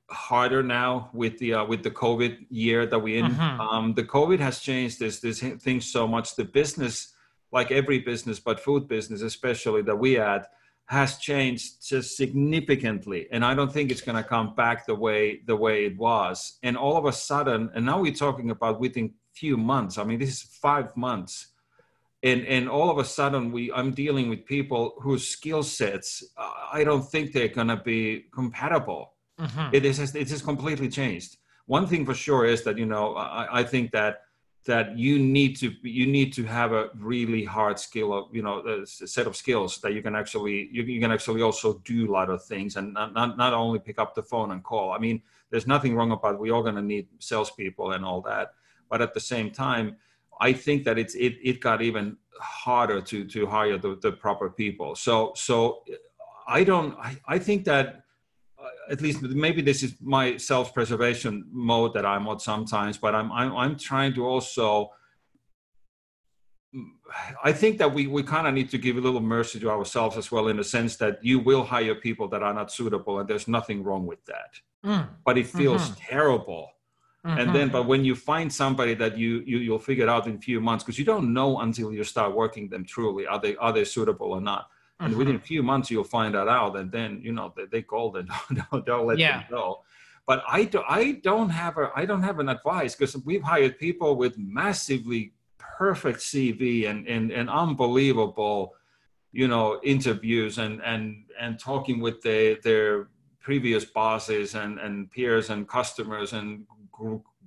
harder 0.09 0.61
now 0.61 1.09
with 1.13 1.37
the 1.39 1.53
uh, 1.55 1.65
with 1.65 1.83
the 1.83 1.91
COVID 1.91 2.45
year 2.49 2.85
that 2.85 2.99
we're 2.99 3.23
in. 3.23 3.31
Mm-hmm. 3.31 3.61
Um, 3.61 3.93
the 3.93 4.03
COVID 4.03 4.39
has 4.39 4.59
changed 4.59 4.99
this 4.99 5.19
this 5.19 5.39
thing 5.39 5.81
so 5.81 6.07
much. 6.07 6.35
The 6.35 6.45
business, 6.45 7.13
like 7.51 7.71
every 7.71 7.99
business, 7.99 8.39
but 8.39 8.59
food 8.59 8.87
business 8.87 9.21
especially 9.21 9.81
that 9.83 9.95
we 9.95 10.13
had, 10.13 10.45
has 10.85 11.17
changed 11.17 11.87
just 11.87 12.17
significantly. 12.17 13.27
And 13.31 13.45
I 13.45 13.53
don't 13.53 13.71
think 13.71 13.91
it's 13.91 14.01
going 14.01 14.21
to 14.21 14.27
come 14.27 14.53
back 14.55 14.85
the 14.85 14.95
way 14.95 15.41
the 15.45 15.55
way 15.55 15.85
it 15.85 15.97
was. 15.97 16.59
And 16.63 16.77
all 16.77 16.97
of 16.97 17.05
a 17.05 17.13
sudden, 17.13 17.69
and 17.73 17.85
now 17.85 18.01
we're 18.01 18.13
talking 18.13 18.51
about 18.51 18.79
within 18.79 19.13
few 19.33 19.57
months. 19.57 19.97
I 19.97 20.03
mean, 20.03 20.19
this 20.19 20.29
is 20.29 20.41
five 20.41 20.95
months 20.95 21.47
and 22.23 22.45
and 22.45 22.69
all 22.69 22.89
of 22.89 22.97
a 22.97 23.05
sudden 23.05 23.51
we 23.51 23.71
i'm 23.73 23.91
dealing 23.91 24.29
with 24.29 24.45
people 24.45 24.95
whose 25.01 25.27
skill 25.27 25.61
sets 25.61 26.23
uh, 26.37 26.51
i 26.71 26.83
don't 26.83 27.03
think 27.11 27.31
they're 27.31 27.47
going 27.47 27.67
to 27.67 27.77
be 27.77 28.25
compatible. 28.33 29.11
Mm-hmm. 29.39 29.75
it 29.75 29.83
is 29.83 29.99
it 30.15 30.29
has 30.29 30.43
completely 30.43 30.87
changed. 30.87 31.37
One 31.65 31.87
thing 31.87 32.05
for 32.05 32.13
sure 32.13 32.45
is 32.45 32.63
that 32.63 32.77
you 32.77 32.85
know 32.85 33.15
i, 33.15 33.61
I 33.61 33.63
think 33.63 33.91
that 33.91 34.21
that 34.65 34.97
you 34.97 35.19
need 35.19 35.57
to 35.57 35.73
you 35.81 36.07
need 36.07 36.31
to 36.33 36.43
have 36.43 36.71
a 36.71 36.89
really 36.95 37.43
hard 37.43 37.77
skill 37.79 38.13
of 38.13 38.33
you 38.33 38.41
know 38.41 38.59
a 38.59 38.85
set 38.85 39.27
of 39.27 39.35
skills 39.35 39.79
that 39.81 39.93
you 39.93 40.01
can 40.01 40.15
actually 40.15 40.69
you, 40.71 40.83
you 40.83 41.01
can 41.01 41.11
actually 41.11 41.41
also 41.41 41.81
do 41.83 42.09
a 42.09 42.11
lot 42.11 42.29
of 42.29 42.43
things 42.43 42.75
and 42.77 42.93
not, 42.93 43.13
not, 43.13 43.37
not 43.37 43.53
only 43.53 43.79
pick 43.79 43.99
up 43.99 44.15
the 44.15 44.23
phone 44.23 44.51
and 44.51 44.63
call. 44.63 44.91
I 44.91 44.99
mean 44.99 45.21
there's 45.49 45.67
nothing 45.67 45.95
wrong 45.95 46.11
about 46.11 46.39
we 46.39 46.51
all 46.51 46.63
going 46.63 46.75
to 46.75 46.81
need 46.81 47.07
salespeople 47.19 47.91
and 47.91 48.05
all 48.05 48.21
that. 48.21 48.53
But 48.89 49.01
at 49.01 49.13
the 49.13 49.19
same 49.19 49.51
time 49.51 49.97
I 50.41 50.53
think 50.53 50.83
that 50.85 50.97
it's 50.97 51.15
it, 51.15 51.35
it 51.43 51.59
got 51.59 51.81
even 51.81 52.17
harder 52.39 53.01
to 53.01 53.25
to 53.25 53.45
hire 53.45 53.77
the, 53.77 53.97
the 54.01 54.11
proper 54.11 54.49
people. 54.49 54.95
So 54.95 55.33
so 55.35 55.83
I 56.47 56.63
don't 56.63 56.97
I, 56.97 57.17
I 57.27 57.39
think 57.39 57.65
that 57.65 58.03
uh, 58.59 58.91
at 58.91 59.01
least 59.01 59.21
maybe 59.21 59.61
this 59.61 59.83
is 59.83 59.95
my 60.01 60.37
self-preservation 60.37 61.45
mode 61.51 61.93
that 61.93 62.05
I'm 62.05 62.27
on 62.27 62.39
sometimes, 62.39 62.97
but 62.97 63.15
I'm 63.15 63.31
I'm, 63.31 63.55
I'm 63.55 63.77
trying 63.77 64.13
to 64.15 64.25
also 64.25 64.91
I 67.43 67.51
think 67.51 67.77
that 67.77 67.93
we, 67.93 68.07
we 68.07 68.23
kind 68.23 68.47
of 68.47 68.53
need 68.53 68.69
to 68.71 68.79
give 68.79 68.97
a 68.97 69.01
little 69.01 69.21
mercy 69.21 69.59
to 69.59 69.69
ourselves 69.69 70.17
as 70.17 70.31
well, 70.31 70.47
in 70.47 70.57
the 70.57 70.63
sense 70.63 70.95
that 70.97 71.23
you 71.23 71.37
will 71.39 71.63
hire 71.63 71.93
people 71.93 72.27
that 72.29 72.41
are 72.41 72.53
not 72.53 72.71
suitable, 72.71 73.19
and 73.19 73.29
there's 73.29 73.47
nothing 73.47 73.83
wrong 73.83 74.07
with 74.07 74.25
that. 74.25 74.59
Mm. 74.83 75.07
But 75.23 75.37
it 75.37 75.47
feels 75.47 75.83
mm-hmm. 75.83 75.99
terrible. 76.09 76.71
Mm-hmm. 77.25 77.39
And 77.39 77.55
then, 77.55 77.69
but 77.69 77.85
when 77.87 78.03
you 78.03 78.15
find 78.15 78.51
somebody 78.51 78.93
that 78.95 79.17
you, 79.17 79.43
you 79.45 79.59
you'll 79.59 79.79
figure 79.79 80.09
out 80.09 80.27
in 80.27 80.35
a 80.35 80.39
few 80.39 80.59
months, 80.59 80.83
because 80.83 80.99
you 80.99 81.05
don't 81.05 81.33
know 81.33 81.59
until 81.59 81.93
you 81.93 82.03
start 82.03 82.35
working 82.35 82.67
them 82.67 82.83
truly 82.83 83.25
are 83.25 83.39
they 83.39 83.55
are 83.57 83.71
they 83.71 83.85
suitable 83.85 84.33
or 84.33 84.41
not. 84.41 84.69
And 84.99 85.09
mm-hmm. 85.09 85.19
within 85.19 85.35
a 85.37 85.39
few 85.39 85.63
months, 85.63 85.89
you'll 85.89 86.03
find 86.03 86.35
that 86.35 86.47
out, 86.47 86.75
and 86.75 86.91
then 86.91 87.21
you 87.23 87.31
know 87.31 87.53
they, 87.55 87.65
they 87.65 87.81
call 87.81 88.15
and 88.17 88.29
don't, 88.71 88.85
don't 88.85 89.07
let 89.07 89.19
yeah. 89.19 89.39
them 89.39 89.45
go. 89.49 89.83
But 90.25 90.43
I 90.47 90.65
do 90.65 90.83
I 90.87 91.13
don't 91.23 91.49
have 91.49 91.77
a 91.77 91.91
I 91.95 92.05
don't 92.05 92.23
have 92.23 92.39
an 92.39 92.49
advice 92.49 92.93
because 92.95 93.15
we've 93.23 93.43
hired 93.43 93.79
people 93.79 94.17
with 94.17 94.37
massively 94.37 95.33
perfect 95.77 96.19
CV 96.19 96.89
and, 96.89 97.07
and, 97.07 97.31
and 97.31 97.49
unbelievable, 97.49 98.75
you 99.31 99.47
know, 99.47 99.79
interviews 99.83 100.57
and, 100.57 100.81
and, 100.83 101.25
and 101.39 101.59
talking 101.59 101.99
with 101.99 102.21
the, 102.21 102.59
their 102.63 103.07
previous 103.41 103.83
bosses 103.83 104.55
and, 104.55 104.79
and 104.79 105.09
peers 105.11 105.49
and 105.49 105.67
customers 105.67 106.33
and, 106.33 106.65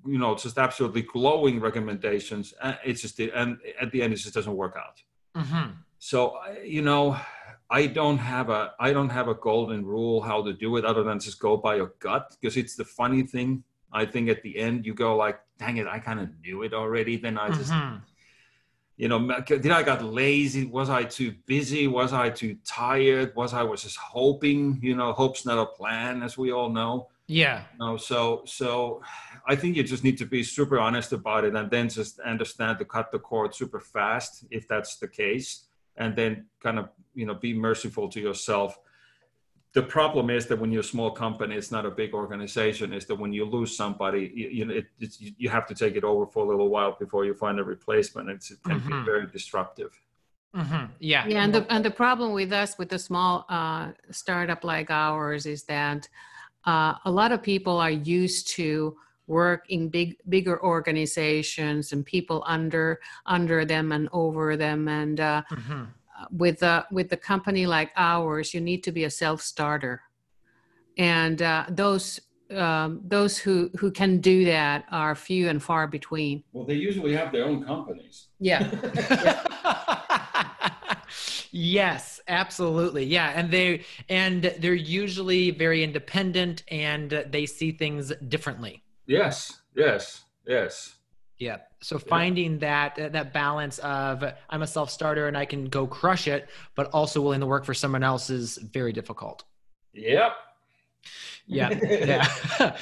you 0.06 0.18
know, 0.18 0.34
just 0.36 0.58
absolutely 0.58 1.02
glowing 1.02 1.60
recommendations. 1.60 2.54
and 2.62 2.78
It's 2.84 3.02
just, 3.02 3.18
and 3.18 3.58
at 3.80 3.90
the 3.90 4.02
end, 4.02 4.12
it 4.12 4.16
just 4.16 4.34
doesn't 4.34 4.56
work 4.56 4.76
out. 4.76 5.02
Mm-hmm. 5.36 5.70
So, 5.98 6.38
you 6.64 6.82
know, 6.82 7.18
I 7.68 7.86
don't 7.86 8.18
have 8.18 8.48
a 8.48 8.74
I 8.78 8.92
don't 8.92 9.08
have 9.08 9.26
a 9.26 9.34
golden 9.34 9.84
rule 9.84 10.20
how 10.20 10.44
to 10.44 10.52
do 10.52 10.76
it 10.76 10.84
other 10.84 11.02
than 11.02 11.18
just 11.18 11.40
go 11.40 11.56
by 11.56 11.76
your 11.76 11.94
gut 11.98 12.36
because 12.40 12.56
it's 12.56 12.76
the 12.76 12.84
funny 12.84 13.22
thing. 13.22 13.64
I 13.92 14.04
think 14.04 14.28
at 14.28 14.42
the 14.42 14.56
end 14.58 14.86
you 14.86 14.94
go 14.94 15.16
like, 15.16 15.40
dang 15.58 15.78
it, 15.78 15.86
I 15.88 15.98
kind 15.98 16.20
of 16.20 16.28
knew 16.40 16.62
it 16.62 16.72
already. 16.72 17.16
Then 17.16 17.38
I 17.38 17.48
just 17.50 17.72
mm-hmm 17.72 17.96
you 18.96 19.08
know 19.08 19.40
did 19.46 19.70
i 19.70 19.82
got 19.82 20.02
lazy 20.02 20.64
was 20.64 20.88
i 20.88 21.04
too 21.04 21.34
busy 21.46 21.86
was 21.86 22.12
i 22.12 22.30
too 22.30 22.56
tired 22.64 23.34
was 23.36 23.52
i 23.52 23.62
was 23.62 23.82
just 23.82 23.96
hoping 23.96 24.78
you 24.82 24.96
know 24.96 25.12
hope's 25.12 25.44
not 25.44 25.58
a 25.58 25.66
plan 25.66 26.22
as 26.22 26.38
we 26.38 26.50
all 26.50 26.70
know 26.70 27.08
yeah 27.26 27.62
you 27.72 27.78
know, 27.78 27.96
so 27.96 28.42
so 28.46 29.02
i 29.46 29.56
think 29.56 29.76
you 29.76 29.82
just 29.82 30.04
need 30.04 30.18
to 30.18 30.26
be 30.26 30.42
super 30.42 30.78
honest 30.78 31.12
about 31.12 31.44
it 31.44 31.54
and 31.54 31.70
then 31.70 31.88
just 31.88 32.20
understand 32.20 32.78
to 32.78 32.84
cut 32.84 33.10
the 33.10 33.18
cord 33.18 33.54
super 33.54 33.80
fast 33.80 34.44
if 34.50 34.66
that's 34.68 34.96
the 34.96 35.08
case 35.08 35.66
and 35.96 36.14
then 36.16 36.46
kind 36.60 36.78
of 36.78 36.88
you 37.14 37.26
know 37.26 37.34
be 37.34 37.52
merciful 37.54 38.08
to 38.08 38.20
yourself 38.20 38.78
the 39.76 39.82
problem 39.82 40.30
is 40.30 40.46
that 40.46 40.58
when 40.58 40.72
you're 40.72 40.80
a 40.80 40.94
small 40.94 41.10
company, 41.10 41.54
it's 41.54 41.70
not 41.70 41.84
a 41.84 41.90
big 41.90 42.14
organization. 42.14 42.94
Is 42.94 43.04
that 43.08 43.16
when 43.16 43.34
you 43.34 43.44
lose 43.44 43.76
somebody, 43.76 44.32
you, 44.34 44.48
you 44.48 44.64
know, 44.64 44.74
it, 44.74 44.86
you 45.18 45.50
have 45.50 45.66
to 45.66 45.74
take 45.74 45.96
it 45.96 46.02
over 46.02 46.24
for 46.26 46.46
a 46.46 46.48
little 46.48 46.70
while 46.70 46.96
before 46.98 47.26
you 47.26 47.34
find 47.34 47.60
a 47.60 47.62
replacement. 47.62 48.30
It's, 48.30 48.50
it 48.50 48.62
can 48.62 48.80
mm-hmm. 48.80 49.00
be 49.00 49.04
very 49.04 49.26
disruptive. 49.26 49.92
Mm-hmm. 50.56 50.84
Yeah. 50.98 51.26
Yeah, 51.26 51.44
and 51.44 51.54
the 51.54 51.66
and 51.70 51.84
the 51.84 51.90
problem 51.90 52.32
with 52.32 52.54
us 52.54 52.78
with 52.78 52.90
a 52.94 52.98
small 52.98 53.44
uh, 53.50 53.92
startup 54.10 54.64
like 54.64 54.90
ours 54.90 55.44
is 55.44 55.64
that 55.64 56.08
uh, 56.64 56.94
a 57.04 57.10
lot 57.10 57.30
of 57.30 57.42
people 57.42 57.76
are 57.76 57.90
used 57.90 58.48
to 58.56 58.96
work 59.26 59.64
in 59.68 59.88
big 59.88 60.16
bigger 60.28 60.62
organizations 60.62 61.92
and 61.92 62.04
people 62.06 62.44
under 62.46 63.00
under 63.26 63.64
them 63.64 63.92
and 63.92 64.08
over 64.12 64.56
them 64.56 64.88
and 64.88 65.20
uh, 65.20 65.42
mm-hmm 65.50 65.84
with 66.30 66.62
a 66.62 66.86
with 66.90 67.12
a 67.12 67.16
company 67.16 67.66
like 67.66 67.90
ours, 67.96 68.54
you 68.54 68.60
need 68.60 68.82
to 68.84 68.92
be 68.92 69.04
a 69.04 69.10
self 69.10 69.40
starter, 69.40 70.02
and 70.96 71.42
uh, 71.42 71.66
those 71.68 72.20
um, 72.50 73.00
those 73.04 73.36
who 73.38 73.70
who 73.78 73.90
can 73.90 74.18
do 74.18 74.44
that 74.44 74.84
are 74.90 75.14
few 75.14 75.48
and 75.48 75.62
far 75.62 75.86
between. 75.86 76.42
Well, 76.52 76.64
they 76.64 76.74
usually 76.74 77.14
have 77.14 77.32
their 77.32 77.44
own 77.44 77.64
companies. 77.64 78.28
Yeah. 78.38 78.70
yes, 81.50 82.20
absolutely. 82.28 83.04
Yeah, 83.04 83.32
and 83.34 83.50
they 83.50 83.84
and 84.08 84.54
they're 84.58 84.74
usually 84.74 85.50
very 85.50 85.82
independent 85.82 86.62
and 86.68 87.24
they 87.30 87.46
see 87.46 87.72
things 87.72 88.12
differently. 88.28 88.82
Yes. 89.06 89.60
Yes. 89.74 90.24
Yes. 90.46 90.96
Yeah. 91.38 91.58
So 91.82 91.98
finding 91.98 92.54
yeah. 92.54 92.90
that 92.96 93.12
that 93.12 93.32
balance 93.32 93.78
of 93.80 94.24
I'm 94.48 94.62
a 94.62 94.66
self 94.66 94.90
starter 94.90 95.28
and 95.28 95.36
I 95.36 95.44
can 95.44 95.66
go 95.66 95.86
crush 95.86 96.28
it, 96.28 96.48
but 96.74 96.88
also 96.90 97.20
willing 97.20 97.40
to 97.40 97.46
work 97.46 97.64
for 97.64 97.74
someone 97.74 98.02
else 98.02 98.30
is 98.30 98.56
very 98.56 98.92
difficult. 98.92 99.44
Yep. 99.92 100.32
Yeah, 101.48 101.70
yeah. 101.82 102.26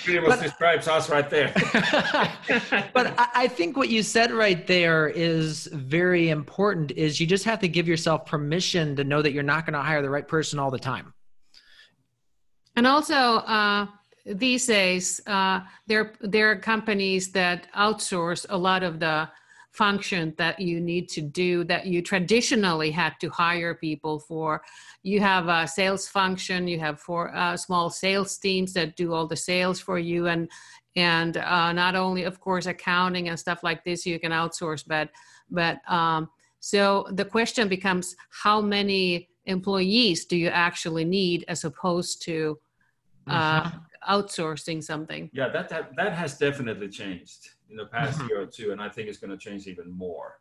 Pretty 0.05 0.21
much 0.21 0.39
but, 0.39 0.43
describes 0.43 0.89
us 0.89 1.11
right 1.11 1.29
there. 1.29 1.53
but 2.95 3.15
I 3.19 3.47
think 3.49 3.77
what 3.77 3.91
you 3.91 4.03
said 4.03 4.31
right 4.31 4.67
there 4.67 5.09
is 5.09 5.67
very 5.67 6.31
important. 6.31 6.91
Is 6.93 7.21
you 7.21 7.27
just 7.27 7.45
have 7.45 7.59
to 7.61 7.69
give 7.69 7.87
yourself 7.87 8.25
permission 8.25 8.97
to 8.97 9.05
know 9.05 9.21
that 9.21 9.33
you're 9.33 9.43
not 9.43 9.67
going 9.67 9.75
to 9.75 9.83
hire 9.83 10.01
the 10.01 10.09
right 10.09 10.27
person 10.27 10.59
all 10.59 10.71
the 10.71 10.79
time. 10.79 11.13
And 12.77 12.87
also, 12.87 13.15
uh, 13.15 13.87
these 14.27 14.67
days 14.67 15.21
uh, 15.27 15.61
there 15.87 16.15
there 16.21 16.51
are 16.51 16.57
companies 16.57 17.31
that 17.33 17.67
outsource 17.75 18.47
a 18.49 18.57
lot 18.57 18.83
of 18.83 18.99
the 18.99 19.29
function 19.71 20.33
that 20.39 20.61
you 20.61 20.81
need 20.81 21.09
to 21.09 21.21
do 21.21 21.65
that 21.65 21.85
you 21.85 22.01
traditionally 22.01 22.93
had 22.93 23.13
to 23.21 23.29
hire 23.29 23.75
people 23.75 24.21
for. 24.21 24.63
You 25.03 25.19
have 25.21 25.49
a 25.49 25.67
sales 25.67 26.09
function 26.09 26.69
you 26.69 26.79
have 26.81 27.01
four 27.01 27.35
uh, 27.35 27.57
small 27.57 27.91
sales 27.91 28.39
teams 28.39 28.73
that 28.75 28.97
do 28.97 29.13
all 29.13 29.27
the 29.27 29.37
sales 29.37 29.81
for 29.81 29.99
you 29.99 30.29
and 30.29 30.49
and 30.97 31.37
uh, 31.37 31.73
not 31.73 31.95
only 31.97 32.23
of 32.23 32.41
course 32.41 32.67
accounting 32.67 33.29
and 33.29 33.39
stuff 33.39 33.63
like 33.63 33.85
this 33.85 34.07
you 34.07 34.19
can 34.19 34.33
outsource 34.33 34.85
but 34.87 35.11
but 35.51 35.79
um, 35.91 36.31
so 36.61 37.07
the 37.11 37.25
question 37.25 37.69
becomes 37.69 38.17
how 38.31 38.61
many 38.63 39.29
employees 39.45 40.25
do 40.25 40.37
you 40.37 40.49
actually 40.49 41.05
need 41.05 41.45
as 41.49 41.65
opposed 41.65 42.23
to 42.23 42.59
uh, 43.27 43.63
mm-hmm 43.63 43.79
outsourcing 44.09 44.83
something. 44.83 45.31
Yeah, 45.33 45.49
that 45.49 45.69
that, 45.69 45.97
that 45.97 46.13
has 46.13 46.39
definitely 46.39 46.89
changed 46.89 47.51
in 47.71 47.77
the 47.77 47.87
past 47.87 48.19
mm-hmm. 48.19 48.29
year 48.29 48.43
or 48.43 48.47
two, 48.47 48.73
and 48.73 48.81
I 48.81 48.89
think 48.89 49.09
it's 49.09 49.19
going 49.19 49.31
to 49.31 49.37
change 49.37 49.67
even 49.67 49.91
more. 49.91 50.41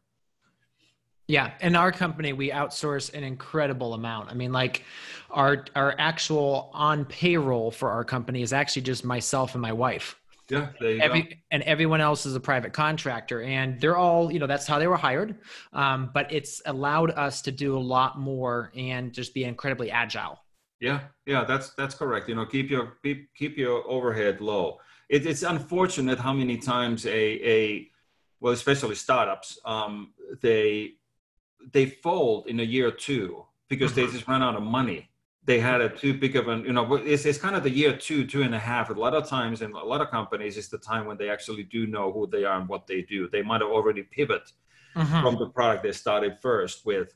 Yeah, 1.27 1.53
in 1.61 1.75
our 1.75 1.91
company, 1.91 2.33
we 2.33 2.51
outsource 2.51 3.13
an 3.13 3.23
incredible 3.23 3.93
amount. 3.93 4.29
I 4.29 4.33
mean, 4.33 4.51
like 4.51 4.83
our 5.31 5.65
our 5.75 5.95
actual 5.97 6.69
on 6.73 7.05
payroll 7.05 7.71
for 7.71 7.89
our 7.89 8.03
company 8.03 8.41
is 8.41 8.51
actually 8.51 8.81
just 8.81 9.05
myself 9.05 9.55
and 9.55 9.61
my 9.61 9.71
wife. 9.71 10.19
Yeah, 10.49 10.67
Every, 10.81 11.41
and 11.51 11.63
everyone 11.63 12.01
else 12.01 12.25
is 12.25 12.35
a 12.35 12.39
private 12.39 12.73
contractor, 12.73 13.41
and 13.41 13.79
they're 13.79 13.95
all 13.95 14.31
you 14.31 14.39
know 14.39 14.47
that's 14.47 14.67
how 14.67 14.77
they 14.77 14.87
were 14.87 14.97
hired. 14.97 15.35
Um, 15.71 16.11
but 16.13 16.31
it's 16.31 16.61
allowed 16.65 17.11
us 17.11 17.41
to 17.43 17.51
do 17.51 17.77
a 17.77 17.79
lot 17.79 18.19
more 18.19 18.71
and 18.75 19.13
just 19.13 19.33
be 19.33 19.45
incredibly 19.45 19.89
agile. 19.89 20.42
Yeah, 20.83 20.99
yeah, 21.25 21.45
that's 21.45 21.69
that's 21.75 21.95
correct. 21.95 22.27
You 22.27 22.35
know, 22.35 22.45
keep 22.45 22.69
your 22.69 22.97
keep, 23.01 23.33
keep 23.39 23.57
your 23.57 23.87
overhead 23.87 24.41
low. 24.41 24.79
It, 25.07 25.25
it's 25.25 25.43
unfortunate 25.43 26.19
how 26.19 26.33
many 26.33 26.57
times 26.57 27.05
a 27.05 27.19
a 27.57 27.89
well, 28.41 28.51
especially 28.51 28.95
startups, 28.95 29.57
um, 29.63 30.11
they 30.41 30.95
they 31.71 31.85
fold 31.85 32.47
in 32.47 32.59
a 32.59 32.63
year 32.63 32.89
or 32.89 32.91
two 32.91 33.45
because 33.69 33.91
mm-hmm. 33.91 34.07
they 34.07 34.11
just 34.11 34.27
run 34.27 34.43
out 34.43 34.57
of 34.57 34.63
money. 34.63 35.09
They 35.45 35.61
had 35.61 35.79
a 35.79 35.87
too 35.87 36.13
big 36.13 36.35
of 36.35 36.49
an, 36.49 36.65
you 36.65 36.73
know, 36.73 36.95
it's, 36.95 37.25
it's 37.25 37.37
kind 37.37 37.55
of 37.55 37.63
the 37.63 37.69
year 37.69 37.95
two, 37.95 38.25
two 38.25 38.41
and 38.41 38.53
a 38.53 38.59
half. 38.59 38.89
A 38.89 38.93
lot 38.93 39.13
of 39.13 39.27
times 39.27 39.61
in 39.61 39.71
a 39.71 39.83
lot 39.83 40.01
of 40.01 40.09
companies, 40.09 40.57
is 40.57 40.67
the 40.67 40.77
time 40.77 41.05
when 41.05 41.17
they 41.17 41.29
actually 41.29 41.63
do 41.63 41.87
know 41.87 42.11
who 42.11 42.27
they 42.27 42.43
are 42.43 42.59
and 42.59 42.67
what 42.67 42.87
they 42.87 43.01
do. 43.01 43.29
They 43.29 43.41
might 43.41 43.61
have 43.61 43.69
already 43.69 44.03
pivot 44.03 44.51
mm-hmm. 44.95 45.21
from 45.21 45.37
the 45.37 45.47
product 45.47 45.83
they 45.83 45.93
started 45.93 46.37
first 46.41 46.85
with 46.85 47.13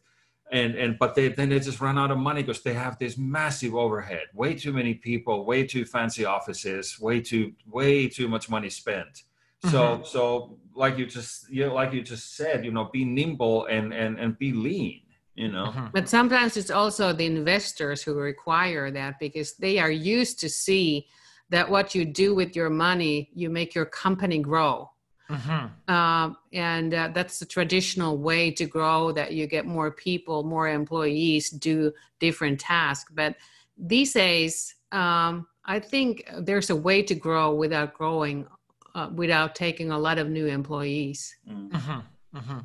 and 0.52 0.76
and 0.76 0.98
but 0.98 1.16
they 1.16 1.30
then 1.30 1.50
they 1.50 1.60
just 1.60 1.82
run 1.82 1.98
out 1.98 2.12
of 2.12 2.18
money 2.18 2.41
because 2.41 2.62
they 2.62 2.74
have 2.74 2.98
this 3.00 3.18
massive 3.18 3.76
overhead 3.76 4.24
way 4.34 4.54
too 4.54 4.72
many 4.72 4.93
people 4.93 5.45
way 5.45 5.66
too 5.66 5.86
fancy 5.86 6.26
offices 6.26 7.00
way 7.00 7.20
too 7.20 7.52
way 7.70 8.08
too 8.08 8.28
much 8.28 8.50
money 8.50 8.70
spent 8.70 9.24
so 9.64 9.70
mm-hmm. 9.70 10.04
so 10.04 10.58
like 10.76 10.98
you 10.98 11.06
just 11.06 11.50
you 11.50 11.66
know, 11.66 11.74
like 11.74 11.91
you 11.91 12.02
just 12.02 12.36
said 12.36 12.64
you 12.64 12.72
know 12.72 12.86
be 12.93 13.04
nimble 13.04 13.66
and 13.66 13.93
and 13.93 14.20
and 14.20 14.38
be 14.38 14.54
lean 14.54 15.02
you 15.36 15.50
know 15.50 15.66
mm-hmm. 15.66 15.88
but 15.93 16.08
sometimes 16.08 16.56
it's 16.56 16.72
also 16.72 17.12
the 17.12 17.26
investors 17.26 18.02
who 18.02 18.14
require 18.16 18.89
that 18.91 19.20
because 19.20 19.56
they 19.56 19.80
are 19.80 19.91
used 19.91 20.39
to 20.39 20.48
see 20.48 21.08
that 21.50 21.70
what 21.70 21.95
you 21.95 22.06
do 22.06 22.34
with 22.34 22.56
your 22.56 22.70
money 22.70 23.30
you 23.34 23.50
make 23.50 23.76
your 23.76 23.86
company 23.86 24.39
grow 24.39 24.89
Mm-hmm. 25.30 25.94
Um, 25.94 26.38
and 26.54 26.94
uh, 26.94 27.10
that's 27.14 27.40
the 27.40 27.46
traditional 27.46 28.18
way 28.18 28.52
to 28.52 28.66
grow 28.66 29.12
that 29.12 29.34
you 29.34 29.48
get 29.48 29.66
more 29.66 29.92
people, 29.92 30.44
more 30.44 30.70
employees 30.70 31.50
do 31.50 31.92
different 32.20 32.60
tasks. 32.60 33.12
But 33.14 33.36
these 33.78 34.14
days, 34.14 34.76
um, 34.92 35.48
I 35.66 35.80
think 35.80 36.30
there's 36.40 36.70
a 36.70 36.76
way 36.76 37.04
to 37.04 37.16
grow 37.16 37.54
without 37.54 37.94
growing, 37.94 38.48
uh, 38.96 39.10
without 39.14 39.54
taking 39.54 39.92
a 39.92 40.00
lot 40.00 40.18
of 40.18 40.30
new 40.30 40.46
employees. 40.46 41.36
Mm-hmm. 41.50 42.38
Mm-hmm. 42.38 42.60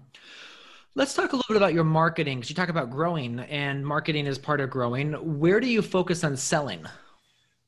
Let's 0.94 1.14
talk 1.14 1.32
a 1.32 1.36
little 1.36 1.48
bit 1.48 1.56
about 1.56 1.72
your 1.72 1.84
marketing 1.84 2.38
because 2.38 2.50
you 2.50 2.56
talk 2.56 2.68
about 2.68 2.90
growing 2.90 3.40
and 3.40 3.84
marketing 3.84 4.26
is 4.26 4.38
part 4.38 4.60
of 4.60 4.68
growing. 4.68 5.14
Where 5.40 5.58
do 5.58 5.66
you 5.66 5.80
focus 5.80 6.22
on 6.22 6.36
selling? 6.36 6.86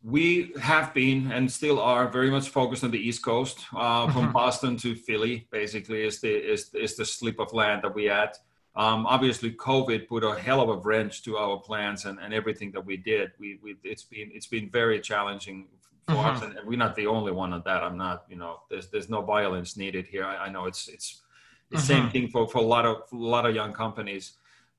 We 0.06 0.52
have 0.60 0.92
been 0.92 1.32
and 1.32 1.50
still 1.50 1.80
are 1.80 2.08
very 2.08 2.30
much 2.30 2.50
focused 2.50 2.84
on 2.84 2.90
the 2.90 2.98
East 2.98 3.22
Coast, 3.22 3.64
uh, 3.74 4.06
from 4.12 4.24
mm-hmm. 4.24 4.32
Boston 4.32 4.76
to 4.78 4.94
Philly. 4.94 5.48
Basically, 5.50 6.02
is 6.06 6.20
the 6.20 6.52
is 6.52 6.70
is 6.74 6.94
the 6.94 7.06
slip 7.06 7.40
of 7.40 7.54
land 7.54 7.82
that 7.82 7.94
we 7.94 8.04
had. 8.04 8.36
Um, 8.76 9.06
obviously, 9.06 9.52
COVID 9.52 10.08
put 10.08 10.24
a 10.24 10.34
hell 10.34 10.60
of 10.60 10.68
a 10.68 10.76
wrench 10.76 11.22
to 11.22 11.36
our 11.38 11.58
plans 11.58 12.04
and, 12.04 12.18
and 12.18 12.34
everything 12.34 12.72
that 12.72 12.84
we 12.84 12.96
did. 12.96 13.32
We, 13.38 13.58
we 13.62 13.76
it's 13.82 14.02
been 14.02 14.30
it's 14.34 14.48
been 14.48 14.68
very 14.68 15.00
challenging 15.00 15.68
for 16.06 16.16
mm-hmm. 16.16 16.36
us, 16.36 16.42
and 16.42 16.58
we're 16.66 16.76
not 16.76 16.96
the 16.96 17.06
only 17.06 17.32
one 17.32 17.52
on 17.52 17.62
that. 17.64 17.82
I'm 17.82 17.96
not, 17.96 18.24
you 18.28 18.36
know, 18.36 18.60
there's 18.68 18.88
there's 18.88 19.08
no 19.08 19.22
violence 19.22 19.76
needed 19.76 20.06
here. 20.06 20.24
I, 20.24 20.46
I 20.46 20.48
know 20.50 20.66
it's 20.66 20.88
it's 20.88 21.22
the 21.70 21.78
mm-hmm. 21.78 21.86
same 21.86 22.10
thing 22.10 22.28
for 22.28 22.46
for 22.48 22.58
a 22.58 22.68
lot 22.74 22.84
of 22.84 22.96
a 23.12 23.16
lot 23.16 23.46
of 23.46 23.54
young 23.54 23.72
companies. 23.72 24.34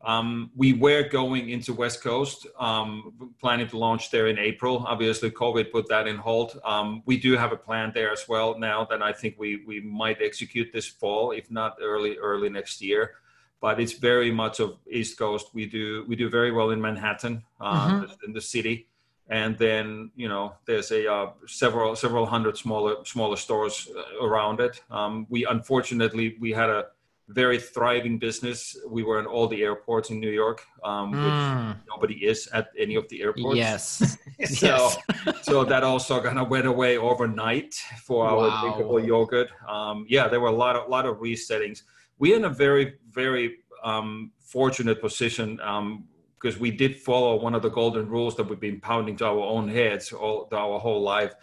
Um, 0.05 0.51
we 0.55 0.73
were 0.73 1.09
going 1.09 1.49
into 1.49 1.73
West 1.73 2.03
Coast, 2.03 2.45
um, 2.59 3.33
planning 3.41 3.67
to 3.69 3.77
launch 3.77 4.11
there 4.11 4.27
in 4.27 4.37
April. 4.37 4.85
Obviously, 4.87 5.31
COVID 5.31 5.71
put 5.71 5.89
that 5.89 6.05
in 6.07 6.15
hold. 6.17 6.59
Um, 6.63 7.01
we 7.07 7.17
do 7.17 7.35
have 7.35 7.51
a 7.51 7.57
plan 7.57 7.91
there 7.91 8.11
as 8.11 8.27
well 8.29 8.57
now 8.57 8.85
that 8.85 9.01
I 9.01 9.11
think 9.11 9.35
we 9.39 9.63
we 9.65 9.81
might 9.81 10.21
execute 10.21 10.71
this 10.71 10.87
fall, 10.87 11.31
if 11.31 11.49
not 11.49 11.77
early 11.81 12.17
early 12.17 12.49
next 12.49 12.81
year. 12.81 13.15
But 13.59 13.79
it's 13.79 13.93
very 13.93 14.31
much 14.31 14.59
of 14.59 14.77
East 14.89 15.17
Coast. 15.17 15.47
We 15.55 15.65
do 15.65 16.05
we 16.07 16.15
do 16.15 16.29
very 16.29 16.51
well 16.51 16.69
in 16.69 16.79
Manhattan, 16.79 17.43
uh, 17.59 17.89
mm-hmm. 17.89 18.25
in 18.25 18.33
the 18.33 18.41
city, 18.41 18.87
and 19.27 19.57
then 19.57 20.11
you 20.15 20.29
know 20.29 20.53
there's 20.67 20.91
a 20.91 21.11
uh, 21.11 21.31
several 21.47 21.95
several 21.95 22.27
hundred 22.27 22.57
smaller 22.57 23.03
smaller 23.05 23.37
stores 23.37 23.89
uh, 23.89 24.23
around 24.23 24.59
it. 24.59 24.83
Um, 24.91 25.25
we 25.29 25.45
unfortunately 25.45 26.37
we 26.39 26.51
had 26.51 26.69
a 26.69 26.85
very 27.29 27.59
thriving 27.59 28.19
business. 28.19 28.77
We 28.87 29.03
were 29.03 29.19
in 29.19 29.25
all 29.25 29.47
the 29.47 29.63
airports 29.63 30.09
in 30.09 30.19
New 30.19 30.29
York, 30.29 30.63
um, 30.83 31.11
mm. 31.11 31.67
which 31.69 31.77
nobody 31.89 32.25
is 32.25 32.47
at 32.53 32.69
any 32.77 32.95
of 32.95 33.07
the 33.09 33.21
airports. 33.21 33.57
Yes. 33.57 34.17
so, 34.45 34.67
yes. 34.67 34.97
so 35.43 35.63
that 35.63 35.83
also 35.83 36.21
kind 36.21 36.37
of 36.37 36.49
went 36.49 36.67
away 36.67 36.97
overnight 36.97 37.73
for 38.03 38.27
our 38.27 38.37
wow. 38.37 38.61
drinkable 38.61 38.99
yogurt. 38.99 39.49
Um, 39.67 40.05
yeah, 40.09 40.27
there 40.27 40.39
were 40.39 40.49
a 40.49 40.55
lot 40.55 40.75
of 40.75 40.89
lot 40.89 41.05
of 41.05 41.17
resettings. 41.17 41.83
We're 42.19 42.35
in 42.35 42.45
a 42.45 42.49
very 42.49 42.95
very 43.09 43.57
um, 43.83 44.31
fortunate 44.39 44.99
position 44.99 45.55
because 45.55 46.55
um, 46.55 46.59
we 46.59 46.69
did 46.69 46.97
follow 46.97 47.39
one 47.39 47.55
of 47.55 47.61
the 47.61 47.69
golden 47.69 48.09
rules 48.09 48.35
that 48.35 48.43
we've 48.43 48.59
been 48.59 48.81
pounding 48.81 49.15
to 49.17 49.25
our 49.25 49.39
own 49.39 49.69
heads 49.69 50.11
all 50.11 50.49
our 50.51 50.79
whole 50.79 51.01
life. 51.01 51.33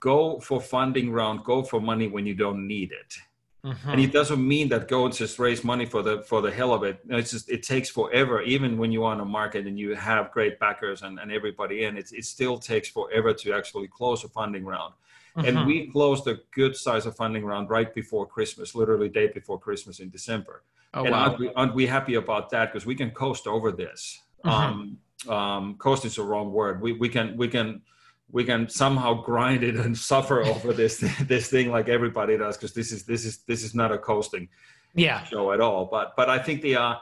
Go 0.00 0.40
for 0.40 0.60
funding 0.60 1.12
round. 1.12 1.44
Go 1.44 1.62
for 1.62 1.80
money 1.80 2.08
when 2.08 2.24
you 2.24 2.34
don't 2.34 2.66
need 2.66 2.90
it 2.90 3.14
Mm-hmm. 3.64 3.90
And 3.90 4.00
it 4.00 4.12
doesn't 4.12 4.46
mean 4.46 4.68
that 4.68 4.88
go 4.88 5.06
and 5.06 5.14
just 5.14 5.38
raise 5.38 5.64
money 5.64 5.86
for 5.86 6.02
the 6.02 6.22
for 6.22 6.42
the 6.42 6.50
hell 6.50 6.74
of 6.74 6.82
it. 6.82 7.00
It's 7.08 7.30
just 7.30 7.48
it 7.48 7.62
takes 7.62 7.88
forever, 7.88 8.42
even 8.42 8.76
when 8.76 8.92
you're 8.92 9.06
on 9.06 9.20
a 9.20 9.24
market 9.24 9.66
and 9.66 9.78
you 9.78 9.94
have 9.94 10.30
great 10.32 10.58
backers 10.58 11.02
and, 11.02 11.18
and 11.18 11.32
everybody 11.32 11.84
in. 11.84 11.96
It 11.96 12.12
it 12.12 12.26
still 12.26 12.58
takes 12.58 12.88
forever 12.88 13.32
to 13.32 13.54
actually 13.54 13.88
close 13.88 14.22
a 14.22 14.28
funding 14.28 14.66
round. 14.66 14.92
Mm-hmm. 15.36 15.48
And 15.48 15.66
we 15.66 15.86
closed 15.90 16.28
a 16.28 16.38
good 16.52 16.76
size 16.76 17.06
of 17.06 17.16
funding 17.16 17.44
round 17.44 17.70
right 17.70 17.92
before 17.92 18.26
Christmas, 18.26 18.74
literally 18.74 19.08
day 19.08 19.28
before 19.28 19.58
Christmas 19.58 19.98
in 19.98 20.10
December. 20.10 20.62
Oh, 20.92 21.04
and 21.04 21.10
wow. 21.10 21.24
aren't, 21.24 21.38
we, 21.40 21.52
aren't 21.54 21.74
we 21.74 21.86
happy 21.86 22.14
about 22.14 22.50
that? 22.50 22.72
Because 22.72 22.86
we 22.86 22.94
can 22.94 23.10
coast 23.10 23.48
over 23.48 23.72
this. 23.72 24.20
Mm-hmm. 24.44 24.50
Um, 24.50 24.98
um, 25.28 25.74
coast 25.78 26.04
is 26.04 26.16
the 26.16 26.22
wrong 26.22 26.52
word. 26.52 26.80
We 26.80 26.92
we 26.92 27.08
can 27.08 27.36
we 27.36 27.48
can 27.48 27.82
we 28.30 28.44
can 28.44 28.68
somehow 28.68 29.14
grind 29.14 29.62
it 29.62 29.76
and 29.76 29.96
suffer 30.12 30.42
over 30.42 30.72
this 30.72 30.98
this 31.26 31.48
thing 31.48 31.70
like 31.70 31.88
everybody 31.88 32.36
does 32.36 32.56
because 32.56 32.74
this 32.74 32.92
is 32.92 33.04
this 33.04 33.24
is 33.24 33.38
this 33.46 33.62
is 33.62 33.74
not 33.74 33.92
a 33.92 33.98
coasting 33.98 34.48
yeah. 34.94 35.24
show 35.24 35.52
at 35.52 35.60
all. 35.60 35.86
But 35.86 36.14
but 36.16 36.30
i 36.30 36.38
think 36.38 36.62
the 36.62 36.76
uh 36.76 36.94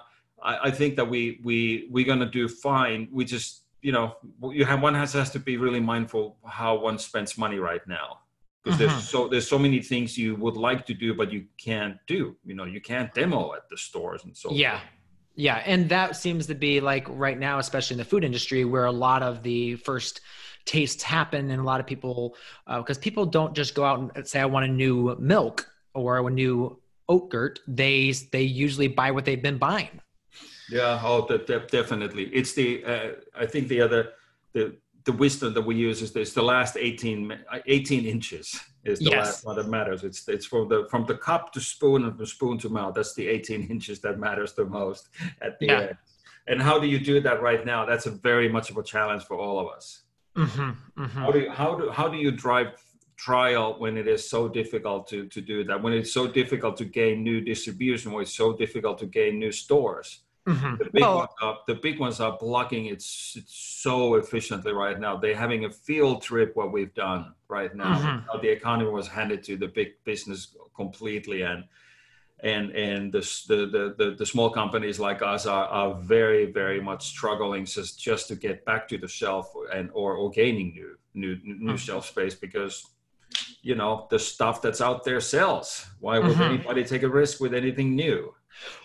I, 0.42 0.58
I 0.64 0.70
think 0.70 0.96
that 0.96 1.08
we 1.08 1.40
we 1.42 1.88
we're 1.90 2.06
gonna 2.06 2.30
do 2.30 2.48
fine. 2.48 3.08
We 3.10 3.24
just 3.24 3.62
you 3.80 3.92
know 3.92 4.16
you 4.50 4.64
have 4.64 4.82
one 4.82 4.94
has 4.94 5.12
has 5.12 5.30
to 5.30 5.38
be 5.38 5.56
really 5.56 5.80
mindful 5.80 6.36
how 6.44 6.76
one 6.76 6.98
spends 6.98 7.38
money 7.38 7.58
right 7.58 7.86
now. 7.86 8.18
Because 8.62 8.78
mm-hmm. 8.78 8.90
there's 8.90 9.08
so 9.08 9.28
there's 9.28 9.48
so 9.48 9.58
many 9.58 9.80
things 9.80 10.16
you 10.16 10.36
would 10.36 10.56
like 10.56 10.86
to 10.86 10.94
do 10.94 11.14
but 11.14 11.32
you 11.32 11.46
can't 11.58 11.96
do. 12.06 12.36
You 12.44 12.54
know 12.54 12.64
you 12.64 12.80
can't 12.80 13.12
demo 13.14 13.54
at 13.54 13.68
the 13.70 13.76
stores 13.76 14.24
and 14.24 14.36
so 14.36 14.50
yeah. 14.52 14.78
forth. 14.78 14.90
yeah. 15.34 15.62
And 15.66 15.88
that 15.88 16.16
seems 16.16 16.46
to 16.46 16.54
be 16.54 16.80
like 16.80 17.06
right 17.08 17.38
now 17.38 17.58
especially 17.58 17.94
in 17.94 17.98
the 17.98 18.04
food 18.04 18.24
industry 18.24 18.64
where 18.64 18.84
a 18.84 18.92
lot 18.92 19.22
of 19.22 19.42
the 19.42 19.76
first 19.76 20.20
tastes 20.64 21.02
happen 21.02 21.50
and 21.50 21.60
a 21.60 21.64
lot 21.64 21.80
of 21.80 21.86
people 21.86 22.36
because 22.66 22.98
uh, 22.98 23.00
people 23.00 23.26
don't 23.26 23.54
just 23.54 23.74
go 23.74 23.84
out 23.84 24.12
and 24.14 24.26
say 24.26 24.40
i 24.40 24.44
want 24.44 24.64
a 24.64 24.68
new 24.68 25.16
milk 25.18 25.68
or 25.94 26.18
a 26.18 26.30
new 26.30 26.78
Oatgurt 27.08 27.58
they 27.66 28.12
they 28.30 28.42
usually 28.42 28.88
buy 28.88 29.10
what 29.10 29.24
they've 29.24 29.42
been 29.42 29.58
buying. 29.58 30.00
Yeah 30.70 31.00
oh 31.02 31.26
de- 31.26 31.38
de- 31.38 31.66
definitely. 31.66 32.24
It's 32.32 32.52
the 32.54 32.84
uh, 32.84 33.10
i 33.34 33.46
think 33.46 33.68
the 33.68 33.80
other 33.80 34.10
the 34.52 34.76
the 35.04 35.12
wisdom 35.12 35.52
that 35.54 35.62
we 35.62 35.74
use 35.74 36.00
is 36.00 36.12
this 36.12 36.32
the 36.32 36.42
last 36.42 36.76
18 36.76 37.38
18 37.66 38.06
inches 38.06 38.58
is 38.84 38.98
the 39.00 39.10
yes. 39.10 39.26
last 39.26 39.46
one 39.46 39.56
that 39.56 39.68
matters. 39.68 40.04
It's 40.04 40.28
it's 40.28 40.46
from 40.46 40.68
the 40.68 40.86
from 40.90 41.06
the 41.06 41.16
cup 41.16 41.52
to 41.54 41.60
spoon 41.60 42.04
and 42.04 42.16
from 42.16 42.26
spoon 42.26 42.58
to 42.58 42.68
mouth. 42.68 42.94
That's 42.94 43.14
the 43.14 43.26
18 43.28 43.68
inches 43.70 44.00
that 44.00 44.18
matters 44.18 44.52
the 44.54 44.64
most 44.64 45.08
at 45.40 45.58
the 45.58 45.66
yeah. 45.66 45.80
end. 45.80 45.96
And 46.48 46.60
how 46.60 46.78
do 46.78 46.88
you 46.88 46.98
do 46.98 47.20
that 47.20 47.40
right 47.40 47.64
now? 47.64 47.84
That's 47.84 48.06
a 48.06 48.10
very 48.10 48.48
much 48.48 48.70
of 48.70 48.76
a 48.76 48.82
challenge 48.82 49.22
for 49.24 49.36
all 49.36 49.60
of 49.60 49.68
us 49.68 50.01
Mm-hmm, 50.36 51.02
mm-hmm. 51.02 51.18
How 51.18 51.30
do 51.30 51.38
you, 51.38 51.50
how 51.50 51.74
do 51.76 51.90
how 51.90 52.08
do 52.08 52.16
you 52.16 52.30
drive 52.30 52.68
trial 53.16 53.76
when 53.78 53.96
it 53.96 54.08
is 54.08 54.28
so 54.28 54.48
difficult 54.48 55.06
to 55.08 55.26
to 55.26 55.40
do 55.40 55.64
that? 55.64 55.82
When 55.82 55.92
it's 55.92 56.12
so 56.12 56.26
difficult 56.26 56.76
to 56.78 56.84
gain 56.84 57.22
new 57.22 57.40
distribution, 57.40 58.12
when 58.12 58.22
it's 58.22 58.34
so 58.34 58.52
difficult 58.52 58.98
to 58.98 59.06
gain 59.06 59.38
new 59.38 59.52
stores. 59.52 60.20
Mm-hmm. 60.46 60.76
The 60.76 60.84
big 60.90 61.02
well, 61.02 61.18
ones 61.18 61.30
are 61.40 61.58
the 61.68 61.74
big 61.76 62.00
ones 62.00 62.18
are 62.20 62.36
blocking 62.36 62.86
it, 62.86 62.94
it 62.94 63.44
so 63.46 64.14
efficiently 64.16 64.72
right 64.72 64.98
now. 64.98 65.16
They're 65.16 65.36
having 65.36 65.66
a 65.66 65.70
field 65.70 66.22
trip 66.22 66.56
what 66.56 66.72
we've 66.72 66.94
done 66.94 67.34
right 67.48 67.72
now. 67.74 67.98
Mm-hmm. 67.98 68.40
The 68.40 68.48
economy 68.48 68.90
was 68.90 69.06
handed 69.06 69.44
to 69.44 69.56
the 69.56 69.68
big 69.68 70.02
business 70.04 70.56
completely, 70.74 71.42
and 71.42 71.64
and 72.42 72.70
and 72.72 73.12
the, 73.12 73.20
the 73.48 73.94
the 73.96 74.10
the, 74.18 74.26
small 74.26 74.50
companies 74.50 74.98
like 74.98 75.22
us 75.22 75.46
are, 75.46 75.66
are 75.66 75.94
very 75.94 76.50
very 76.50 76.80
much 76.80 77.06
struggling 77.06 77.64
just 77.64 78.00
just 78.00 78.28
to 78.28 78.34
get 78.34 78.64
back 78.64 78.88
to 78.88 78.98
the 78.98 79.08
shelf 79.08 79.52
and 79.72 79.90
or, 79.92 80.14
or 80.14 80.30
gaining 80.30 80.74
new 80.74 80.96
new 81.14 81.38
new 81.44 81.72
mm-hmm. 81.72 81.76
shelf 81.76 82.06
space 82.06 82.34
because 82.34 82.84
you 83.62 83.74
know 83.74 84.06
the 84.10 84.18
stuff 84.18 84.60
that's 84.60 84.80
out 84.80 85.04
there 85.04 85.20
sells 85.20 85.86
why 86.00 86.18
would 86.18 86.32
mm-hmm. 86.32 86.42
anybody 86.42 86.84
take 86.84 87.04
a 87.04 87.08
risk 87.08 87.40
with 87.40 87.54
anything 87.54 87.94
new 87.94 88.34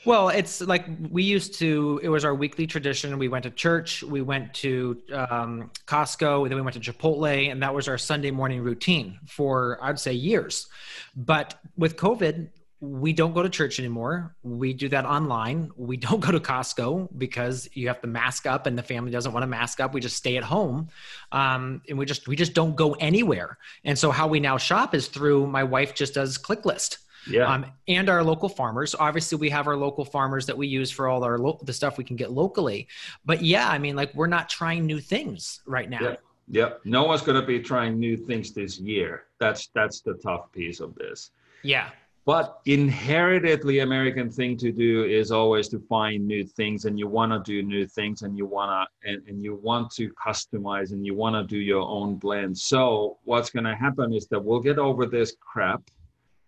well, 0.06 0.30
it's 0.30 0.62
like 0.62 0.86
we 1.10 1.24
used 1.24 1.56
to, 1.60 2.00
it 2.02 2.10
was 2.10 2.24
our 2.24 2.34
weekly 2.34 2.66
tradition. 2.66 3.18
We 3.20 3.28
went 3.28 3.44
to 3.44 3.52
church, 3.52 4.02
we 4.02 4.22
went 4.22 4.54
to 4.56 5.02
um, 5.12 5.72
Costco, 5.86 6.48
then 6.48 6.56
we 6.56 6.62
went 6.62 6.82
to 6.82 6.94
Chipotle, 6.94 7.52
and 7.52 7.62
that 7.62 7.74
was 7.74 7.88
our 7.88 7.98
Sunday 7.98 8.32
morning 8.32 8.62
routine 8.62 9.20
for, 9.28 9.78
I'd 9.82 10.00
say, 10.00 10.14
years. 10.14 10.68
But 11.16 11.56
with 11.78 11.98
COVID, 11.98 12.48
we 12.80 13.12
don't 13.12 13.34
go 13.34 13.42
to 13.42 13.50
church 13.50 13.80
anymore. 13.80 14.36
We 14.44 14.74
do 14.74 14.88
that 14.90 15.06
online. 15.06 15.72
We 15.76 15.98
don't 15.98 16.20
go 16.26 16.32
to 16.32 16.40
Costco 16.40 17.10
because 17.18 17.68
you 17.74 17.88
have 17.88 18.02
to 18.02 18.08
mask 18.08 18.46
up, 18.46 18.68
and 18.68 18.78
the 18.78 18.84
family 18.84 19.12
doesn't 19.12 19.34
want 19.34 19.44
to 19.44 19.48
mask 19.48 19.80
up. 19.80 19.94
We 19.94 20.02
just 20.02 20.18
stay 20.18 20.38
at 20.38 20.44
home, 20.44 20.90
um, 21.32 21.82
and 21.90 21.98
we 21.98 22.06
just 22.06 22.28
we 22.28 22.36
just 22.36 22.54
don't 22.54 22.76
go 22.76 22.94
anywhere. 22.94 23.58
And 23.84 23.98
so 23.98 24.12
how 24.12 24.28
we 24.28 24.40
now 24.40 24.58
shop 24.58 24.94
is 24.94 25.08
through 25.08 25.48
my 25.48 25.64
wife 25.64 25.96
just 25.96 26.14
does 26.14 26.38
ClickList. 26.38 26.98
Yeah. 27.30 27.52
Um, 27.52 27.66
and 27.90 28.08
our 28.08 28.24
local 28.24 28.48
farmers. 28.48 28.96
Obviously, 28.98 29.38
we 29.38 29.50
have 29.50 29.68
our 29.68 29.76
local 29.76 30.06
farmers 30.06 30.46
that 30.46 30.58
we 30.58 30.68
use 30.68 30.90
for 30.90 31.10
all 31.10 31.26
our 31.26 31.38
lo- 31.38 31.60
the 31.64 31.74
stuff 31.74 31.98
we 31.98 32.06
can 32.06 32.16
get 32.16 32.32
locally. 32.32 32.88
But 33.26 33.42
yeah, 33.42 33.68
I 33.68 33.80
mean, 33.80 33.98
like 33.98 34.14
we're 34.14 34.28
not 34.28 34.48
trying 34.48 34.86
new 34.86 35.02
things 35.02 35.60
right 35.66 35.90
now. 35.90 36.00
Yeah. 36.02 36.16
yeah. 36.48 36.70
No 36.86 37.04
one's 37.04 37.24
going 37.24 37.40
to 37.40 37.46
be 37.46 37.60
trying 37.60 38.00
new 38.00 38.16
things 38.16 38.54
this 38.54 38.80
year. 38.80 39.26
That's 39.40 39.68
that's 39.76 40.00
the 40.00 40.14
tough 40.14 40.54
piece 40.54 40.80
of 40.80 40.96
this. 40.96 41.32
Yeah 41.64 41.90
but 42.28 42.60
inheritedly 42.66 43.80
american 43.80 44.30
thing 44.30 44.58
to 44.58 44.72
do 44.72 45.06
is 45.06 45.32
always 45.32 45.70
to 45.70 45.80
find 45.80 46.28
new 46.28 46.44
things 46.46 46.84
and 46.86 47.00
you 47.00 47.08
want 47.08 47.32
to 47.32 47.40
do 47.52 47.64
new 47.64 47.88
things 47.88 48.22
and 48.22 48.38
you 48.38 48.46
want 48.46 48.70
to 48.70 49.10
and, 49.10 49.26
and 49.28 49.42
you 49.42 49.56
want 49.56 49.90
to 49.90 50.12
customize 50.14 50.92
and 50.92 51.06
you 51.06 51.16
want 51.16 51.34
to 51.34 51.44
do 51.44 51.58
your 51.58 51.82
own 51.82 52.16
blend 52.16 52.56
so 52.56 53.18
what's 53.24 53.50
going 53.50 53.64
to 53.64 53.76
happen 53.76 54.14
is 54.14 54.28
that 54.28 54.44
we'll 54.44 54.60
get 54.60 54.78
over 54.78 55.06
this 55.06 55.36
crap 55.40 55.82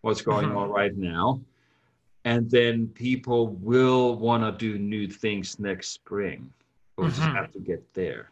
what's 0.01 0.21
going 0.21 0.49
mm-hmm. 0.49 0.57
on 0.57 0.69
right 0.69 0.97
now 0.97 1.41
and 2.25 2.51
then 2.51 2.87
people 2.89 3.47
will 3.47 4.15
want 4.15 4.43
to 4.43 4.51
do 4.51 4.77
new 4.77 5.07
things 5.07 5.57
next 5.59 5.89
spring 5.89 6.51
we 6.97 7.05
mm-hmm. 7.05 7.15
just 7.15 7.21
have 7.21 7.51
to 7.53 7.59
get 7.59 7.81
there 7.93 8.29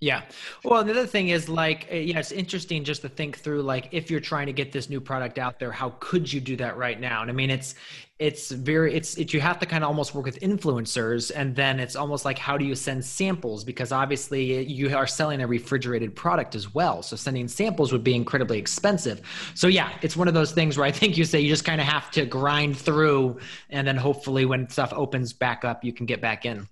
yeah. 0.00 0.22
Well, 0.62 0.84
the 0.84 0.90
other 0.90 1.06
thing 1.06 1.30
is 1.30 1.48
like, 1.48 1.86
eh, 1.90 2.00
yeah, 2.00 2.18
it's 2.18 2.30
interesting 2.30 2.84
just 2.84 3.00
to 3.02 3.08
think 3.08 3.38
through 3.38 3.62
like 3.62 3.88
if 3.92 4.10
you're 4.10 4.20
trying 4.20 4.46
to 4.46 4.52
get 4.52 4.70
this 4.70 4.90
new 4.90 5.00
product 5.00 5.38
out 5.38 5.58
there, 5.58 5.72
how 5.72 5.94
could 6.00 6.30
you 6.30 6.38
do 6.38 6.54
that 6.56 6.76
right 6.76 7.00
now? 7.00 7.22
And 7.22 7.30
I 7.30 7.34
mean, 7.34 7.48
it's 7.48 7.74
it's 8.18 8.50
very 8.50 8.94
it's 8.94 9.16
it, 9.16 9.32
you 9.32 9.40
have 9.40 9.58
to 9.60 9.66
kind 9.66 9.82
of 9.82 9.88
almost 9.88 10.14
work 10.14 10.26
with 10.26 10.38
influencers, 10.40 11.32
and 11.34 11.56
then 11.56 11.80
it's 11.80 11.96
almost 11.96 12.26
like 12.26 12.36
how 12.36 12.58
do 12.58 12.66
you 12.66 12.74
send 12.74 13.02
samples 13.02 13.64
because 13.64 13.90
obviously 13.90 14.64
you 14.64 14.94
are 14.94 15.06
selling 15.06 15.40
a 15.40 15.46
refrigerated 15.46 16.14
product 16.14 16.54
as 16.54 16.74
well, 16.74 17.02
so 17.02 17.16
sending 17.16 17.48
samples 17.48 17.90
would 17.90 18.04
be 18.04 18.14
incredibly 18.14 18.58
expensive. 18.58 19.22
So 19.54 19.66
yeah, 19.66 19.96
it's 20.02 20.16
one 20.16 20.28
of 20.28 20.34
those 20.34 20.52
things 20.52 20.76
where 20.76 20.86
I 20.86 20.92
think 20.92 21.16
you 21.16 21.24
say 21.24 21.40
you 21.40 21.48
just 21.48 21.64
kind 21.64 21.80
of 21.80 21.86
have 21.86 22.10
to 22.12 22.26
grind 22.26 22.76
through, 22.76 23.38
and 23.70 23.86
then 23.86 23.96
hopefully 23.96 24.44
when 24.44 24.68
stuff 24.68 24.92
opens 24.94 25.32
back 25.32 25.64
up, 25.64 25.84
you 25.84 25.94
can 25.94 26.04
get 26.04 26.20
back 26.20 26.44
in. 26.44 26.68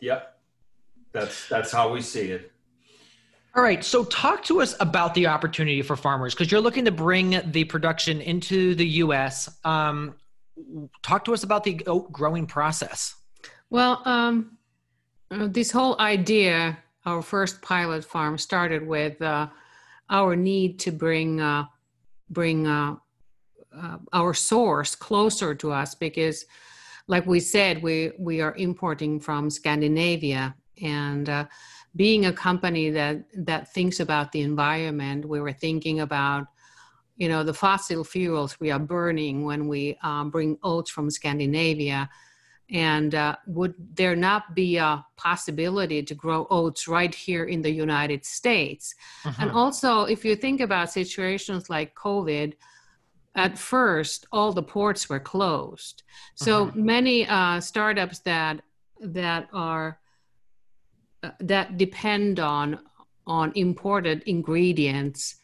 Yep 0.00 0.35
that's 1.16 1.48
that's 1.48 1.72
how 1.72 1.92
we 1.92 2.02
see 2.02 2.30
it. 2.30 2.52
All 3.54 3.62
right, 3.62 3.82
so 3.82 4.04
talk 4.04 4.44
to 4.44 4.60
us 4.60 4.76
about 4.80 5.14
the 5.14 5.28
opportunity 5.28 5.80
for 5.80 5.96
farmers 5.96 6.34
because 6.34 6.52
you're 6.52 6.60
looking 6.60 6.84
to 6.84 6.90
bring 6.90 7.40
the 7.52 7.64
production 7.64 8.20
into 8.20 8.74
the 8.74 8.86
U.S. 9.04 9.48
Um, 9.64 10.14
talk 11.02 11.24
to 11.24 11.32
us 11.32 11.42
about 11.42 11.64
the 11.64 11.82
oat 11.86 12.12
growing 12.12 12.46
process. 12.46 13.14
Well, 13.70 14.02
um, 14.04 14.58
uh, 15.30 15.48
this 15.50 15.70
whole 15.70 15.98
idea, 15.98 16.76
our 17.06 17.22
first 17.22 17.62
pilot 17.62 18.04
farm 18.04 18.36
started 18.36 18.86
with 18.86 19.22
uh, 19.22 19.48
our 20.10 20.36
need 20.36 20.78
to 20.80 20.92
bring 20.92 21.40
uh, 21.40 21.64
bring 22.28 22.66
uh, 22.66 22.96
uh, 23.74 23.96
our 24.12 24.34
source 24.34 24.94
closer 24.94 25.54
to 25.54 25.72
us 25.72 25.94
because, 25.94 26.44
like 27.06 27.24
we 27.24 27.40
said, 27.40 27.82
we 27.82 28.12
we 28.18 28.42
are 28.42 28.54
importing 28.56 29.18
from 29.18 29.48
Scandinavia 29.48 30.54
and 30.82 31.28
uh, 31.28 31.44
being 31.94 32.26
a 32.26 32.32
company 32.32 32.90
that 32.90 33.24
that 33.34 33.72
thinks 33.72 34.00
about 34.00 34.32
the 34.32 34.42
environment 34.42 35.28
we 35.28 35.40
were 35.40 35.52
thinking 35.52 36.00
about 36.00 36.46
you 37.16 37.28
know 37.28 37.42
the 37.42 37.54
fossil 37.54 38.04
fuels 38.04 38.60
we 38.60 38.70
are 38.70 38.78
burning 38.78 39.44
when 39.44 39.66
we 39.68 39.96
um, 40.02 40.30
bring 40.30 40.58
oats 40.62 40.90
from 40.90 41.10
scandinavia 41.10 42.08
and 42.70 43.14
uh, 43.14 43.36
would 43.46 43.74
there 43.94 44.16
not 44.16 44.54
be 44.54 44.76
a 44.76 45.04
possibility 45.16 46.02
to 46.02 46.14
grow 46.14 46.46
oats 46.50 46.88
right 46.88 47.14
here 47.14 47.44
in 47.44 47.62
the 47.62 47.70
united 47.70 48.24
states 48.24 48.94
uh-huh. 49.24 49.42
and 49.42 49.50
also 49.50 50.04
if 50.04 50.24
you 50.24 50.36
think 50.36 50.60
about 50.60 50.92
situations 50.92 51.70
like 51.70 51.94
covid 51.94 52.54
at 53.34 53.56
first 53.58 54.26
all 54.32 54.52
the 54.52 54.62
ports 54.62 55.08
were 55.08 55.20
closed 55.20 56.02
so 56.34 56.64
uh-huh. 56.64 56.72
many 56.74 57.26
uh, 57.26 57.60
startups 57.60 58.18
that 58.20 58.60
that 59.00 59.48
are 59.52 59.98
that 61.40 61.76
depend 61.76 62.40
on 62.40 62.78
on 63.26 63.52
imported 63.54 64.22
ingredients 64.26 65.36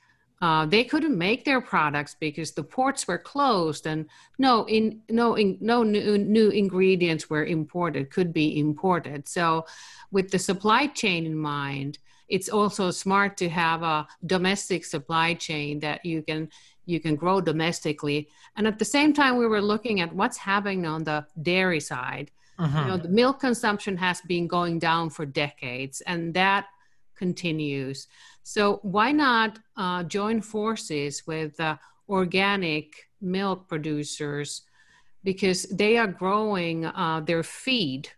uh, 0.42 0.66
they 0.66 0.82
couldn't 0.82 1.16
make 1.16 1.44
their 1.44 1.60
products 1.60 2.16
because 2.18 2.50
the 2.50 2.64
ports 2.64 3.06
were 3.06 3.16
closed 3.16 3.86
and 3.86 4.06
no 4.38 4.64
in 4.64 5.00
no 5.08 5.36
in, 5.36 5.56
no 5.60 5.84
new, 5.84 6.18
new 6.18 6.48
ingredients 6.50 7.30
were 7.30 7.44
imported 7.44 8.10
could 8.10 8.32
be 8.32 8.58
imported. 8.58 9.28
So 9.28 9.66
with 10.10 10.32
the 10.32 10.40
supply 10.40 10.88
chain 10.88 11.26
in 11.26 11.36
mind 11.36 11.98
it's 12.28 12.48
also 12.48 12.90
smart 12.90 13.36
to 13.36 13.48
have 13.48 13.84
a 13.84 14.08
domestic 14.26 14.84
supply 14.84 15.34
chain 15.34 15.78
that 15.78 16.04
you 16.04 16.22
can 16.22 16.48
you 16.86 16.98
can 16.98 17.14
grow 17.14 17.40
domestically. 17.40 18.28
And 18.56 18.66
at 18.66 18.80
the 18.80 18.84
same 18.84 19.12
time 19.12 19.36
we 19.36 19.46
were 19.46 19.62
looking 19.62 20.00
at 20.00 20.12
what's 20.12 20.38
happening 20.38 20.86
on 20.86 21.04
the 21.04 21.24
dairy 21.40 21.78
side 21.78 22.32
uh-huh. 22.62 22.80
You 22.80 22.86
know, 22.86 22.96
the 22.96 23.08
milk 23.08 23.40
consumption 23.40 23.96
has 23.96 24.20
been 24.20 24.46
going 24.46 24.78
down 24.78 25.10
for 25.10 25.26
decades, 25.26 26.00
and 26.02 26.32
that 26.34 26.66
continues. 27.16 28.06
So 28.44 28.78
why 28.82 29.10
not 29.10 29.58
uh, 29.76 30.04
join 30.04 30.40
forces 30.40 31.26
with 31.26 31.58
uh, 31.58 31.76
organic 32.08 32.86
milk 33.20 33.68
producers 33.68 34.62
because 35.24 35.64
they 35.64 35.96
are 35.98 36.06
growing 36.06 36.86
uh, 36.86 37.20
their 37.24 37.42
feed 37.42 38.08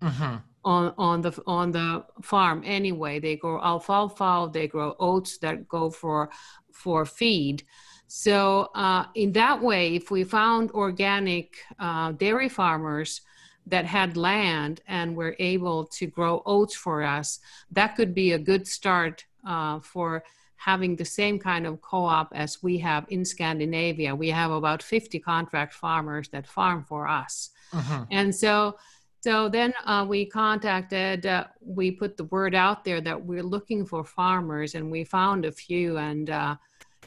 uh-huh. 0.00 0.38
on 0.64 0.94
on 0.96 1.20
the 1.22 1.42
on 1.46 1.72
the 1.72 2.04
farm 2.22 2.62
anyway. 2.64 3.18
They 3.18 3.36
grow 3.36 3.60
alfalfa, 3.60 4.50
they 4.52 4.68
grow 4.68 4.94
oats 5.00 5.38
that 5.38 5.66
go 5.66 5.90
for 5.90 6.30
for 6.72 7.04
feed. 7.04 7.64
So 8.06 8.70
uh, 8.74 9.06
in 9.14 9.32
that 9.32 9.60
way, 9.60 9.96
if 9.96 10.10
we 10.10 10.22
found 10.22 10.70
organic 10.72 11.56
uh, 11.80 12.12
dairy 12.12 12.48
farmers 12.48 13.22
that 13.66 13.84
had 13.84 14.16
land 14.16 14.80
and 14.86 15.16
were 15.16 15.36
able 15.38 15.84
to 15.84 16.06
grow 16.06 16.42
oats 16.46 16.74
for 16.74 17.02
us, 17.02 17.40
that 17.70 17.96
could 17.96 18.14
be 18.14 18.32
a 18.32 18.38
good 18.38 18.66
start 18.66 19.24
uh, 19.46 19.80
for 19.80 20.24
having 20.56 20.94
the 20.94 21.04
same 21.04 21.38
kind 21.38 21.66
of 21.66 21.80
co-op 21.80 22.32
as 22.34 22.62
we 22.62 22.78
have 22.78 23.04
in 23.08 23.24
Scandinavia. 23.24 24.14
We 24.14 24.30
have 24.30 24.50
about 24.50 24.82
50 24.82 25.18
contract 25.18 25.74
farmers 25.74 26.28
that 26.28 26.46
farm 26.46 26.84
for 26.84 27.08
us. 27.08 27.50
Uh-huh. 27.72 28.04
And 28.10 28.34
so 28.34 28.76
so 29.22 29.48
then 29.48 29.72
uh, 29.84 30.04
we 30.08 30.26
contacted, 30.26 31.26
uh, 31.26 31.44
we 31.60 31.92
put 31.92 32.16
the 32.16 32.24
word 32.24 32.56
out 32.56 32.84
there 32.84 33.00
that 33.00 33.24
we're 33.24 33.44
looking 33.44 33.86
for 33.86 34.02
farmers, 34.02 34.74
and 34.74 34.90
we 34.90 35.04
found 35.04 35.44
a 35.44 35.52
few, 35.52 35.96
and 35.96 36.28
uh, 36.28 36.56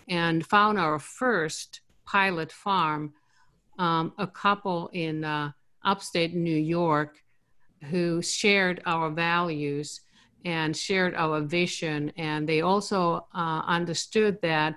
and 0.08 0.46
found 0.46 0.80
our 0.80 0.98
first 0.98 1.82
pilot 2.06 2.54
farm, 2.54 3.14
um, 3.80 4.14
a 4.18 4.28
couple 4.28 4.90
in 4.94 5.26
uh, 5.26 5.52
upstate 5.86 6.34
New 6.34 6.58
York 6.58 7.18
who 7.90 8.22
shared 8.22 8.82
our 8.86 9.10
values 9.10 10.02
and 10.44 10.76
shared 10.76 11.16
our 11.16 11.42
vision. 11.42 12.12
And 12.18 12.48
they 12.48 12.62
also 12.62 13.28
uh, 13.34 13.62
understood 13.66 14.40
that, 14.42 14.76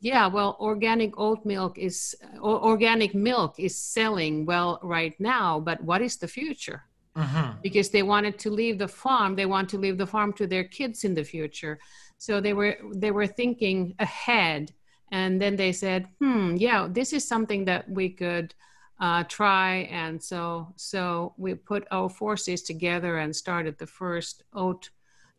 yeah, 0.00 0.26
well, 0.26 0.56
organic 0.60 1.18
oat 1.18 1.44
milk 1.44 1.78
is, 1.78 2.14
organic 2.40 3.14
milk 3.14 3.54
is 3.58 3.78
selling 3.78 4.46
well 4.46 4.78
right 4.82 5.14
now, 5.20 5.60
but 5.60 5.82
what 5.82 6.00
is 6.00 6.16
the 6.16 6.28
future? 6.28 6.84
Uh-huh. 7.16 7.52
Because 7.62 7.90
they 7.90 8.02
wanted 8.02 8.38
to 8.38 8.50
leave 8.50 8.78
the 8.78 8.88
farm, 8.88 9.34
they 9.34 9.46
want 9.46 9.68
to 9.70 9.78
leave 9.78 9.98
the 9.98 10.06
farm 10.06 10.32
to 10.34 10.46
their 10.46 10.64
kids 10.64 11.04
in 11.04 11.14
the 11.14 11.24
future. 11.24 11.78
So 12.18 12.40
they 12.40 12.52
were 12.52 12.76
they 12.94 13.10
were 13.10 13.26
thinking 13.26 13.94
ahead, 13.98 14.72
and 15.10 15.40
then 15.40 15.56
they 15.56 15.72
said, 15.72 16.06
"Hmm, 16.20 16.54
yeah, 16.56 16.86
this 16.88 17.12
is 17.12 17.26
something 17.26 17.64
that 17.64 17.88
we 17.88 18.10
could 18.10 18.54
uh, 19.00 19.24
try. 19.24 19.88
And 19.90 20.22
so, 20.22 20.72
so 20.76 21.34
we 21.36 21.54
put 21.54 21.86
our 21.90 22.08
forces 22.08 22.62
together 22.62 23.18
and 23.18 23.34
started 23.34 23.78
the 23.78 23.86
first 23.86 24.44
oat, 24.52 24.90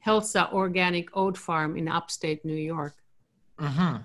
Hälsa 0.05 0.51
organic 0.51 1.15
oat 1.15 1.37
farm 1.37 1.77
in 1.77 1.87
upstate 1.87 2.43
New 2.43 2.55
York. 2.55 2.95
Uh-huh. 3.59 3.99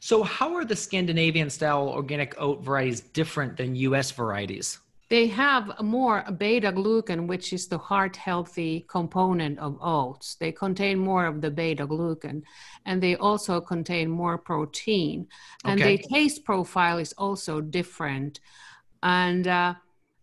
So, 0.00 0.22
how 0.22 0.54
are 0.54 0.64
the 0.64 0.76
Scandinavian 0.76 1.50
style 1.50 1.88
organic 1.88 2.34
oat 2.38 2.62
varieties 2.62 3.00
different 3.00 3.56
than 3.56 3.74
US 3.74 4.10
varieties? 4.10 4.78
They 5.10 5.26
have 5.28 5.80
more 5.80 6.24
beta 6.38 6.72
glucan, 6.72 7.26
which 7.26 7.52
is 7.52 7.68
the 7.68 7.78
heart 7.78 8.16
healthy 8.16 8.84
component 8.88 9.58
of 9.58 9.78
oats. 9.80 10.36
They 10.36 10.50
contain 10.50 10.98
more 10.98 11.26
of 11.26 11.40
the 11.40 11.50
beta 11.50 11.86
glucan, 11.86 12.42
and 12.86 13.02
they 13.02 13.16
also 13.16 13.60
contain 13.60 14.08
more 14.10 14.38
protein. 14.38 15.28
And 15.64 15.80
okay. 15.80 15.96
the 15.96 16.02
taste 16.08 16.44
profile 16.44 16.98
is 16.98 17.12
also 17.18 17.60
different. 17.60 18.40
And 19.04 19.46
uh, 19.46 19.74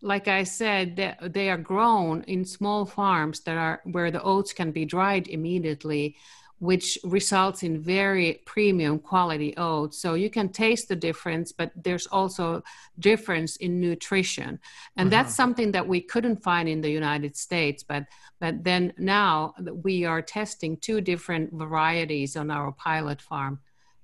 like 0.02 0.26
I 0.26 0.42
said, 0.42 0.96
they, 0.96 1.14
they 1.22 1.48
are 1.48 1.56
grown 1.56 2.24
in 2.24 2.44
small 2.44 2.84
farms 2.84 3.40
that 3.40 3.56
are 3.56 3.80
where 3.84 4.10
the 4.10 4.22
oats 4.22 4.52
can 4.52 4.72
be 4.72 4.84
dried 4.84 5.28
immediately, 5.28 6.16
which 6.58 6.98
results 7.04 7.62
in 7.62 7.80
very 7.80 8.42
premium 8.44 8.98
quality 8.98 9.54
oats. 9.56 9.98
So 9.98 10.14
you 10.14 10.28
can 10.28 10.48
taste 10.48 10.88
the 10.88 10.96
difference, 10.96 11.52
but 11.52 11.70
there's 11.76 12.08
also 12.08 12.64
difference 12.98 13.54
in 13.56 13.80
nutrition, 13.80 14.58
and 14.96 15.06
uh-huh. 15.06 15.22
that's 15.22 15.34
something 15.34 15.70
that 15.72 15.86
we 15.86 16.00
couldn't 16.00 16.42
find 16.42 16.68
in 16.68 16.80
the 16.80 16.90
United 16.90 17.36
States. 17.36 17.84
But 17.84 18.06
but 18.40 18.64
then 18.64 18.92
now 18.98 19.54
we 19.84 20.04
are 20.04 20.20
testing 20.22 20.76
two 20.76 21.00
different 21.00 21.52
varieties 21.52 22.36
on 22.36 22.50
our 22.50 22.72
pilot 22.72 23.22
farm, 23.22 23.60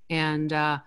and 0.09 0.53
uh, 0.53 0.79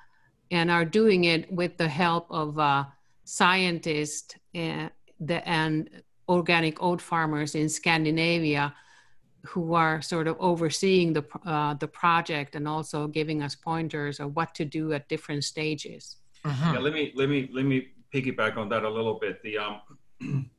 and 0.49 0.71
are 0.71 0.85
doing 0.85 1.25
it 1.25 1.51
with 1.51 1.75
the 1.75 1.89
help 1.89 2.27
of. 2.31 2.57
Uh, 2.57 2.85
scientists 3.31 4.35
and, 4.53 4.91
the, 5.21 5.47
and 5.47 5.89
organic 6.27 6.83
oat 6.83 7.01
farmers 7.01 7.55
in 7.55 7.69
Scandinavia 7.69 8.75
who 9.45 9.73
are 9.73 10.01
sort 10.01 10.27
of 10.27 10.35
overseeing 10.39 11.13
the 11.13 11.23
uh, 11.45 11.73
the 11.75 11.87
project 11.87 12.55
and 12.55 12.67
also 12.67 13.07
giving 13.07 13.41
us 13.41 13.55
pointers 13.55 14.19
of 14.19 14.35
what 14.35 14.53
to 14.53 14.65
do 14.65 14.91
at 14.91 15.07
different 15.07 15.43
stages. 15.45 16.17
Uh-huh. 16.43 16.73
Yeah, 16.73 16.79
let 16.79 16.93
me 16.93 17.13
let 17.15 17.29
me 17.29 17.49
let 17.53 17.65
me 17.65 17.87
piggyback 18.13 18.57
on 18.57 18.67
that 18.69 18.83
a 18.83 18.89
little 18.89 19.17
bit. 19.17 19.41
The 19.41 19.57
um, 19.57 19.79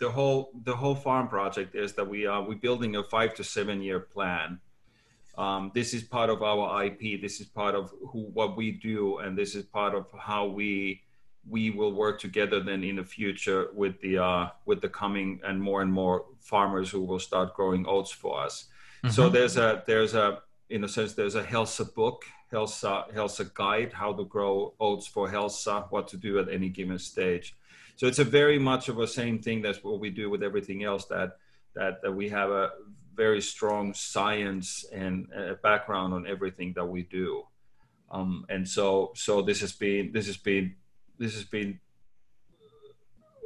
the 0.00 0.10
whole 0.10 0.50
the 0.64 0.74
whole 0.74 0.96
farm 0.96 1.28
project 1.28 1.76
is 1.76 1.92
that 1.92 2.06
we 2.06 2.26
are 2.26 2.42
we're 2.42 2.56
building 2.56 2.96
a 2.96 3.04
five 3.04 3.34
to 3.34 3.44
seven 3.44 3.80
year 3.80 4.00
plan. 4.00 4.58
Um, 5.38 5.70
this 5.74 5.94
is 5.94 6.02
part 6.02 6.28
of 6.28 6.42
our 6.42 6.84
IP. 6.84 7.22
This 7.22 7.40
is 7.40 7.46
part 7.46 7.74
of 7.76 7.92
who 8.10 8.22
what 8.38 8.56
we 8.56 8.72
do, 8.72 9.18
and 9.18 9.38
this 9.38 9.54
is 9.54 9.64
part 9.64 9.94
of 9.94 10.06
how 10.18 10.46
we 10.46 11.05
we 11.48 11.70
will 11.70 11.92
work 11.92 12.20
together 12.20 12.60
then 12.60 12.82
in 12.82 12.96
the 12.96 13.04
future 13.04 13.68
with 13.74 14.00
the 14.00 14.18
uh, 14.18 14.48
with 14.64 14.80
the 14.80 14.88
coming 14.88 15.40
and 15.44 15.60
more 15.60 15.82
and 15.82 15.92
more 15.92 16.24
farmers 16.40 16.90
who 16.90 17.02
will 17.02 17.18
start 17.18 17.54
growing 17.54 17.86
oats 17.86 18.10
for 18.10 18.42
us. 18.42 18.66
Mm-hmm. 19.04 19.10
So 19.10 19.28
there's 19.28 19.56
a 19.56 19.82
there's 19.86 20.14
a 20.14 20.42
in 20.70 20.84
a 20.84 20.88
sense 20.88 21.14
there's 21.14 21.36
a 21.36 21.44
Hälsa 21.44 21.94
book, 21.94 22.24
Hälsa 22.52 23.12
Hälsa 23.12 23.52
guide, 23.54 23.92
how 23.92 24.12
to 24.12 24.24
grow 24.24 24.74
oats 24.80 25.06
for 25.06 25.28
Hälsa, 25.28 25.86
what 25.90 26.08
to 26.08 26.16
do 26.16 26.38
at 26.38 26.48
any 26.48 26.68
given 26.68 26.98
stage. 26.98 27.54
So 27.96 28.06
it's 28.06 28.18
a 28.18 28.24
very 28.24 28.58
much 28.58 28.88
of 28.88 28.98
a 28.98 29.06
same 29.06 29.38
thing 29.38 29.62
that's 29.62 29.82
what 29.82 30.00
we 30.00 30.10
do 30.10 30.28
with 30.28 30.42
everything 30.42 30.82
else 30.84 31.06
that 31.06 31.38
that, 31.74 32.02
that 32.02 32.12
we 32.12 32.28
have 32.30 32.50
a 32.50 32.70
very 33.14 33.40
strong 33.40 33.94
science 33.94 34.84
and 34.92 35.28
a 35.32 35.54
background 35.54 36.12
on 36.14 36.26
everything 36.26 36.72
that 36.74 36.84
we 36.84 37.02
do. 37.02 37.44
Um, 38.10 38.46
and 38.48 38.66
so 38.68 39.12
so 39.14 39.42
this 39.42 39.60
has 39.60 39.72
been 39.72 40.12
this 40.12 40.26
has 40.26 40.36
been 40.36 40.74
this 41.18 41.34
has 41.34 41.44
been 41.44 41.80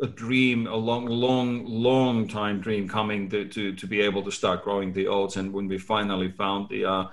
a 0.02 0.06
dream, 0.06 0.66
a 0.66 0.76
long, 0.76 1.06
long, 1.06 1.64
long 1.66 2.26
time 2.26 2.60
dream 2.60 2.88
coming 2.88 3.28
to, 3.30 3.46
to, 3.46 3.74
to 3.74 3.86
be 3.86 4.00
able 4.00 4.22
to 4.22 4.30
start 4.30 4.64
growing 4.64 4.92
the 4.92 5.06
oats. 5.06 5.36
And 5.36 5.52
when 5.52 5.68
we 5.68 5.78
finally 5.78 6.30
found 6.30 6.68
the, 6.70 6.86
uh, 6.86 7.04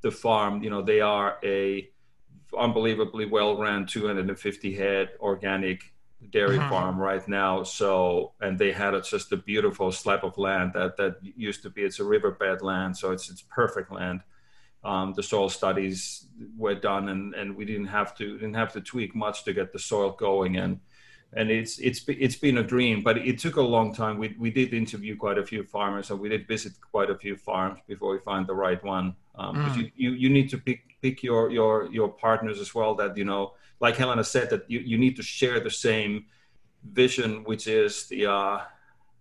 the 0.00 0.10
farm, 0.10 0.62
you 0.62 0.70
know, 0.70 0.82
they 0.82 1.00
are 1.00 1.38
a 1.44 1.88
unbelievably 2.58 3.26
well 3.26 3.56
ran 3.56 3.86
250 3.86 4.74
head 4.74 5.10
organic 5.20 5.82
dairy 6.30 6.58
uh-huh. 6.58 6.68
farm 6.68 6.98
right 6.98 7.26
now. 7.28 7.62
So, 7.62 8.32
and 8.40 8.58
they 8.58 8.72
had 8.72 8.94
a, 8.94 9.02
just 9.02 9.32
a 9.32 9.36
beautiful 9.36 9.92
slab 9.92 10.24
of 10.24 10.36
land 10.38 10.72
that, 10.74 10.96
that 10.96 11.16
used 11.22 11.62
to 11.62 11.70
be, 11.70 11.82
it's 11.82 12.00
a 12.00 12.04
riverbed 12.04 12.62
land. 12.62 12.96
So 12.96 13.12
it's, 13.12 13.30
it's 13.30 13.42
perfect 13.42 13.92
land. 13.92 14.22
Um, 14.82 15.12
the 15.14 15.22
soil 15.22 15.50
studies 15.50 16.26
were 16.56 16.74
done 16.74 17.10
and, 17.10 17.34
and 17.34 17.54
we 17.54 17.66
didn't 17.66 17.88
have 17.88 18.16
to, 18.16 18.38
didn't 18.38 18.54
have 18.54 18.72
to 18.72 18.80
tweak 18.80 19.14
much 19.14 19.44
to 19.44 19.52
get 19.52 19.72
the 19.72 19.78
soil 19.78 20.12
going. 20.12 20.56
And, 20.56 20.80
and 21.32 21.50
it's 21.50 21.78
it's 21.78 22.02
it's 22.08 22.36
been 22.36 22.58
a 22.58 22.62
dream 22.62 23.02
but 23.02 23.16
it 23.18 23.38
took 23.38 23.56
a 23.56 23.62
long 23.62 23.94
time 23.94 24.18
we, 24.18 24.34
we 24.38 24.50
did 24.50 24.74
interview 24.74 25.16
quite 25.16 25.38
a 25.38 25.46
few 25.46 25.62
farmers 25.62 26.10
and 26.10 26.18
we 26.18 26.28
did 26.28 26.46
visit 26.48 26.72
quite 26.90 27.08
a 27.08 27.16
few 27.16 27.36
farms 27.36 27.78
before 27.86 28.12
we 28.12 28.18
find 28.18 28.46
the 28.46 28.54
right 28.54 28.82
one 28.82 29.14
um, 29.36 29.56
mm. 29.56 29.76
you, 29.76 29.90
you 29.94 30.10
you 30.12 30.28
need 30.28 30.50
to 30.50 30.58
pick 30.58 30.80
pick 31.00 31.22
your 31.22 31.50
your 31.50 31.88
your 31.92 32.08
partners 32.08 32.58
as 32.58 32.74
well 32.74 32.94
that 32.94 33.16
you 33.16 33.24
know 33.24 33.52
like 33.80 33.96
helena 33.96 34.24
said 34.24 34.50
that 34.50 34.68
you, 34.68 34.80
you 34.80 34.98
need 34.98 35.14
to 35.14 35.22
share 35.22 35.60
the 35.60 35.70
same 35.70 36.24
vision 36.92 37.44
which 37.44 37.68
is 37.68 38.06
the 38.08 38.26
uh 38.26 38.58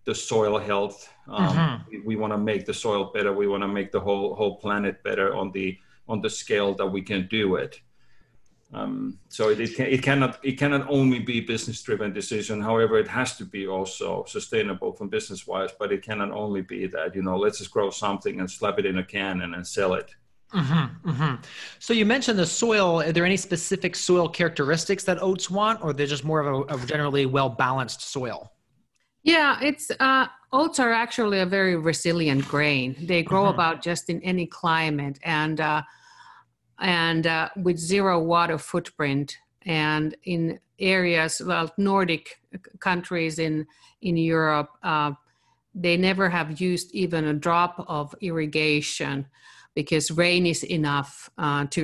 the 0.10 0.16
soil 0.16 0.58
health 0.70 0.98
um, 1.28 1.48
mm-hmm. 1.48 1.92
we, 1.92 1.98
we 2.10 2.16
want 2.22 2.34
to 2.34 2.42
make 2.52 2.64
the 2.66 2.78
soil 2.86 3.04
better 3.16 3.32
we 3.32 3.48
want 3.54 3.64
to 3.68 3.72
make 3.80 3.90
the 3.92 4.04
whole 4.08 4.28
whole 4.40 4.56
planet 4.64 4.96
better 5.04 5.28
on 5.36 5.52
the 5.52 5.68
on 6.12 6.18
the 6.26 6.32
scale 6.42 6.72
that 6.80 6.90
we 6.96 7.02
can 7.12 7.22
do 7.28 7.56
it 7.64 7.74
um, 8.72 9.18
so 9.30 9.50
it, 9.50 9.60
it, 9.60 9.76
can, 9.76 9.88
it, 9.88 10.04
cannot 10.04 10.40
it 10.44 10.54
cannot 10.54 10.88
only 10.90 11.20
be 11.20 11.42
business 11.42 11.82
driven 11.82 12.14
decision. 12.14 12.62
However, 12.62 13.00
it 13.00 13.08
has 13.08 13.36
to 13.38 13.46
be 13.46 13.68
also 13.68 14.26
sustainable 14.28 14.92
from 14.94 15.10
business 15.10 15.48
wise. 15.48 15.72
But 15.78 15.92
it 15.92 16.04
cannot 16.04 16.32
only 16.32 16.62
be 16.62 16.86
that 16.88 17.16
you 17.16 17.24
know 17.24 17.36
let's 17.36 17.58
just 17.58 17.72
grow 17.72 17.90
something 17.90 18.40
and 18.40 18.50
slap 18.50 18.78
it 18.78 18.86
in 18.86 19.00
a 19.00 19.04
can 19.04 19.42
and 19.42 19.54
then 19.56 19.66
sell 19.66 19.96
it. 19.96 20.14
Mm-hmm, 20.54 21.10
mm-hmm. 21.10 21.36
So 21.80 21.94
you 21.94 22.06
mentioned 22.06 22.38
the 22.38 22.46
soil. 22.46 23.02
Are 23.02 23.12
there 23.12 23.26
any 23.26 23.38
specific 23.38 23.96
soil 23.96 24.30
characteristics 24.30 25.04
that 25.06 25.22
oats 25.22 25.50
want, 25.50 25.84
or 25.84 25.92
they're 25.92 26.08
just 26.08 26.24
more 26.24 26.40
of 26.40 26.70
a, 26.70 26.76
a 26.76 26.86
generally 26.86 27.26
well 27.26 27.50
balanced 27.50 28.02
soil? 28.02 28.52
Yeah, 29.24 29.60
it's 29.62 29.92
uh, 30.00 30.28
oats 30.52 30.80
are 30.80 30.94
actually 30.94 31.40
a 31.40 31.46
very 31.46 31.76
resilient 31.76 32.48
grain. 32.48 32.96
They 33.02 33.24
grow 33.24 33.44
mm-hmm. 33.44 33.54
about 33.56 33.82
just 33.82 34.10
in 34.10 34.22
any 34.24 34.46
climate, 34.46 35.20
and 35.24 35.60
uh, 35.60 35.82
and 36.80 37.28
uh, 37.28 37.50
with 37.58 37.78
zero 37.78 38.20
water 38.20 38.58
footprint 38.58 39.38
and 39.66 40.16
in 40.24 40.60
areas 40.80 41.42
well 41.46 41.72
nordic 41.78 42.40
countries 42.80 43.38
in 43.40 43.68
in 44.02 44.16
europe 44.16 44.70
uh, 44.84 45.12
they 45.76 45.98
never 45.98 46.30
have 46.30 46.62
used 46.62 46.94
even 46.94 47.26
a 47.26 47.34
drop 47.34 47.84
of 47.88 48.16
irrigation 48.22 49.26
because 49.80 50.12
rain 50.12 50.44
is 50.46 50.62
enough 50.64 51.30
uh, 51.38 51.64
to 51.76 51.80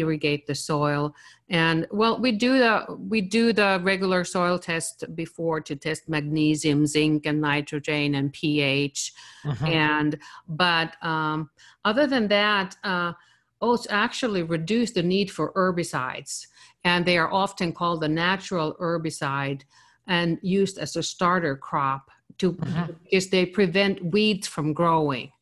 irrigate 0.00 0.46
the 0.46 0.54
soil 0.54 1.02
and 1.48 1.86
well 1.90 2.14
we 2.24 2.30
do 2.46 2.52
the 2.64 2.74
we 3.14 3.20
do 3.20 3.44
the 3.52 3.70
regular 3.82 4.22
soil 4.24 4.58
test 4.58 4.96
before 5.14 5.60
to 5.60 5.74
test 5.74 6.02
magnesium 6.08 6.80
zinc 6.86 7.26
and 7.26 7.40
nitrogen 7.40 8.08
and 8.18 8.32
ph 8.32 9.12
uh-huh. 9.44 9.66
and 9.66 10.18
but 10.46 10.90
um, 11.12 11.48
other 11.84 12.06
than 12.06 12.28
that 12.28 12.76
uh, 12.84 13.12
oats 13.60 13.86
actually 13.90 14.42
reduce 14.42 14.92
the 14.92 15.02
need 15.02 15.30
for 15.30 15.52
herbicides, 15.54 16.46
and 16.84 17.04
they 17.04 17.18
are 17.18 17.32
often 17.32 17.72
called 17.72 18.02
a 18.04 18.08
natural 18.08 18.76
herbicide 18.80 19.62
and 20.06 20.38
used 20.42 20.78
as 20.78 20.96
a 20.96 21.02
starter 21.02 21.56
crop 21.56 22.10
to 22.38 22.52
mm-hmm. 22.52 22.92
because 23.02 23.28
they 23.30 23.44
prevent 23.44 24.04
weeds 24.12 24.46
from 24.46 24.72
growing. 24.72 25.32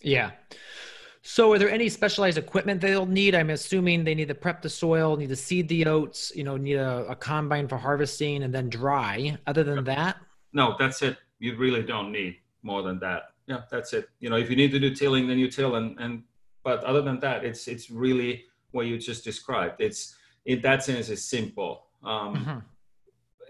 Yeah. 0.00 0.30
So, 1.24 1.52
are 1.52 1.58
there 1.58 1.70
any 1.70 1.88
specialized 1.88 2.36
equipment 2.36 2.80
they'll 2.80 3.06
need? 3.06 3.36
I'm 3.36 3.50
assuming 3.50 4.02
they 4.02 4.14
need 4.14 4.28
to 4.28 4.34
prep 4.34 4.60
the 4.60 4.68
soil, 4.68 5.16
need 5.16 5.28
to 5.28 5.36
seed 5.36 5.68
the 5.68 5.86
oats, 5.86 6.32
you 6.34 6.42
know, 6.42 6.56
need 6.56 6.74
a, 6.74 7.06
a 7.08 7.14
combine 7.14 7.68
for 7.68 7.76
harvesting, 7.76 8.42
and 8.42 8.52
then 8.52 8.68
dry. 8.68 9.38
Other 9.46 9.62
than 9.62 9.84
that, 9.84 10.16
no, 10.52 10.74
that's 10.78 11.00
it. 11.02 11.16
You 11.38 11.56
really 11.56 11.84
don't 11.84 12.10
need 12.10 12.38
more 12.62 12.82
than 12.82 12.98
that. 13.00 13.30
Yeah, 13.46 13.62
that's 13.70 13.92
it. 13.92 14.08
You 14.18 14.30
know, 14.30 14.36
if 14.36 14.50
you 14.50 14.56
need 14.56 14.72
to 14.72 14.80
do 14.80 14.94
tilling, 14.94 15.28
then 15.28 15.38
you 15.38 15.48
till 15.48 15.76
and 15.76 15.98
and 16.00 16.24
but 16.64 16.82
other 16.84 17.02
than 17.02 17.20
that, 17.20 17.44
it's 17.44 17.68
it's 17.68 17.88
really 17.88 18.46
what 18.72 18.86
you 18.86 18.98
just 18.98 19.22
described. 19.22 19.80
It's 19.80 20.16
in 20.46 20.60
that 20.62 20.82
sense, 20.82 21.08
it's 21.08 21.22
simple. 21.22 21.86
Um, 22.02 22.34
mm-hmm. 22.34 22.58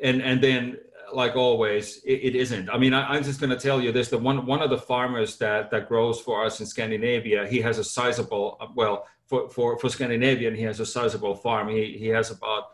And 0.02 0.22
and 0.22 0.42
then 0.42 0.76
like 1.14 1.36
always, 1.36 1.98
it, 2.04 2.20
it 2.22 2.34
isn't. 2.36 2.70
I 2.70 2.78
mean, 2.78 2.94
I, 2.94 3.16
am 3.16 3.22
just 3.22 3.40
going 3.40 3.50
to 3.50 3.58
tell 3.58 3.80
you 3.80 3.92
this: 3.92 4.08
the 4.08 4.18
one 4.18 4.46
one 4.46 4.62
of 4.62 4.70
the 4.70 4.78
farmers 4.78 5.36
that 5.38 5.70
that 5.70 5.88
grows 5.88 6.20
for 6.20 6.44
us 6.44 6.60
in 6.60 6.66
Scandinavia, 6.66 7.46
he 7.46 7.60
has 7.60 7.78
a 7.78 7.84
sizable 7.84 8.58
well 8.74 9.06
for 9.26 9.48
for 9.48 9.78
for 9.78 9.88
Scandinavian, 9.88 10.54
he 10.54 10.62
has 10.62 10.80
a 10.80 10.86
sizable 10.86 11.34
farm. 11.34 11.68
He 11.68 11.96
he 11.98 12.08
has 12.08 12.30
about 12.30 12.64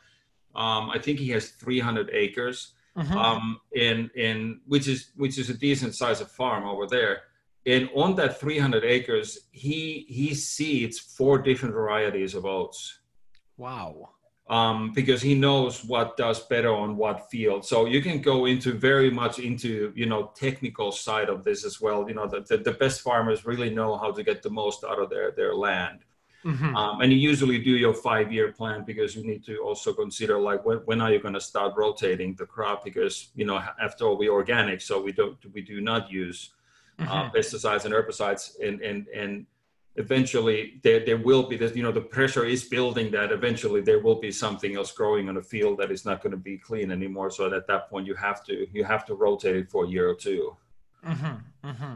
um, 0.54 0.90
I 0.90 0.98
think 0.98 1.18
he 1.18 1.30
has 1.30 1.50
300 1.50 2.10
acres. 2.12 2.74
Mm-hmm. 2.96 3.16
Um, 3.16 3.60
in 3.74 4.10
in 4.16 4.60
which 4.66 4.88
is 4.88 5.12
which 5.14 5.38
is 5.38 5.50
a 5.50 5.54
decent 5.54 5.94
size 5.94 6.20
of 6.20 6.32
farm 6.32 6.64
over 6.66 6.84
there 6.88 7.22
and 7.64 7.88
on 7.94 8.16
that 8.16 8.40
300 8.40 8.84
acres 8.84 9.38
he 9.52 10.06
he 10.08 10.34
seeds 10.34 10.98
four 10.98 11.38
different 11.38 11.74
varieties 11.74 12.34
of 12.34 12.44
oats 12.44 12.98
wow 13.56 14.08
um, 14.48 14.92
because 14.94 15.20
he 15.20 15.34
knows 15.34 15.84
what 15.84 16.16
does 16.16 16.40
better 16.40 16.72
on 16.74 16.96
what 16.96 17.30
field 17.30 17.64
so 17.64 17.86
you 17.86 18.00
can 18.00 18.20
go 18.20 18.46
into 18.46 18.72
very 18.72 19.10
much 19.10 19.38
into 19.38 19.92
you 19.94 20.06
know 20.06 20.32
technical 20.34 20.90
side 20.90 21.28
of 21.28 21.44
this 21.44 21.64
as 21.64 21.80
well 21.80 22.08
you 22.08 22.14
know 22.14 22.26
the, 22.26 22.40
the, 22.40 22.56
the 22.56 22.72
best 22.72 23.02
farmers 23.02 23.44
really 23.44 23.70
know 23.70 23.96
how 23.96 24.10
to 24.10 24.22
get 24.22 24.42
the 24.42 24.50
most 24.50 24.84
out 24.84 24.98
of 24.98 25.10
their 25.10 25.32
their 25.32 25.54
land 25.54 26.00
mm-hmm. 26.44 26.74
um, 26.74 27.00
and 27.00 27.12
you 27.12 27.18
usually 27.18 27.58
do 27.58 27.72
your 27.72 27.92
five 27.92 28.32
year 28.32 28.52
plan 28.52 28.84
because 28.84 29.14
you 29.14 29.24
need 29.26 29.44
to 29.44 29.58
also 29.58 29.92
consider 29.92 30.38
like 30.38 30.64
when, 30.64 30.78
when 30.78 31.00
are 31.00 31.12
you 31.12 31.20
going 31.20 31.34
to 31.34 31.40
start 31.40 31.74
rotating 31.76 32.34
the 32.34 32.46
crop 32.46 32.82
because 32.84 33.28
you 33.34 33.44
know 33.44 33.60
after 33.82 34.06
all 34.06 34.16
we 34.16 34.28
organic 34.28 34.80
so 34.80 35.00
we 35.00 35.12
don't 35.12 35.36
we 35.52 35.60
do 35.60 35.80
not 35.80 36.10
use 36.10 36.50
uh, 36.98 37.02
mm-hmm. 37.02 37.12
uh, 37.12 37.30
pesticides 37.30 37.84
and 37.84 37.92
herbicides 37.92 38.58
and 38.64 38.80
and 38.80 39.06
and 39.08 39.46
eventually 39.98 40.80
there, 40.82 41.04
there 41.04 41.16
will 41.16 41.48
be 41.48 41.56
this 41.56 41.74
you 41.74 41.82
know 41.82 41.90
the 41.90 42.00
pressure 42.00 42.44
is 42.44 42.64
building 42.64 43.10
that 43.10 43.32
eventually 43.32 43.80
there 43.80 44.00
will 44.00 44.20
be 44.20 44.30
something 44.30 44.76
else 44.76 44.92
growing 44.92 45.28
on 45.28 45.36
a 45.36 45.42
field 45.42 45.76
that 45.78 45.90
is 45.90 46.04
not 46.04 46.22
going 46.22 46.30
to 46.30 46.36
be 46.36 46.56
clean 46.56 46.90
anymore 46.92 47.30
so 47.30 47.52
at 47.52 47.66
that 47.66 47.90
point 47.90 48.06
you 48.06 48.14
have 48.14 48.44
to 48.44 48.66
you 48.72 48.84
have 48.84 49.04
to 49.04 49.14
rotate 49.14 49.56
it 49.56 49.68
for 49.68 49.84
a 49.84 49.88
year 49.88 50.08
or 50.08 50.14
2 50.14 50.56
mm-hmm. 51.04 51.68
Mm-hmm. 51.68 51.94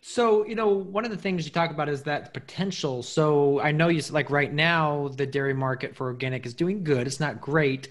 so 0.00 0.44
you 0.44 0.56
know 0.56 0.68
one 0.68 1.04
of 1.04 1.12
the 1.12 1.16
things 1.16 1.44
you 1.44 1.52
talk 1.52 1.70
about 1.70 1.88
is 1.88 2.02
that 2.02 2.34
potential 2.34 3.02
so 3.02 3.60
i 3.60 3.70
know 3.70 3.88
you 3.88 4.02
like 4.10 4.28
right 4.28 4.52
now 4.52 5.08
the 5.14 5.26
dairy 5.26 5.54
market 5.54 5.94
for 5.94 6.08
organic 6.08 6.44
is 6.44 6.52
doing 6.52 6.82
good 6.82 7.06
it's 7.06 7.20
not 7.20 7.40
great 7.40 7.88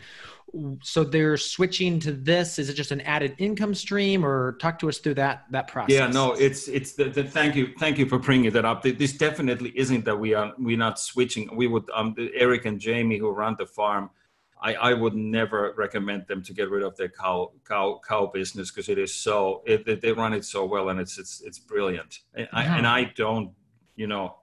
so 0.81 1.03
they're 1.03 1.37
switching 1.37 1.99
to 2.01 2.11
this? 2.11 2.59
Is 2.59 2.69
it 2.69 2.73
just 2.73 2.91
an 2.91 3.01
added 3.01 3.35
income 3.37 3.73
stream 3.73 4.25
or 4.25 4.53
talk 4.53 4.79
to 4.79 4.89
us 4.89 4.97
through 4.97 5.15
that 5.15 5.45
that 5.51 5.67
process. 5.67 5.95
Yeah 5.95 6.07
no 6.07 6.33
it's 6.33 6.67
it's 6.67 6.93
the, 6.93 7.05
the 7.05 7.23
thank 7.23 7.55
you 7.55 7.73
thank 7.79 7.97
you 7.97 8.05
for 8.05 8.19
bringing 8.19 8.51
that 8.51 8.65
up. 8.65 8.83
This 8.83 9.13
definitely 9.13 9.71
isn't 9.75 10.05
that 10.05 10.19
we 10.19 10.33
are 10.33 10.53
we're 10.57 10.77
not 10.77 10.99
switching. 10.99 11.55
We 11.55 11.67
would 11.67 11.89
um 11.93 12.15
eric 12.33 12.65
and 12.65 12.79
jamie 12.79 13.17
who 13.17 13.29
run 13.29 13.55
the 13.57 13.65
farm 13.65 14.09
I, 14.61 14.73
I 14.73 14.93
would 14.93 15.15
never 15.15 15.73
recommend 15.77 16.27
them 16.27 16.43
to 16.43 16.53
get 16.53 16.69
rid 16.69 16.83
of 16.83 16.97
their 16.97 17.09
cow 17.09 17.51
cow 17.67 18.01
cow 18.05 18.27
business 18.27 18.71
because 18.71 18.89
it 18.89 18.97
is 18.97 19.13
so 19.13 19.63
it, 19.65 20.01
they 20.01 20.11
run 20.11 20.33
it 20.33 20.43
so 20.43 20.65
well 20.65 20.89
and 20.89 20.99
it's 20.99 21.17
it's 21.17 21.41
it's 21.41 21.59
brilliant. 21.59 22.19
And, 22.35 22.49
I, 22.51 22.63
and 22.77 22.85
I 22.85 23.05
don't 23.15 23.51
you 23.95 24.07
know 24.07 24.35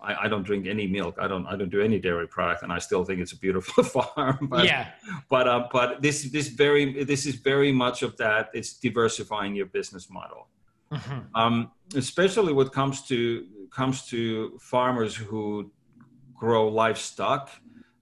I, 0.00 0.24
I, 0.24 0.28
don't 0.28 0.44
drink 0.44 0.66
any 0.66 0.86
milk. 0.86 1.16
I 1.20 1.26
don't 1.26 1.46
I 1.46 1.56
don't 1.56 1.70
do 1.70 1.80
any 1.80 1.98
dairy 1.98 2.28
product, 2.28 2.62
and 2.62 2.72
I 2.72 2.78
still 2.78 3.04
think 3.04 3.20
it's 3.20 3.32
a 3.32 3.38
beautiful 3.38 3.82
farm. 3.94 4.38
But, 4.42 4.64
yeah. 4.64 4.90
But 5.28 5.48
uh, 5.48 5.68
but 5.72 6.02
this 6.02 6.30
this 6.30 6.48
very 6.48 7.04
this 7.04 7.26
is 7.26 7.36
very 7.36 7.72
much 7.72 8.02
of 8.02 8.16
that. 8.18 8.50
It's 8.54 8.74
diversifying 8.74 9.54
your 9.54 9.66
business 9.66 10.08
model. 10.08 10.48
Mm-hmm. 10.92 11.18
Um, 11.34 11.72
especially 11.96 12.52
what 12.52 12.72
comes 12.72 13.02
to 13.08 13.46
comes 13.70 14.06
to 14.08 14.58
farmers 14.60 15.14
who 15.14 15.70
grow 16.34 16.68
livestock. 16.68 17.50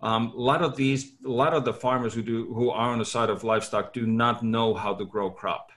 Um, 0.02 0.32
a 0.36 0.40
lot 0.40 0.62
of 0.62 0.76
these, 0.76 1.12
a 1.24 1.30
lot 1.30 1.54
of 1.54 1.64
the 1.64 1.72
farmers 1.72 2.12
who 2.12 2.22
do 2.22 2.52
who 2.52 2.70
are 2.70 2.90
on 2.90 2.98
the 2.98 3.04
side 3.06 3.30
of 3.30 3.42
livestock 3.42 3.94
do 3.94 4.06
not 4.06 4.42
know 4.42 4.74
how 4.74 4.94
to 4.94 5.04
grow 5.04 5.30
crop. 5.30 5.72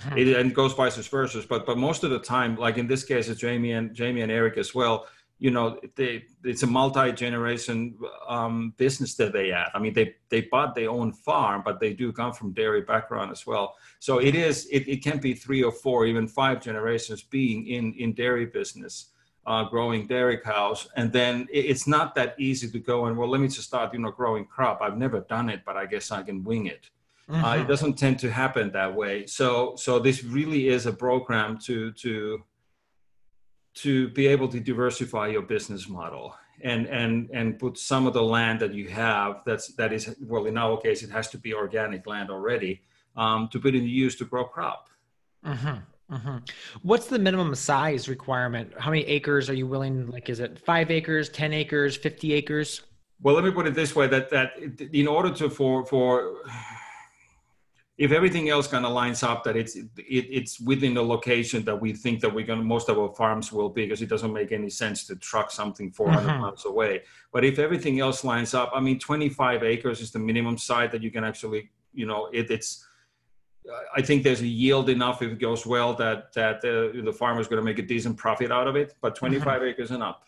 Mm-hmm. 0.00 0.18
It, 0.18 0.28
and 0.36 0.50
it 0.50 0.54
goes 0.54 0.72
vice 0.72 0.96
versa. 0.96 1.44
But 1.46 1.66
but 1.66 1.76
most 1.76 2.04
of 2.04 2.10
the 2.10 2.18
time, 2.18 2.56
like 2.56 2.78
in 2.78 2.86
this 2.86 3.04
case, 3.04 3.28
it's 3.28 3.40
Jamie 3.40 3.72
and 3.72 3.94
Jamie 3.94 4.22
and 4.22 4.32
Eric 4.32 4.56
as 4.56 4.74
well 4.74 5.06
you 5.38 5.50
know 5.50 5.78
they, 5.94 6.24
it's 6.44 6.62
a 6.62 6.66
multi-generation 6.66 7.96
um, 8.28 8.74
business 8.76 9.14
that 9.14 9.32
they 9.32 9.48
have 9.48 9.70
i 9.74 9.78
mean 9.78 9.92
they 9.92 10.14
they 10.28 10.42
bought 10.42 10.74
their 10.74 10.90
own 10.90 11.12
farm 11.12 11.62
but 11.64 11.80
they 11.80 11.92
do 11.92 12.12
come 12.12 12.32
from 12.32 12.52
dairy 12.52 12.82
background 12.82 13.30
as 13.30 13.46
well 13.46 13.76
so 13.98 14.18
it 14.18 14.34
is 14.34 14.66
it, 14.70 14.88
it 14.88 15.02
can 15.02 15.18
be 15.18 15.34
three 15.34 15.62
or 15.62 15.72
four 15.72 16.06
even 16.06 16.26
five 16.26 16.60
generations 16.60 17.22
being 17.22 17.66
in 17.66 17.92
in 17.94 18.12
dairy 18.12 18.46
business 18.46 19.10
uh, 19.46 19.64
growing 19.64 20.06
dairy 20.06 20.38
cows 20.38 20.88
and 20.96 21.12
then 21.12 21.46
it, 21.50 21.64
it's 21.66 21.86
not 21.86 22.14
that 22.14 22.34
easy 22.38 22.68
to 22.70 22.78
go 22.78 23.06
and 23.06 23.16
well 23.16 23.28
let 23.28 23.40
me 23.40 23.48
just 23.48 23.68
start 23.68 23.92
you 23.92 24.00
know 24.00 24.10
growing 24.10 24.44
crop 24.44 24.80
i've 24.82 24.98
never 24.98 25.20
done 25.20 25.48
it 25.48 25.62
but 25.64 25.76
i 25.76 25.86
guess 25.86 26.10
i 26.10 26.22
can 26.22 26.42
wing 26.44 26.66
it 26.66 26.90
Mm-hmm. 27.30 27.44
Uh, 27.44 27.54
it 27.54 27.58
mm-hmm. 27.58 27.68
doesn't 27.68 27.98
tend 27.98 28.18
to 28.20 28.30
happen 28.30 28.72
that 28.72 28.94
way. 28.94 29.26
So 29.26 29.74
so 29.76 29.98
this 29.98 30.24
really 30.24 30.68
is 30.68 30.86
a 30.86 30.92
program 30.92 31.58
to 31.66 31.92
to 31.92 32.42
to 33.74 34.08
be 34.08 34.26
able 34.26 34.48
to 34.48 34.60
diversify 34.60 35.28
your 35.28 35.42
business 35.42 35.88
model 35.88 36.34
and 36.62 36.86
and 36.86 37.30
and 37.32 37.58
put 37.58 37.78
some 37.78 38.06
of 38.06 38.12
the 38.12 38.22
land 38.22 38.58
that 38.58 38.74
you 38.74 38.88
have 38.88 39.42
that's 39.46 39.68
that 39.74 39.92
is 39.92 40.16
well 40.20 40.46
in 40.46 40.58
our 40.58 40.76
case 40.76 41.04
it 41.04 41.10
has 41.10 41.28
to 41.28 41.38
be 41.38 41.54
organic 41.54 42.04
land 42.06 42.30
already 42.30 42.82
um, 43.18 43.48
to 43.48 43.60
put 43.60 43.74
in 43.74 43.84
use 43.84 44.16
to 44.16 44.24
grow 44.24 44.44
crop. 44.44 44.88
Mm-hmm. 45.44 46.14
Mm-hmm. 46.14 46.36
What's 46.82 47.08
the 47.08 47.18
minimum 47.18 47.54
size 47.54 48.08
requirement? 48.08 48.72
How 48.78 48.90
many 48.90 49.04
acres 49.04 49.50
are 49.50 49.54
you 49.54 49.66
willing? 49.66 50.06
Like, 50.06 50.30
is 50.30 50.40
it 50.40 50.58
five 50.58 50.90
acres, 50.90 51.28
ten 51.28 51.52
acres, 51.52 51.96
fifty 51.96 52.32
acres? 52.32 52.82
Well, 53.20 53.34
let 53.34 53.44
me 53.44 53.50
put 53.50 53.66
it 53.66 53.74
this 53.74 53.94
way: 53.94 54.06
that 54.06 54.30
that 54.30 54.52
in 54.92 55.06
order 55.06 55.30
to 55.34 55.50
for 55.50 55.84
for 55.84 56.36
if 57.98 58.12
everything 58.12 58.48
else 58.48 58.68
kind 58.68 58.86
of 58.86 58.92
lines 58.92 59.24
up, 59.24 59.42
that 59.42 59.56
it's 59.56 59.74
it, 59.74 59.88
it's 59.98 60.60
within 60.60 60.94
the 60.94 61.02
location 61.02 61.64
that 61.64 61.78
we 61.78 61.92
think 61.92 62.20
that 62.20 62.32
we're 62.32 62.46
gonna 62.46 62.62
most 62.62 62.88
of 62.88 62.96
our 62.96 63.12
farms 63.14 63.52
will 63.52 63.68
be, 63.68 63.84
because 63.84 64.00
it 64.00 64.08
doesn't 64.08 64.32
make 64.32 64.52
any 64.52 64.70
sense 64.70 65.04
to 65.08 65.16
truck 65.16 65.50
something 65.50 65.90
400 65.90 66.20
mm-hmm. 66.20 66.40
miles 66.40 66.64
away. 66.64 67.02
But 67.32 67.44
if 67.44 67.58
everything 67.58 67.98
else 67.98 68.22
lines 68.22 68.54
up, 68.54 68.70
I 68.72 68.78
mean, 68.78 69.00
25 69.00 69.64
acres 69.64 70.00
is 70.00 70.12
the 70.12 70.20
minimum 70.20 70.56
site 70.58 70.92
that 70.92 71.02
you 71.02 71.10
can 71.10 71.24
actually, 71.24 71.70
you 71.92 72.06
know, 72.06 72.28
it, 72.32 72.50
it's 72.52 72.86
I 73.94 74.00
think 74.00 74.22
there's 74.22 74.42
a 74.42 74.46
yield 74.46 74.88
enough 74.88 75.20
if 75.20 75.32
it 75.32 75.40
goes 75.40 75.66
well 75.66 75.92
that 75.94 76.32
that 76.34 76.58
uh, 76.58 77.02
the 77.04 77.12
farmer 77.12 77.40
is 77.40 77.48
going 77.48 77.60
to 77.60 77.64
make 77.64 77.80
a 77.80 77.86
decent 77.86 78.16
profit 78.16 78.52
out 78.52 78.68
of 78.68 78.76
it. 78.76 78.94
But 79.00 79.16
mm-hmm. 79.16 79.26
25 79.26 79.46
mm-hmm. 79.46 79.68
acres 79.70 79.90
and 79.90 80.04
up. 80.04 80.22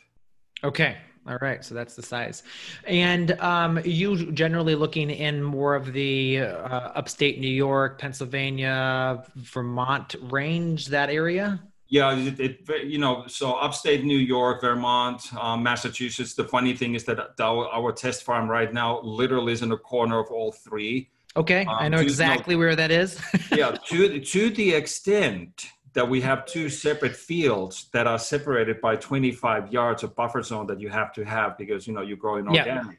Okay. 0.65 0.97
All 1.31 1.39
right. 1.41 1.65
So 1.65 1.77
that's 1.77 1.95
the 1.95 2.03
size. 2.03 2.43
And 2.85 3.33
um, 3.41 3.81
you 3.85 4.33
generally 4.33 4.75
looking 4.75 5.11
in 5.11 5.41
more 5.41 5.77
of 5.77 5.93
the 5.93 6.41
uh, 6.41 6.91
upstate 6.97 7.39
New 7.39 7.47
York, 7.47 8.01
Pennsylvania, 8.01 9.23
Vermont 9.37 10.17
range, 10.23 10.87
that 10.87 11.09
area? 11.09 11.63
Yeah, 11.87 12.17
it, 12.17 12.41
it, 12.41 12.85
you 12.85 12.99
know, 12.99 13.25
so 13.29 13.55
upstate 13.55 14.05
New 14.05 14.19
York, 14.19 14.61
Vermont, 14.61 15.23
um, 15.41 15.63
Massachusetts. 15.63 16.35
The 16.35 16.45
funny 16.45 16.75
thing 16.75 16.97
is 16.97 17.05
that 17.05 17.41
our, 17.41 17.69
our 17.69 17.93
test 17.93 18.25
farm 18.25 18.49
right 18.51 18.73
now 18.73 19.01
literally 19.03 19.53
is 19.53 19.63
in 19.63 19.69
the 19.69 19.77
corner 19.77 20.19
of 20.19 20.31
all 20.33 20.51
three. 20.51 21.11
Okay, 21.37 21.63
um, 21.63 21.77
I 21.79 21.89
know 21.89 21.99
exactly 21.99 22.57
where 22.57 22.75
that 22.75 22.91
is. 22.91 23.21
yeah, 23.53 23.77
to 23.87 24.19
to 24.19 24.51
the 24.51 24.75
extent 24.75 25.67
that 25.93 26.09
we 26.09 26.21
have 26.21 26.47
two 26.47 26.69
separate 26.69 27.17
fields 27.17 27.89
that 27.93 28.07
are 28.07 28.19
separated 28.19 28.81
by 28.81 28.97
25 28.97 29.73
yards 29.73 30.03
of 30.03 30.15
buffer 30.15 30.43
zone 30.43 30.67
that 30.67 30.81
you 30.81 30.89
have 30.89 31.13
to 31.13 31.25
have 31.25 31.59
because 31.59 31.87
you 31.87 31.93
know 31.93 32.03
you're 32.03 32.17
growing 32.17 32.47
organic. 32.47 32.85
Yeah. 32.85 32.93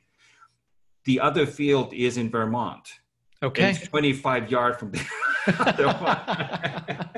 The 1.05 1.19
other 1.19 1.45
field 1.45 1.93
is 1.93 2.17
in 2.17 2.29
Vermont. 2.29 2.87
Okay. 3.43 3.71
It's 3.71 3.87
25 3.87 4.51
yards 4.51 4.77
from 4.77 4.91
there. 5.77 7.09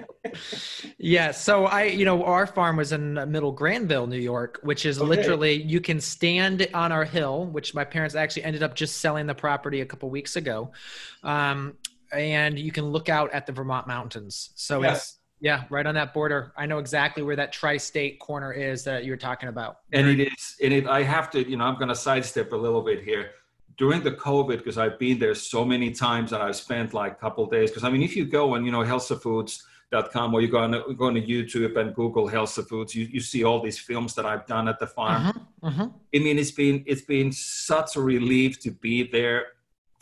yeah. 0.98 1.32
So 1.32 1.66
I, 1.66 1.84
you 1.84 2.06
know, 2.06 2.24
our 2.24 2.48
farm 2.48 2.78
was 2.78 2.94
in 2.94 3.16
Middle 3.30 3.52
Granville, 3.52 4.08
New 4.08 4.20
York, 4.20 4.60
which 4.64 4.86
is 4.86 5.00
okay. 5.00 5.08
literally 5.08 5.64
you 5.64 5.82
can 5.82 6.00
stand 6.00 6.66
on 6.74 6.94
our 6.94 7.04
hill, 7.04 7.48
which 7.48 7.74
my 7.74 7.84
parents 7.84 8.16
actually 8.16 8.46
ended 8.46 8.64
up 8.64 8.74
just 8.74 9.00
selling 9.00 9.28
the 9.28 9.36
property 9.36 9.82
a 9.82 9.86
couple 9.86 10.10
weeks 10.10 10.38
ago, 10.38 10.72
um, 11.24 11.74
and 12.14 12.58
you 12.58 12.72
can 12.72 12.86
look 12.86 13.10
out 13.10 13.34
at 13.34 13.46
the 13.46 13.52
Vermont 13.52 13.88
mountains. 13.88 14.52
So 14.56 14.82
yes. 14.82 14.98
it's 14.98 15.20
yeah, 15.44 15.66
right 15.70 15.86
on 15.86 15.94
that 15.96 16.14
border. 16.14 16.54
I 16.56 16.66
know 16.66 16.78
exactly 16.78 17.22
where 17.22 17.36
that 17.36 17.52
tri-state 17.52 18.18
corner 18.20 18.54
is 18.54 18.86
that 18.86 19.04
you're 19.04 19.18
talking 19.18 19.50
about. 19.50 19.80
And 19.92 20.08
it 20.08 20.22
is, 20.22 20.56
and 20.64 20.72
it, 20.72 20.88
I 20.88 21.04
have 21.04 21.30
to, 21.32 21.48
you 21.48 21.58
know, 21.58 21.66
I'm 21.66 21.76
going 21.76 21.90
to 21.90 21.96
sidestep 21.96 22.54
a 22.54 22.56
little 22.56 22.82
bit 22.82 23.04
here 23.04 23.32
during 23.78 24.02
the 24.02 24.12
COVID, 24.12 24.60
because 24.60 24.78
I've 24.78 24.98
been 24.98 25.20
there 25.20 25.36
so 25.36 25.66
many 25.66 25.92
times 25.92 26.32
and 26.32 26.42
I've 26.42 26.56
spent 26.56 26.94
like 26.94 27.12
a 27.12 27.16
couple 27.16 27.46
days. 27.48 27.72
Because 27.72 27.84
I 27.84 27.90
mean, 27.90 28.04
if 28.04 28.16
you 28.16 28.24
go 28.24 28.56
and 28.56 28.66
you 28.66 28.72
know 28.72 28.84
halsafoods.com 28.84 30.34
or 30.34 30.40
you 30.40 30.48
go 30.48 30.60
on 30.60 30.72
go 30.96 31.08
on 31.08 31.16
to 31.16 31.22
YouTube 31.22 31.76
and 31.78 31.94
Google 31.94 32.30
Hälsa 32.30 32.66
Foods, 32.66 32.96
you, 32.96 33.06
you 33.12 33.20
see 33.20 33.44
all 33.44 33.62
these 33.62 33.78
films 33.78 34.16
that 34.16 34.26
I've 34.26 34.46
done 34.46 34.70
at 34.70 34.80
the 34.80 34.88
farm. 34.88 35.24
Mm-hmm, 35.24 35.68
mm-hmm. 35.68 35.82
I 36.16 36.20
mean, 36.20 36.40
it's 36.40 36.52
been 36.52 36.86
it's 36.88 37.02
been 37.02 37.34
such 37.34 37.98
a 37.98 38.02
relief 38.02 38.62
to 38.62 38.72
be 38.72 39.10
there 39.12 39.48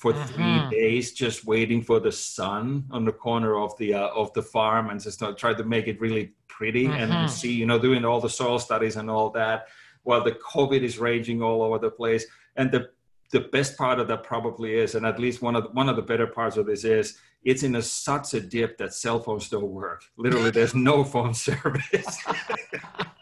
for 0.02 0.14
mm-hmm. 0.14 0.34
three 0.34 0.80
days, 0.80 1.14
just 1.14 1.46
waiting 1.46 1.84
for 1.84 2.00
the 2.00 2.12
sun 2.12 2.86
on 2.90 3.06
the 3.06 3.12
corner 3.12 3.56
of 3.56 3.78
the 3.78 3.94
uh, 3.94 4.08
of 4.22 4.34
the 4.34 4.42
farm, 4.42 4.90
and 4.90 5.00
just 5.00 5.22
uh, 5.22 5.32
try 5.34 5.54
to 5.54 5.64
make 5.64 5.88
it 5.88 6.02
really 6.02 6.34
pretty 6.48 6.88
and 6.88 7.12
mm-hmm. 7.12 7.28
see, 7.28 7.54
you 7.54 7.68
know, 7.68 7.78
doing 7.78 8.04
all 8.04 8.20
the 8.20 8.30
soil 8.30 8.58
studies 8.58 8.96
and 8.96 9.12
all 9.12 9.30
that, 9.30 9.68
while 10.02 10.24
the 10.24 10.32
COVID 10.32 10.82
is 10.82 10.98
raging 10.98 11.44
all 11.44 11.62
over 11.62 11.78
the 11.78 11.92
place, 11.92 12.26
and 12.56 12.72
the 12.72 12.90
the 13.32 13.42
best 13.42 13.78
part 13.78 14.00
of 14.00 14.08
that 14.08 14.24
probably 14.24 14.74
is, 14.74 14.96
and 14.96 15.06
at 15.06 15.20
least 15.20 15.44
one 15.44 15.56
of 15.56 15.66
the, 15.66 15.70
one 15.70 15.88
of 15.88 15.96
the 15.96 16.02
better 16.02 16.26
parts 16.26 16.58
of 16.58 16.66
this 16.66 16.84
is, 16.84 17.20
it's 17.44 17.62
in 17.62 17.76
a, 17.76 17.82
such 17.82 18.34
a 18.34 18.42
dip 18.42 18.80
that 18.80 18.96
cell 18.96 19.20
phones 19.20 19.50
don't 19.50 19.70
work. 19.70 20.04
Literally, 20.18 20.50
there's 20.50 20.74
no 20.74 21.04
phone 21.04 21.34
service. 21.50 22.18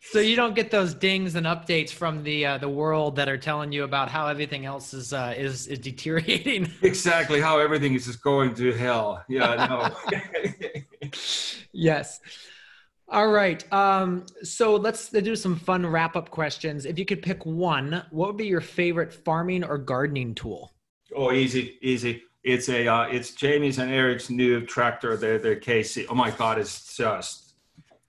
so 0.00 0.18
you 0.18 0.36
don't 0.36 0.54
get 0.54 0.70
those 0.70 0.94
dings 0.94 1.34
and 1.34 1.46
updates 1.46 1.90
from 1.90 2.22
the 2.22 2.46
uh, 2.46 2.58
the 2.58 2.68
world 2.68 3.16
that 3.16 3.28
are 3.28 3.38
telling 3.38 3.72
you 3.72 3.84
about 3.84 4.08
how 4.08 4.26
everything 4.26 4.66
else 4.66 4.94
is 4.94 5.12
uh, 5.12 5.34
is 5.36 5.66
is 5.66 5.78
deteriorating. 5.78 6.70
exactly 6.82 7.40
how 7.40 7.58
everything 7.58 7.94
is 7.94 8.06
just 8.06 8.22
going 8.22 8.54
to 8.54 8.72
hell. 8.72 9.24
Yeah, 9.28 9.92
no. 11.02 11.10
yes. 11.72 12.20
All 13.10 13.28
right. 13.28 13.72
Um, 13.72 14.26
so 14.42 14.76
let's 14.76 15.08
do 15.08 15.34
some 15.34 15.56
fun 15.56 15.86
wrap 15.86 16.14
up 16.14 16.30
questions. 16.30 16.84
If 16.84 16.98
you 16.98 17.06
could 17.06 17.22
pick 17.22 17.46
one, 17.46 18.04
what 18.10 18.28
would 18.28 18.36
be 18.36 18.46
your 18.46 18.60
favorite 18.60 19.12
farming 19.12 19.64
or 19.64 19.78
gardening 19.78 20.34
tool? 20.34 20.74
Oh, 21.16 21.32
easy, 21.32 21.78
easy. 21.80 22.22
It's 22.44 22.68
a 22.68 22.86
uh, 22.86 23.04
it's 23.04 23.32
Jamie's 23.32 23.78
and 23.78 23.90
Eric's 23.90 24.30
new 24.30 24.64
tractor. 24.64 25.16
Their 25.16 25.38
their 25.38 25.56
KC. 25.56 26.06
Oh 26.08 26.14
my 26.14 26.30
God, 26.30 26.58
it's 26.58 26.96
just 26.96 27.47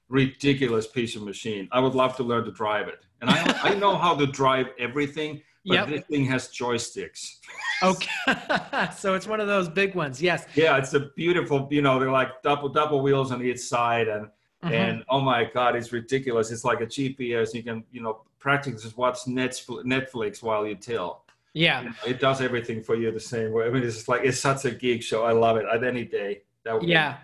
ridiculous 0.09 0.87
piece 0.87 1.15
of 1.15 1.23
machine. 1.23 1.69
I 1.71 1.79
would 1.79 1.95
love 1.95 2.15
to 2.17 2.23
learn 2.23 2.45
to 2.45 2.51
drive 2.51 2.87
it, 2.87 3.05
and 3.21 3.29
I 3.29 3.59
I 3.63 3.75
know 3.75 3.95
how 3.95 4.15
to 4.15 4.27
drive 4.27 4.67
everything, 4.77 5.41
but 5.65 5.73
yep. 5.73 5.87
this 5.87 6.05
thing 6.05 6.25
has 6.25 6.49
joysticks. 6.49 7.37
Okay, 7.81 8.89
so 8.97 9.13
it's 9.13 9.27
one 9.27 9.39
of 9.39 9.47
those 9.47 9.69
big 9.69 9.95
ones. 9.95 10.21
Yes. 10.21 10.45
Yeah, 10.55 10.77
it's 10.77 10.93
a 10.93 11.11
beautiful. 11.15 11.67
You 11.71 11.81
know, 11.81 11.99
they're 11.99 12.11
like 12.11 12.41
double 12.41 12.69
double 12.69 13.01
wheels 13.01 13.31
on 13.31 13.43
each 13.43 13.59
side, 13.59 14.07
and 14.07 14.29
Mm-hmm. 14.63 14.73
And 14.73 15.03
oh 15.09 15.21
my 15.21 15.45
God, 15.45 15.75
it's 15.75 15.93
ridiculous. 15.93 16.51
It's 16.51 16.65
like 16.65 16.81
a 16.81 16.85
GPS. 16.85 17.53
You 17.53 17.63
can, 17.63 17.83
you 17.91 18.01
know, 18.01 18.21
practically 18.39 18.81
just 18.81 18.97
watch 18.97 19.19
Netflix 19.25 20.43
while 20.43 20.67
you 20.67 20.75
till. 20.75 21.21
Yeah. 21.53 21.81
You 21.81 21.89
know, 21.89 21.95
it 22.05 22.19
does 22.19 22.41
everything 22.41 22.83
for 22.83 22.95
you 22.95 23.11
the 23.11 23.19
same 23.19 23.53
way. 23.53 23.65
I 23.65 23.69
mean, 23.69 23.83
it's 23.83 24.07
like, 24.07 24.21
it's 24.23 24.39
such 24.39 24.65
a 24.65 24.71
geek 24.71 25.01
show. 25.01 25.23
I 25.23 25.31
love 25.31 25.57
it 25.57 25.65
at 25.71 25.83
any 25.83 26.03
day. 26.03 26.41
That 26.63 26.75
would 26.75 26.87
yeah. 26.87 27.13
Be- 27.13 27.19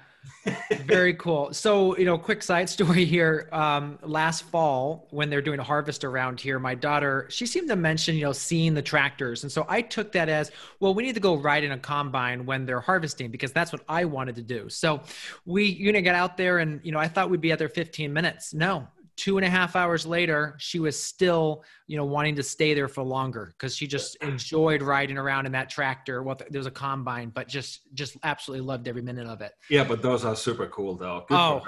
very 0.86 1.13
cool. 1.15 1.53
So, 1.53 1.97
you 1.97 2.05
know, 2.05 2.17
quick 2.17 2.43
side 2.43 2.69
story 2.76 3.05
here. 3.05 3.49
Um, 3.51 3.97
last 4.01 4.43
fall, 4.43 5.07
when 5.11 5.30
they're 5.30 5.41
doing 5.41 5.59
a 5.59 5.63
harvest 5.63 6.03
around 6.03 6.39
here, 6.39 6.59
my 6.59 6.76
daughter, 6.76 7.28
she 7.30 7.45
seemed 7.45 7.69
to 7.69 7.76
mention, 7.76 8.15
you 8.15 8.26
know, 8.26 8.32
seeing 8.32 8.73
the 8.73 8.82
tractors. 8.82 9.43
And 9.43 9.51
so 9.51 9.65
I 9.67 9.82
took 9.82 10.11
that 10.13 10.30
as, 10.30 10.51
well, 10.80 10.93
we 10.93 11.03
need 11.03 11.15
to 11.15 11.21
go 11.21 11.36
ride 11.36 11.63
in 11.63 11.71
a 11.71 11.80
combine 11.80 12.45
when 12.45 12.65
they're 12.65 12.82
harvesting 12.82 13.32
because 13.32 13.51
that's 13.51 13.71
what 13.71 13.82
I 13.89 14.05
wanted 14.05 14.36
to 14.36 14.43
do. 14.43 14.69
So 14.69 15.01
we, 15.45 15.65
you 15.65 15.91
know, 15.91 16.01
get 16.01 16.15
out 16.15 16.38
there 16.38 16.59
and, 16.59 16.80
you 16.84 16.91
know, 16.91 16.99
I 16.99 17.07
thought 17.07 17.30
we'd 17.30 17.41
be 17.41 17.51
out 17.51 17.59
there 17.59 17.69
15 17.69 18.11
minutes. 18.13 18.53
No, 18.53 18.88
two 19.18 19.38
and 19.38 19.45
a 19.45 19.49
half 19.49 19.76
hours 19.76 20.05
later 20.05 20.55
she 20.57 20.80
was 20.80 21.01
still 21.01 21.63
you 21.88 21.95
know 21.97 22.05
wanting 22.05 22.36
to 22.36 22.43
stay 22.43 22.74
there 22.74 22.88
for 22.88 23.03
longer 23.03 23.53
because 23.57 23.76
she 23.76 23.88
just 23.88 24.16
enjoyed 24.18 24.82
riding 24.82 25.18
around 25.18 25.45
in 25.45 25.51
that 25.51 25.70
tractor. 25.70 26.24
Well 26.24 26.38
there's 26.49 26.66
a 26.66 26.72
combine 26.72 27.30
but 27.30 27.47
just 27.47 27.82
just 27.93 28.18
absolutely 28.24 28.66
loved 28.66 28.88
every 28.88 29.01
minute 29.01 29.28
of 29.28 29.41
it. 29.41 29.53
Yeah 29.70 29.84
but 29.84 30.01
those 30.01 30.26
are 30.26 30.36
super 30.36 30.68
cool 30.68 30.95
though. 30.95 31.26
Good 31.28 31.36
oh 31.36 31.63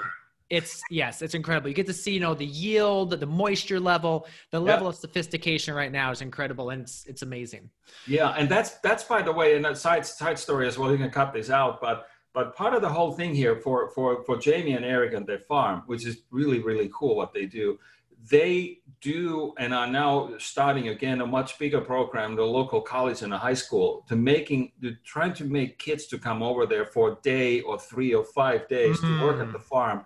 it's 0.50 0.82
yes 0.90 1.22
it's 1.22 1.34
incredible. 1.34 1.68
You 1.68 1.74
get 1.74 1.86
to 1.86 1.92
see 1.92 2.12
you 2.12 2.20
know 2.20 2.34
the 2.34 2.46
yield 2.46 3.10
the 3.10 3.26
moisture 3.26 3.80
level 3.80 4.26
the 4.50 4.60
level 4.60 4.84
yeah. 4.84 4.90
of 4.90 4.96
sophistication 4.96 5.74
right 5.74 5.92
now 5.92 6.10
is 6.10 6.20
incredible 6.20 6.70
and 6.70 6.82
it's, 6.82 7.06
it's 7.06 7.22
amazing. 7.22 7.70
Yeah 8.06 8.30
and 8.30 8.48
that's 8.48 8.78
that's 8.78 9.04
by 9.04 9.22
the 9.22 9.32
way 9.32 9.56
and 9.56 9.64
that 9.64 9.78
side 9.78 10.04
side 10.04 10.38
story 10.38 10.66
as 10.66 10.78
well 10.78 10.90
you 10.90 10.98
can 10.98 11.10
cut 11.10 11.32
this 11.32 11.50
out 11.50 11.80
but 11.80 12.08
but 12.34 12.54
part 12.54 12.74
of 12.74 12.82
the 12.82 12.88
whole 12.88 13.12
thing 13.12 13.34
here 13.34 13.56
for, 13.56 13.90
for, 13.90 14.22
for 14.24 14.36
Jamie 14.36 14.72
and 14.72 14.84
Eric 14.84 15.14
and 15.14 15.26
their 15.26 15.40
farm, 15.40 15.82
which 15.86 16.06
is 16.06 16.22
really, 16.30 16.60
really 16.60 16.90
cool 16.92 17.16
what 17.16 17.32
they 17.32 17.46
do, 17.46 17.78
they 18.30 18.78
do 19.00 19.54
and 19.58 19.72
are 19.72 19.86
now 19.86 20.30
starting 20.38 20.88
again 20.88 21.20
a 21.20 21.26
much 21.26 21.58
bigger 21.58 21.80
program, 21.80 22.34
the 22.34 22.42
local 22.42 22.80
college 22.80 23.22
and 23.22 23.32
a 23.32 23.38
high 23.38 23.54
school, 23.54 24.04
to 24.08 24.16
making 24.16 24.72
to 24.82 24.94
trying 25.04 25.32
to 25.34 25.44
make 25.44 25.78
kids 25.78 26.06
to 26.06 26.18
come 26.18 26.42
over 26.42 26.66
there 26.66 26.84
for 26.84 27.12
a 27.12 27.16
day 27.22 27.60
or 27.60 27.78
three 27.78 28.12
or 28.12 28.24
five 28.24 28.68
days 28.68 28.98
mm-hmm. 28.98 29.18
to 29.18 29.24
work 29.24 29.40
at 29.40 29.52
the 29.52 29.58
farm 29.58 30.04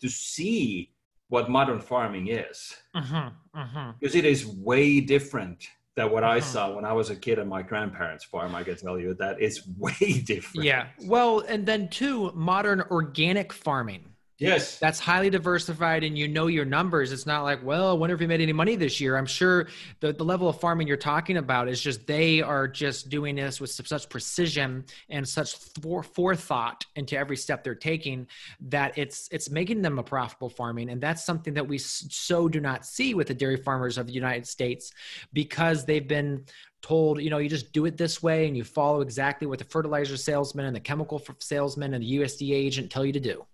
to 0.00 0.08
see 0.08 0.90
what 1.28 1.48
modern 1.48 1.80
farming 1.80 2.28
is. 2.28 2.76
Mm-hmm. 2.94 3.58
Mm-hmm. 3.58 3.90
Because 3.98 4.14
it 4.14 4.24
is 4.24 4.44
way 4.46 5.00
different 5.00 5.66
that 5.96 6.10
what 6.10 6.24
I 6.24 6.38
uh-huh. 6.38 6.46
saw 6.46 6.74
when 6.74 6.84
I 6.84 6.92
was 6.92 7.10
a 7.10 7.16
kid 7.16 7.38
on 7.38 7.48
my 7.48 7.62
grandparents' 7.62 8.24
farm, 8.24 8.54
I 8.54 8.62
can 8.62 8.76
tell 8.76 8.98
you 8.98 9.14
that 9.14 9.40
it's 9.40 9.66
way 9.78 10.22
different. 10.24 10.64
Yeah. 10.64 10.86
Well, 11.04 11.40
and 11.40 11.66
then 11.66 11.88
too, 11.88 12.32
modern 12.34 12.82
organic 12.90 13.52
farming. 13.52 14.11
Yes. 14.38 14.78
That's 14.78 14.98
highly 14.98 15.30
diversified 15.30 16.04
and 16.04 16.18
you 16.18 16.26
know 16.26 16.48
your 16.48 16.64
numbers. 16.64 17.12
It's 17.12 17.26
not 17.26 17.42
like, 17.42 17.62
well, 17.64 17.90
I 17.90 17.92
wonder 17.92 18.14
if 18.14 18.20
you 18.20 18.26
made 18.26 18.40
any 18.40 18.52
money 18.52 18.76
this 18.76 19.00
year. 19.00 19.16
I'm 19.16 19.26
sure 19.26 19.68
the, 20.00 20.12
the 20.12 20.24
level 20.24 20.48
of 20.48 20.58
farming 20.58 20.88
you're 20.88 20.96
talking 20.96 21.36
about 21.36 21.68
is 21.68 21.80
just 21.80 22.06
they 22.06 22.42
are 22.42 22.66
just 22.66 23.08
doing 23.08 23.36
this 23.36 23.60
with 23.60 23.70
such 23.70 24.08
precision 24.08 24.84
and 25.08 25.28
such 25.28 25.54
forethought 25.54 26.84
into 26.96 27.16
every 27.16 27.36
step 27.36 27.62
they're 27.62 27.74
taking 27.74 28.26
that 28.60 28.96
it's 28.98 29.28
it's 29.30 29.50
making 29.50 29.82
them 29.82 29.98
a 29.98 30.02
profitable 30.02 30.48
farming. 30.48 30.90
And 30.90 31.00
that's 31.00 31.24
something 31.24 31.54
that 31.54 31.66
we 31.66 31.78
so 31.78 32.48
do 32.48 32.60
not 32.60 32.84
see 32.84 33.14
with 33.14 33.28
the 33.28 33.34
dairy 33.34 33.56
farmers 33.56 33.98
of 33.98 34.06
the 34.06 34.12
United 34.12 34.46
States 34.46 34.92
because 35.32 35.84
they've 35.84 36.06
been 36.06 36.44
told, 36.80 37.22
you 37.22 37.30
know, 37.30 37.38
you 37.38 37.48
just 37.48 37.72
do 37.72 37.86
it 37.86 37.96
this 37.96 38.22
way 38.22 38.48
and 38.48 38.56
you 38.56 38.64
follow 38.64 39.02
exactly 39.02 39.46
what 39.46 39.60
the 39.60 39.64
fertilizer 39.64 40.16
salesman 40.16 40.66
and 40.66 40.74
the 40.74 40.80
chemical 40.80 41.22
salesman 41.38 41.94
and 41.94 42.02
the 42.02 42.16
USDA 42.16 42.54
agent 42.54 42.90
tell 42.90 43.04
you 43.06 43.12
to 43.12 43.20
do 43.20 43.46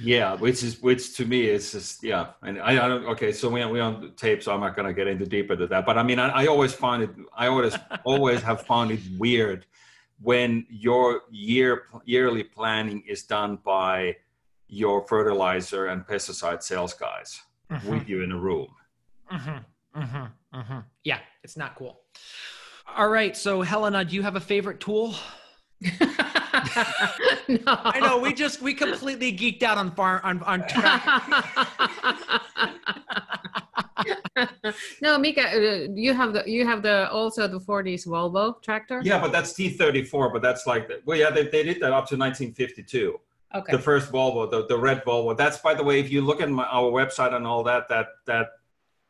yeah 0.00 0.34
which 0.34 0.62
is 0.62 0.80
which 0.82 1.16
to 1.16 1.24
me 1.24 1.46
is 1.46 1.72
just 1.72 2.02
yeah 2.02 2.30
and 2.42 2.60
i, 2.60 2.72
I 2.72 2.88
don't 2.88 3.04
okay 3.06 3.32
so 3.32 3.48
we, 3.48 3.64
we 3.64 3.80
on 3.80 4.12
tape 4.16 4.42
so 4.42 4.52
i'm 4.52 4.60
not 4.60 4.76
going 4.76 4.86
to 4.86 4.92
get 4.92 5.06
into 5.06 5.24
deeper 5.24 5.56
to 5.56 5.66
that 5.66 5.86
but 5.86 5.96
i 5.96 6.02
mean 6.02 6.18
I, 6.18 6.28
I 6.28 6.46
always 6.46 6.72
find 6.72 7.02
it 7.02 7.10
i 7.36 7.46
always 7.46 7.76
always 8.04 8.42
have 8.42 8.62
found 8.62 8.90
it 8.90 9.00
weird 9.18 9.66
when 10.20 10.66
your 10.68 11.22
year 11.30 11.84
yearly 12.04 12.44
planning 12.44 13.02
is 13.06 13.22
done 13.22 13.58
by 13.64 14.16
your 14.66 15.06
fertilizer 15.06 15.86
and 15.86 16.06
pesticide 16.06 16.62
sales 16.62 16.92
guys 16.92 17.40
mm-hmm. 17.70 17.90
with 17.90 18.08
you 18.08 18.22
in 18.22 18.32
a 18.32 18.38
room 18.38 18.68
mm-hmm. 19.32 20.00
Mm-hmm. 20.00 20.58
mm-hmm. 20.58 20.78
yeah 21.04 21.20
it's 21.42 21.56
not 21.56 21.76
cool 21.76 22.00
all 22.96 23.08
right 23.08 23.36
so 23.36 23.62
helena 23.62 24.04
do 24.04 24.14
you 24.14 24.22
have 24.22 24.36
a 24.36 24.40
favorite 24.40 24.80
tool 24.80 25.14
no. 27.48 27.58
I 27.66 28.00
know 28.00 28.18
we 28.18 28.32
just 28.32 28.60
we 28.62 28.74
completely 28.74 29.32
geeked 29.32 29.62
out 29.62 29.78
on 29.78 29.94
farm 29.94 30.20
on 30.24 30.42
on 30.42 30.66
track. 30.68 31.02
no, 35.02 35.18
Mika, 35.18 35.42
uh, 35.42 35.88
you 35.94 36.14
have 36.14 36.32
the 36.32 36.44
you 36.46 36.66
have 36.66 36.82
the 36.82 37.10
also 37.10 37.48
the 37.48 37.60
40s 37.60 38.06
Volvo 38.06 38.62
tractor. 38.62 39.00
Yeah, 39.04 39.20
but 39.20 39.32
that's 39.32 39.52
T34. 39.52 40.32
But 40.32 40.42
that's 40.42 40.66
like 40.66 40.88
the, 40.88 41.00
well, 41.04 41.18
yeah, 41.18 41.30
they, 41.30 41.44
they 41.44 41.62
did 41.62 41.80
that 41.80 41.92
up 41.92 42.08
to 42.08 42.16
1952. 42.16 43.20
Okay. 43.54 43.72
The 43.72 43.78
first 43.78 44.12
Volvo, 44.12 44.50
the, 44.50 44.66
the 44.66 44.76
red 44.76 45.02
Volvo. 45.04 45.36
That's 45.36 45.58
by 45.58 45.74
the 45.74 45.82
way, 45.82 46.00
if 46.00 46.10
you 46.10 46.20
look 46.20 46.40
at 46.40 46.50
my, 46.50 46.64
our 46.66 46.90
website 46.90 47.34
and 47.34 47.46
all 47.46 47.62
that, 47.64 47.88
that 47.88 48.08
that 48.26 48.48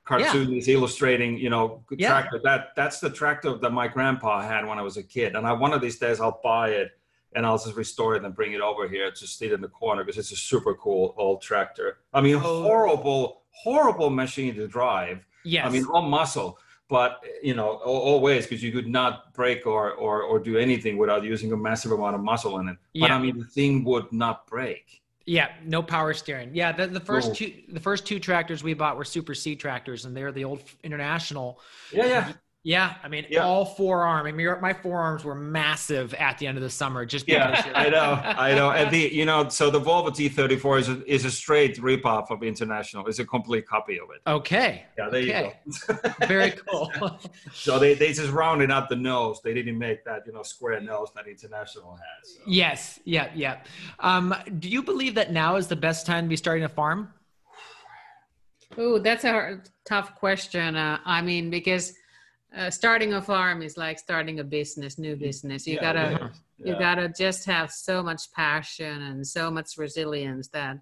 cartoon 0.04 0.52
yeah. 0.52 0.58
is 0.58 0.68
illustrating, 0.68 1.36
you 1.36 1.50
know, 1.50 1.82
yeah. 1.90 2.08
tractor. 2.08 2.40
That 2.42 2.68
that's 2.76 3.00
the 3.00 3.10
tractor 3.10 3.56
that 3.56 3.70
my 3.70 3.88
grandpa 3.88 4.40
had 4.40 4.66
when 4.66 4.78
I 4.78 4.82
was 4.82 4.96
a 4.96 5.02
kid. 5.02 5.34
And 5.34 5.46
I 5.46 5.52
one 5.52 5.72
of 5.72 5.80
these 5.80 5.98
days 5.98 6.20
I'll 6.20 6.40
buy 6.42 6.70
it 6.70 6.97
and 7.34 7.44
I'll 7.46 7.58
just 7.58 7.76
restore 7.76 8.16
it 8.16 8.24
and 8.24 8.34
bring 8.34 8.52
it 8.52 8.60
over 8.60 8.88
here 8.88 9.10
to 9.10 9.26
sit 9.26 9.52
in 9.52 9.60
the 9.60 9.68
corner 9.68 10.04
because 10.04 10.18
it's 10.18 10.32
a 10.32 10.36
super 10.36 10.74
cool 10.74 11.14
old 11.16 11.42
tractor. 11.42 11.98
I 12.12 12.20
mean, 12.20 12.36
oh. 12.36 12.62
horrible, 12.62 13.42
horrible 13.50 14.10
machine 14.10 14.54
to 14.54 14.66
drive. 14.66 15.24
Yes. 15.44 15.66
I 15.66 15.70
mean, 15.70 15.84
all 15.86 16.02
muscle, 16.02 16.58
but 16.88 17.22
you 17.42 17.54
know, 17.54 17.74
all, 17.84 18.20
all 18.20 18.20
because 18.20 18.62
you 18.62 18.72
could 18.72 18.88
not 18.88 19.32
break 19.34 19.66
or, 19.66 19.92
or 19.92 20.22
or 20.22 20.38
do 20.38 20.56
anything 20.56 20.96
without 20.96 21.22
using 21.22 21.52
a 21.52 21.56
massive 21.56 21.92
amount 21.92 22.14
of 22.16 22.22
muscle 22.22 22.58
in 22.58 22.68
it. 22.68 22.76
But 22.94 23.10
yeah. 23.10 23.16
I 23.16 23.18
mean, 23.18 23.38
the 23.38 23.44
thing 23.44 23.84
would 23.84 24.12
not 24.12 24.46
break. 24.46 25.02
Yeah, 25.26 25.48
no 25.62 25.82
power 25.82 26.14
steering. 26.14 26.54
Yeah, 26.54 26.72
the, 26.72 26.86
the 26.86 27.00
first 27.00 27.34
two 27.34 27.52
the 27.68 27.80
first 27.80 28.06
two 28.06 28.18
tractors 28.18 28.64
we 28.64 28.72
bought 28.72 28.96
were 28.96 29.04
Super 29.04 29.34
C 29.34 29.54
tractors, 29.54 30.06
and 30.06 30.16
they're 30.16 30.32
the 30.32 30.44
old 30.44 30.62
International. 30.82 31.60
Yeah, 31.92 32.06
yeah. 32.06 32.32
Yeah, 32.64 32.96
I 33.02 33.08
mean, 33.08 33.24
yeah. 33.30 33.44
all 33.44 33.64
forearm. 33.64 34.26
I 34.26 34.32
mean, 34.32 34.60
my 34.60 34.72
forearms 34.72 35.24
were 35.24 35.34
massive 35.34 36.12
at 36.14 36.38
the 36.38 36.46
end 36.46 36.58
of 36.58 36.62
the 36.62 36.70
summer. 36.70 37.06
Just 37.06 37.28
yeah, 37.28 37.62
I 37.74 37.88
know, 37.88 38.20
I 38.22 38.54
know. 38.54 38.70
And 38.70 38.90
the 38.90 38.98
you 39.12 39.24
know, 39.24 39.48
so 39.48 39.70
the 39.70 39.80
Volvo 39.80 40.08
T34 40.08 40.80
is 40.80 40.88
a, 40.88 41.12
is 41.12 41.24
a 41.24 41.30
straight 41.30 41.76
ripoff 41.76 42.30
of 42.30 42.42
International. 42.42 43.06
It's 43.06 43.20
a 43.20 43.24
complete 43.24 43.66
copy 43.66 43.98
of 43.98 44.08
it. 44.10 44.28
Okay. 44.28 44.84
Yeah, 44.98 45.08
there 45.08 45.22
okay. 45.22 45.56
you 45.64 45.72
go. 45.94 46.10
Very 46.26 46.50
cool. 46.50 46.92
so 47.52 47.78
they 47.78 47.94
they 47.94 48.12
just 48.12 48.32
rounded 48.32 48.72
out 48.72 48.88
the 48.88 48.96
nose. 48.96 49.40
They 49.42 49.54
didn't 49.54 49.78
make 49.78 50.04
that 50.04 50.22
you 50.26 50.32
know 50.32 50.42
square 50.42 50.80
nose 50.80 51.10
that 51.14 51.28
International 51.28 51.92
has. 51.92 52.34
So. 52.34 52.40
Yes. 52.46 52.98
Yeah. 53.04 53.30
Yeah. 53.34 53.60
Um, 54.00 54.34
do 54.58 54.68
you 54.68 54.82
believe 54.82 55.14
that 55.14 55.32
now 55.32 55.56
is 55.56 55.68
the 55.68 55.76
best 55.76 56.06
time 56.06 56.24
to 56.24 56.28
be 56.28 56.36
starting 56.36 56.64
a 56.64 56.68
farm? 56.68 57.14
Oh, 58.76 58.98
that's 58.98 59.24
a 59.24 59.62
tough 59.86 60.16
question. 60.16 60.76
Uh, 60.76 60.98
I 61.04 61.22
mean, 61.22 61.50
because 61.50 61.94
uh, 62.58 62.70
starting 62.70 63.14
a 63.14 63.22
farm 63.22 63.62
is 63.62 63.76
like 63.76 63.98
starting 63.98 64.40
a 64.40 64.44
business, 64.44 64.98
new 64.98 65.14
business. 65.16 65.66
You 65.66 65.76
yeah, 65.76 65.80
gotta 65.80 66.32
yeah. 66.58 66.72
you 66.72 66.78
gotta 66.78 67.08
just 67.08 67.46
have 67.46 67.70
so 67.70 68.02
much 68.02 68.32
passion 68.32 69.02
and 69.02 69.26
so 69.26 69.50
much 69.50 69.78
resilience 69.78 70.48
that 70.48 70.78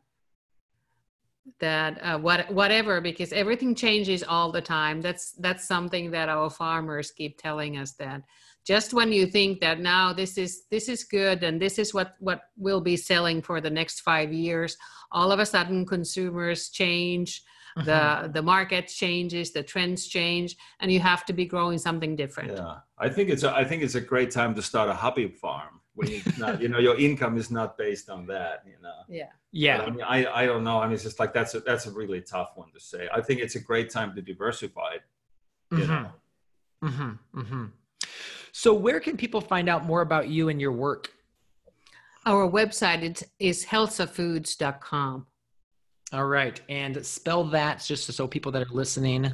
that 1.61 2.03
uh, 2.03 2.19
what 2.19 2.51
whatever 2.51 3.01
because 3.01 3.33
everything 3.33 3.75
changes 3.75 4.23
all 4.23 4.51
the 4.51 4.63
time. 4.63 5.03
That's 5.03 5.33
that's 5.33 5.69
something 5.69 6.11
that 6.13 6.31
our 6.31 6.49
farmers 6.49 7.11
keep 7.11 7.39
telling 7.39 7.77
us 7.77 7.93
that 7.93 8.23
just 8.67 8.95
when 8.95 9.13
you 9.13 9.27
think 9.27 9.61
that 9.61 9.79
now 9.79 10.13
this 10.15 10.39
is 10.39 10.65
this 10.71 10.89
is 10.89 11.05
good 11.05 11.45
and 11.45 11.61
this 11.61 11.79
is 11.79 11.93
what 11.93 12.15
what 12.21 12.41
we'll 12.57 12.81
be 12.81 12.97
selling 12.97 13.43
for 13.43 13.61
the 13.61 13.71
next 13.71 14.01
five 14.01 14.33
years, 14.33 14.79
all 15.13 15.31
of 15.31 15.41
a 15.41 15.47
sudden 15.47 15.85
consumers 15.85 16.71
change 16.71 17.43
the 17.77 17.83
mm-hmm. 17.83 18.33
the 18.33 18.43
market 18.43 18.89
changes 18.89 19.51
the 19.51 19.63
trends 19.63 20.07
change 20.07 20.57
and 20.81 20.91
you 20.91 20.99
have 20.99 21.27
to 21.27 21.33
be 21.35 21.45
growing 21.45 21.79
something 21.79 22.17
different. 22.17 22.53
Yeah. 22.53 22.77
I 22.99 23.11
think 23.11 23.29
it's 23.29 23.43
a, 23.43 23.55
i 23.55 23.65
think 23.65 23.83
it's 23.83 23.97
a 23.97 24.01
great 24.01 24.31
time 24.31 24.55
to 24.55 24.63
start 24.63 24.89
a 24.89 24.95
hobby 24.95 25.29
farm 25.29 25.81
when 25.95 26.11
you 26.11 26.23
not 26.39 26.61
you 26.63 26.69
know 26.69 26.79
your 26.79 26.99
income 26.99 27.37
is 27.37 27.51
not 27.51 27.77
based 27.77 28.09
on 28.09 28.27
that 28.27 28.63
you 28.67 28.81
know? 28.83 29.01
Yeah. 29.09 29.29
Yeah. 29.53 29.79
But, 29.79 29.87
I 29.87 29.91
mean 29.91 30.05
I, 30.05 30.43
I 30.43 30.47
don't 30.47 30.65
know. 30.65 30.79
I 30.81 30.87
mean 30.87 30.95
it's 30.95 31.03
just 31.03 31.21
like 31.21 31.35
that's 31.35 31.55
a 31.55 31.61
that's 31.61 31.87
a 31.87 31.91
really 31.91 32.23
tough 32.23 32.53
one 32.55 32.73
to 32.73 32.81
say. 32.81 33.09
I 33.13 33.21
think 33.21 33.41
it's 33.41 33.57
a 33.57 33.61
great 33.61 33.91
time 33.91 34.15
to 34.15 34.23
diversify 34.23 34.97
you 35.71 35.79
mm-hmm. 35.79 35.89
know? 35.89 36.11
Mm-hmm. 36.85 37.41
Mm-hmm. 37.41 37.65
so 38.53 38.73
where 38.73 39.01
can 39.01 39.17
people 39.17 39.41
find 39.41 39.69
out 39.69 39.85
more 39.85 40.03
about 40.03 40.29
you 40.29 40.49
and 40.49 40.61
your 40.61 40.73
work? 40.73 41.11
Our 42.25 42.49
website 42.49 43.23
is 43.39 43.67
halsafoods.com 43.67 45.27
all 46.17 46.27
right. 46.27 46.61
And 46.69 47.05
spell 47.05 47.45
that 47.45 47.85
just 47.85 48.13
so 48.13 48.27
people 48.27 48.53
that 48.53 48.63
are 48.63 48.73
listening. 48.73 49.33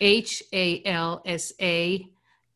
H 0.00 0.42
A 0.52 0.82
L 0.84 1.22
S 1.26 1.52
A 1.60 2.06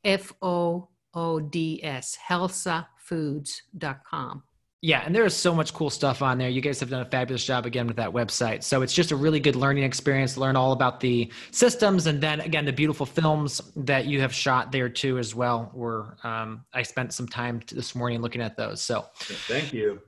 F 0.05 0.33
O 0.41 0.89
O 1.15 1.41
D 1.41 1.81
S, 1.83 2.17
halsafoods.com. 2.29 4.43
Yeah, 4.83 5.03
and 5.05 5.15
there 5.15 5.25
is 5.25 5.35
so 5.35 5.55
much 5.55 5.73
cool 5.73 5.91
stuff 5.91 6.23
on 6.23 6.39
there. 6.39 6.49
You 6.49 6.61
guys 6.61 6.79
have 6.81 6.91
done 6.91 7.01
a 7.01 7.07
fabulous 7.07 7.45
job 7.45 7.67
again 7.67 7.87
with 7.87 7.97
that 7.97 8.13
website. 8.13 8.63
So 8.63 8.83
it's 8.83 8.93
just 8.93 9.11
a 9.11 9.17
really 9.17 9.41
good 9.41 9.57
learning 9.57 9.85
experience 9.85 10.35
to 10.35 10.41
learn 10.41 10.55
all 10.55 10.73
about 10.73 11.01
the 11.01 11.33
systems 11.51 12.07
and 12.07 12.21
then 12.21 12.41
again 12.41 12.67
the 12.67 12.73
beautiful 12.73 13.07
films 13.07 13.61
that 13.75 14.07
you 14.07 14.21
have 14.21 14.33
shot 14.33 14.71
there 14.71 14.89
too 14.89 15.19
as 15.19 15.35
well. 15.35 15.71
Where 15.75 16.17
um, 16.23 16.65
I 16.73 16.83
spent 16.83 17.15
some 17.15 17.27
time 17.27 17.63
this 17.73 17.95
morning 17.95 18.21
looking 18.21 18.43
at 18.43 18.57
those. 18.57 18.83
So 18.83 19.07
thank 19.17 19.73
you. 19.73 20.01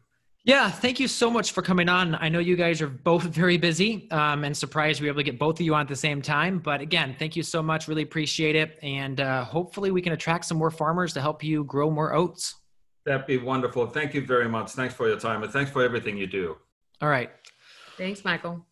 Yeah, 0.49 0.70
thank 0.70 0.99
you 0.99 1.09
so 1.09 1.30
much 1.30 1.53
for 1.53 1.61
coming 1.61 1.90
on. 1.90 2.14
I 2.14 2.30
know 2.30 2.38
you 2.38 2.57
guys 2.57 2.80
are 2.80 2.88
both 2.88 3.22
very 3.42 3.59
busy 3.59 4.11
um, 4.11 4.44
and 4.44 4.57
surprised 4.57 4.99
we 4.99 5.07
were 5.07 5.11
able 5.11 5.20
to 5.20 5.24
get 5.24 5.38
both 5.38 5.57
of 5.57 5.61
you 5.61 5.74
on 5.74 5.82
at 5.82 5.88
the 5.88 5.94
same 5.94 6.22
time. 6.22 6.59
But 6.59 6.80
again, 6.80 7.14
thank 7.18 7.36
you 7.36 7.42
so 7.42 7.62
much. 7.62 7.86
Really 7.86 8.01
appreciate 8.01 8.57
it. 8.57 8.78
And 8.82 9.20
uh, 9.20 9.44
hopefully 9.44 9.90
we 9.90 10.01
can 10.01 10.14
attract 10.14 10.46
some 10.46 10.57
more 10.57 10.70
farmers 10.70 11.12
to 11.12 11.20
help 11.20 11.44
you 11.44 11.64
grow 11.64 11.90
more 11.90 12.14
oats. 12.14 12.55
That'd 13.05 13.26
be 13.26 13.36
wonderful. 13.36 13.88
Thank 13.88 14.14
you 14.14 14.24
very 14.24 14.49
much. 14.49 14.70
Thanks 14.70 14.94
for 14.94 15.07
your 15.07 15.20
time 15.20 15.42
and 15.42 15.53
thanks 15.53 15.70
for 15.70 15.84
everything 15.84 16.16
you 16.16 16.26
do. 16.26 16.57
All 17.03 17.11
right. 17.11 17.28
Thanks, 17.99 18.24
Michael. 18.24 18.64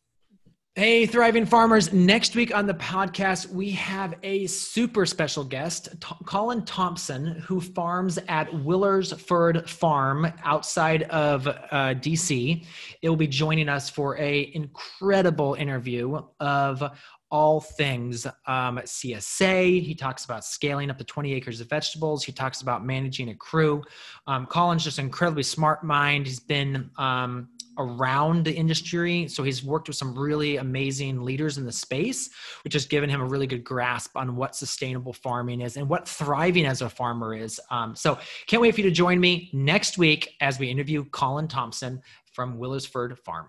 Hey, 0.78 1.06
Thriving 1.06 1.46
Farmers. 1.46 1.90
Next 1.94 2.36
week 2.36 2.54
on 2.54 2.66
the 2.66 2.74
podcast, 2.74 3.48
we 3.48 3.70
have 3.70 4.12
a 4.22 4.46
super 4.46 5.06
special 5.06 5.42
guest, 5.42 5.88
T- 6.02 6.14
Colin 6.26 6.66
Thompson, 6.66 7.40
who 7.46 7.62
farms 7.62 8.18
at 8.28 8.52
Willersford 8.52 9.70
Farm 9.70 10.30
outside 10.44 11.04
of 11.04 11.46
uh, 11.46 11.94
DC. 11.94 12.66
It 13.00 13.08
will 13.08 13.16
be 13.16 13.26
joining 13.26 13.70
us 13.70 13.88
for 13.88 14.18
a 14.18 14.50
incredible 14.52 15.54
interview 15.54 16.20
of 16.40 16.82
all 17.30 17.62
things 17.62 18.26
um, 18.26 18.76
CSA. 18.76 19.82
He 19.82 19.94
talks 19.94 20.26
about 20.26 20.44
scaling 20.44 20.90
up 20.90 20.98
to 20.98 21.04
20 21.04 21.32
acres 21.32 21.62
of 21.62 21.70
vegetables. 21.70 22.22
He 22.22 22.32
talks 22.32 22.60
about 22.60 22.84
managing 22.84 23.30
a 23.30 23.34
crew. 23.34 23.82
Um, 24.26 24.44
Colin's 24.44 24.84
just 24.84 24.98
an 24.98 25.06
incredibly 25.06 25.42
smart 25.42 25.84
mind. 25.84 26.26
He's 26.26 26.38
been 26.38 26.90
um, 26.98 27.48
around 27.78 28.44
the 28.44 28.52
industry. 28.52 29.28
So 29.28 29.42
he's 29.42 29.62
worked 29.64 29.88
with 29.88 29.96
some 29.96 30.16
really 30.18 30.56
amazing 30.56 31.22
leaders 31.22 31.58
in 31.58 31.64
the 31.64 31.72
space, 31.72 32.30
which 32.64 32.72
has 32.74 32.86
given 32.86 33.10
him 33.10 33.20
a 33.20 33.26
really 33.26 33.46
good 33.46 33.64
grasp 33.64 34.16
on 34.16 34.36
what 34.36 34.54
sustainable 34.54 35.12
farming 35.12 35.60
is 35.60 35.76
and 35.76 35.88
what 35.88 36.08
thriving 36.08 36.66
as 36.66 36.82
a 36.82 36.88
farmer 36.88 37.34
is. 37.34 37.60
Um, 37.70 37.94
so 37.94 38.18
can't 38.46 38.62
wait 38.62 38.74
for 38.74 38.80
you 38.80 38.88
to 38.88 38.94
join 38.94 39.20
me 39.20 39.50
next 39.52 39.98
week 39.98 40.34
as 40.40 40.58
we 40.58 40.68
interview 40.68 41.04
Colin 41.04 41.48
Thompson 41.48 42.02
from 42.32 42.58
Willersford 42.58 43.18
Farm. 43.18 43.48